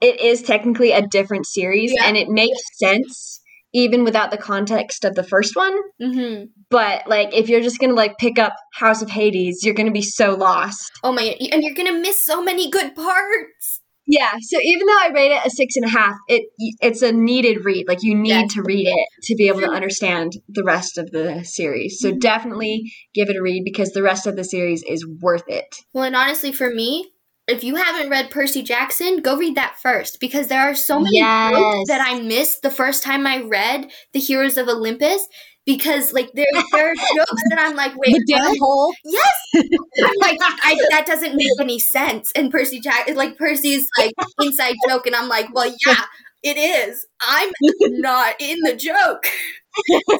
it 0.00 0.20
is 0.20 0.42
technically 0.42 0.92
a 0.92 1.06
different 1.06 1.46
series 1.46 1.92
Yeah. 1.94 2.06
and 2.06 2.16
it 2.16 2.28
makes 2.28 2.58
sense 2.78 3.40
even 3.72 4.04
without 4.04 4.30
the 4.30 4.36
context 4.36 5.04
of 5.04 5.14
the 5.14 5.22
first 5.22 5.56
one. 5.56 5.76
Mm-hmm. 6.00 6.44
But 6.70 7.06
like, 7.06 7.34
if 7.34 7.48
you're 7.48 7.60
just 7.60 7.78
gonna 7.78 7.94
like 7.94 8.18
pick 8.18 8.38
up 8.38 8.54
House 8.74 9.02
of 9.02 9.10
Hades, 9.10 9.64
you're 9.64 9.74
gonna 9.74 9.90
be 9.90 10.02
so 10.02 10.34
lost. 10.34 10.90
Oh 11.02 11.12
my! 11.12 11.22
And 11.52 11.62
you're 11.62 11.74
gonna 11.74 11.98
miss 11.98 12.24
so 12.24 12.42
many 12.42 12.70
good 12.70 12.94
parts. 12.94 13.80
Yeah. 14.06 14.32
So 14.40 14.58
even 14.60 14.86
though 14.86 14.98
I 14.98 15.10
rate 15.14 15.30
it 15.30 15.46
a 15.46 15.50
six 15.50 15.76
and 15.76 15.84
a 15.84 15.88
half, 15.88 16.14
it 16.26 16.42
it's 16.80 17.02
a 17.02 17.12
needed 17.12 17.64
read. 17.64 17.86
Like 17.86 18.02
you 18.02 18.14
need 18.16 18.30
Yes. 18.30 18.54
to 18.54 18.62
read 18.62 18.88
it 18.88 19.06
to 19.24 19.36
be 19.36 19.46
able 19.46 19.60
to 19.60 19.68
understand 19.70 20.32
the 20.48 20.64
rest 20.64 20.98
of 20.98 21.10
the 21.12 21.44
series. 21.44 22.00
So 22.00 22.10
Mhm. 22.10 22.20
definitely 22.20 22.92
give 23.14 23.28
it 23.28 23.36
a 23.36 23.42
read 23.42 23.62
because 23.64 23.90
the 23.92 24.02
rest 24.02 24.26
of 24.26 24.34
the 24.34 24.42
series 24.42 24.82
is 24.88 25.06
worth 25.20 25.44
it. 25.48 25.76
Well, 25.92 26.04
and 26.04 26.16
honestly, 26.16 26.50
for 26.50 26.70
me, 26.70 27.12
if 27.50 27.64
you 27.64 27.76
haven't 27.76 28.10
read 28.10 28.30
Percy 28.30 28.62
Jackson, 28.62 29.18
go 29.20 29.36
read 29.36 29.56
that 29.56 29.76
first 29.82 30.20
because 30.20 30.46
there 30.48 30.60
are 30.60 30.74
so 30.74 30.98
many 31.00 31.18
Yes. 31.18 31.84
that 31.88 32.00
I 32.06 32.20
missed 32.20 32.62
the 32.62 32.70
first 32.70 33.02
time 33.02 33.26
I 33.26 33.42
read 33.42 33.90
The 34.12 34.20
Heroes 34.20 34.56
of 34.56 34.68
Olympus. 34.68 35.26
Because 35.66 36.12
like 36.12 36.30
there, 36.32 36.46
there 36.72 36.90
are 36.90 36.94
jokes 37.16 37.42
that 37.50 37.58
I'm 37.58 37.76
like, 37.76 37.92
wait, 37.96 38.14
the 38.14 38.24
dam 38.34 38.54
hole. 38.58 38.92
Yes, 39.04 39.32
I'm 39.54 40.16
like, 40.20 40.38
I, 40.40 40.76
that 40.90 41.04
doesn't 41.06 41.36
make 41.36 41.46
any 41.60 41.78
sense. 41.78 42.32
And 42.34 42.50
Percy 42.50 42.80
Jack, 42.80 43.08
like 43.14 43.36
Percy's 43.36 43.86
like 43.98 44.12
inside 44.40 44.74
joke, 44.88 45.06
and 45.06 45.14
I'm 45.14 45.28
like, 45.28 45.52
well, 45.54 45.72
yeah, 45.86 46.02
it 46.42 46.56
is. 46.56 47.06
I'm 47.20 47.50
not 48.00 48.36
in 48.40 48.58
the 48.64 48.74
joke. 48.74 49.26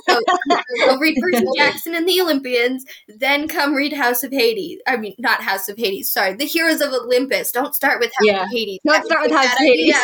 So 0.09 0.21
go 0.87 0.99
read 0.99 1.17
Percy 1.21 1.45
Jackson 1.57 1.95
and 1.95 2.09
the 2.09 2.21
Olympians, 2.21 2.85
then 3.09 3.49
come 3.49 3.75
read 3.75 3.93
House 3.93 4.23
of 4.23 4.31
Hades. 4.33 4.79
I 4.87 4.97
mean, 4.97 5.15
not 5.19 5.43
House 5.43 5.69
of 5.69 5.77
Hades. 5.77 6.11
Sorry, 6.11 6.35
the 6.35 6.45
Heroes 6.45 6.81
of 6.81 6.93
Olympus. 6.93 7.51
Don't 7.53 7.75
start 7.75 8.01
with 8.01 8.11
House 8.19 8.27
Yeah. 8.27 8.43
of 8.45 8.49
Hades. 8.51 8.79
Don't 8.87 8.95
That 8.95 9.05
start 9.07 9.23
with 9.23 9.33
House 9.33 9.53
of 9.53 9.59
Hades. 9.59 9.95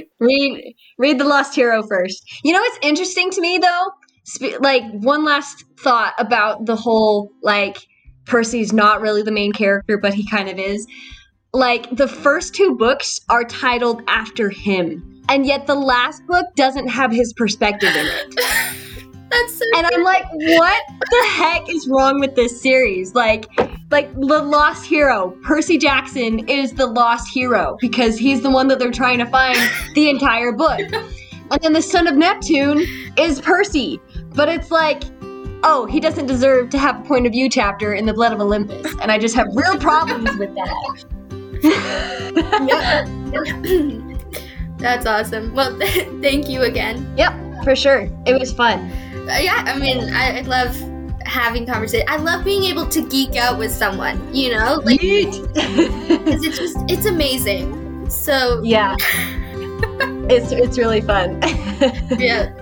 read 0.18 0.74
read 0.98 1.18
the 1.18 1.24
Lost 1.24 1.54
Hero 1.54 1.82
first. 1.82 2.22
You 2.44 2.52
know 2.52 2.60
what's 2.60 2.78
interesting 2.82 3.30
to 3.32 3.40
me 3.40 3.58
though? 3.58 3.92
Sp- 4.28 4.60
like 4.60 4.82
one 4.92 5.24
last 5.24 5.64
thought 5.78 6.14
about 6.18 6.66
the 6.66 6.76
whole 6.76 7.30
like 7.42 7.78
Percy's 8.26 8.72
not 8.72 9.00
really 9.00 9.22
the 9.22 9.30
main 9.32 9.52
character, 9.52 9.98
but 9.98 10.14
he 10.14 10.26
kind 10.28 10.48
of 10.48 10.58
is. 10.58 10.86
Like 11.52 11.88
the 11.96 12.08
first 12.08 12.54
two 12.54 12.76
books 12.76 13.20
are 13.30 13.44
titled 13.44 14.02
after 14.08 14.50
him, 14.50 15.15
and 15.28 15.46
yet 15.46 15.66
the 15.66 15.74
last 15.74 16.26
book 16.26 16.46
doesn't 16.54 16.88
have 16.88 17.12
his 17.12 17.32
perspective 17.32 17.94
in 17.94 18.06
it. 18.06 18.34
That's 19.30 19.58
so. 19.58 19.64
And 19.76 19.86
I'm 19.86 20.02
like, 20.02 20.24
what 20.32 20.82
the 21.10 21.26
heck 21.28 21.68
is 21.68 21.88
wrong 21.88 22.20
with 22.20 22.36
this 22.36 22.60
series? 22.60 23.14
Like, 23.14 23.46
like 23.90 24.12
the 24.14 24.42
lost 24.42 24.86
hero, 24.86 25.36
Percy 25.42 25.78
Jackson 25.78 26.48
is 26.48 26.72
the 26.72 26.86
lost 26.86 27.28
hero 27.32 27.76
because 27.80 28.18
he's 28.18 28.42
the 28.42 28.50
one 28.50 28.68
that 28.68 28.78
they're 28.78 28.92
trying 28.92 29.18
to 29.18 29.26
find 29.26 29.58
the 29.94 30.08
entire 30.08 30.52
book. 30.52 30.80
And 31.48 31.62
then 31.62 31.74
the 31.74 31.82
son 31.82 32.08
of 32.08 32.16
Neptune 32.16 32.84
is 33.16 33.40
Percy. 33.40 34.00
But 34.34 34.48
it's 34.48 34.72
like, 34.72 35.04
oh, 35.62 35.86
he 35.88 36.00
doesn't 36.00 36.26
deserve 36.26 36.70
to 36.70 36.78
have 36.78 36.98
a 36.98 37.04
point 37.04 37.24
of 37.24 37.30
view 37.30 37.48
chapter 37.48 37.94
in 37.94 38.04
the 38.04 38.12
Blood 38.12 38.32
of 38.32 38.40
Olympus. 38.40 38.92
And 39.00 39.12
I 39.12 39.18
just 39.20 39.36
have 39.36 39.46
real 39.54 39.78
problems 39.78 40.36
with 40.38 40.52
that. 40.56 41.04
That's 44.86 45.04
awesome. 45.04 45.52
Well, 45.52 45.76
thank 46.22 46.48
you 46.48 46.62
again. 46.62 47.12
yep, 47.16 47.34
for 47.64 47.74
sure. 47.74 48.08
It 48.24 48.38
was 48.38 48.52
fun. 48.52 48.88
Uh, 49.28 49.38
yeah, 49.40 49.64
I 49.66 49.76
mean, 49.76 50.14
I, 50.14 50.38
I 50.38 50.40
love 50.42 50.76
having 51.22 51.66
conversation. 51.66 52.06
I 52.08 52.18
love 52.18 52.44
being 52.44 52.62
able 52.62 52.86
to 52.90 53.08
geek 53.08 53.34
out 53.34 53.58
with 53.58 53.72
someone. 53.72 54.16
You 54.32 54.52
know, 54.52 54.80
like 54.84 55.00
because 55.00 55.48
it's 56.46 56.56
just 56.56 56.76
it's 56.88 57.04
amazing. 57.04 58.08
So 58.08 58.62
yeah. 58.62 58.94
It's 60.28 60.52
it's 60.52 60.78
really 60.78 61.00
fun. 61.00 61.40
yeah. 62.18 62.52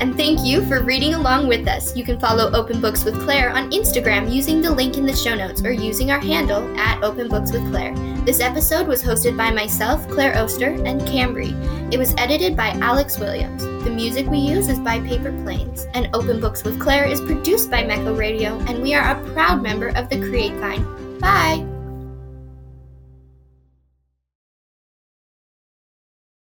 And 0.00 0.16
thank 0.16 0.40
you 0.40 0.66
for 0.66 0.82
reading 0.82 1.14
along 1.14 1.46
with 1.46 1.68
us. 1.68 1.94
You 1.94 2.04
can 2.04 2.18
follow 2.18 2.50
Open 2.52 2.80
Books 2.80 3.04
with 3.04 3.20
Claire 3.22 3.50
on 3.50 3.70
Instagram 3.70 4.32
using 4.32 4.62
the 4.62 4.70
link 4.70 4.96
in 4.96 5.04
the 5.04 5.14
show 5.14 5.34
notes 5.34 5.62
or 5.62 5.72
using 5.72 6.10
our 6.10 6.18
handle 6.18 6.74
at 6.78 7.02
Open 7.04 7.28
Books 7.28 7.52
with 7.52 7.68
Claire. 7.70 7.94
This 8.24 8.40
episode 8.40 8.86
was 8.86 9.02
hosted 9.02 9.36
by 9.36 9.50
myself, 9.50 10.08
Claire 10.08 10.36
Oster, 10.38 10.70
and 10.86 11.02
Cambry. 11.02 11.52
It 11.92 11.98
was 11.98 12.14
edited 12.16 12.56
by 12.56 12.70
Alex 12.80 13.18
Williams. 13.18 13.62
The 13.84 13.90
music 13.90 14.26
we 14.26 14.38
use 14.38 14.68
is 14.68 14.78
by 14.78 15.00
Paper 15.00 15.32
Planes. 15.42 15.86
And 15.94 16.08
Open 16.14 16.40
Books 16.40 16.64
with 16.64 16.80
Claire 16.80 17.06
is 17.06 17.20
produced 17.20 17.70
by 17.70 17.82
Mecco 17.82 18.16
Radio, 18.16 18.58
and 18.60 18.82
we 18.82 18.94
are 18.94 19.10
a 19.10 19.32
proud 19.32 19.62
member 19.62 19.88
of 19.88 20.08
the 20.08 20.18
Create 20.18 20.54
Vine. 20.54 21.18
Bye! 21.18 21.69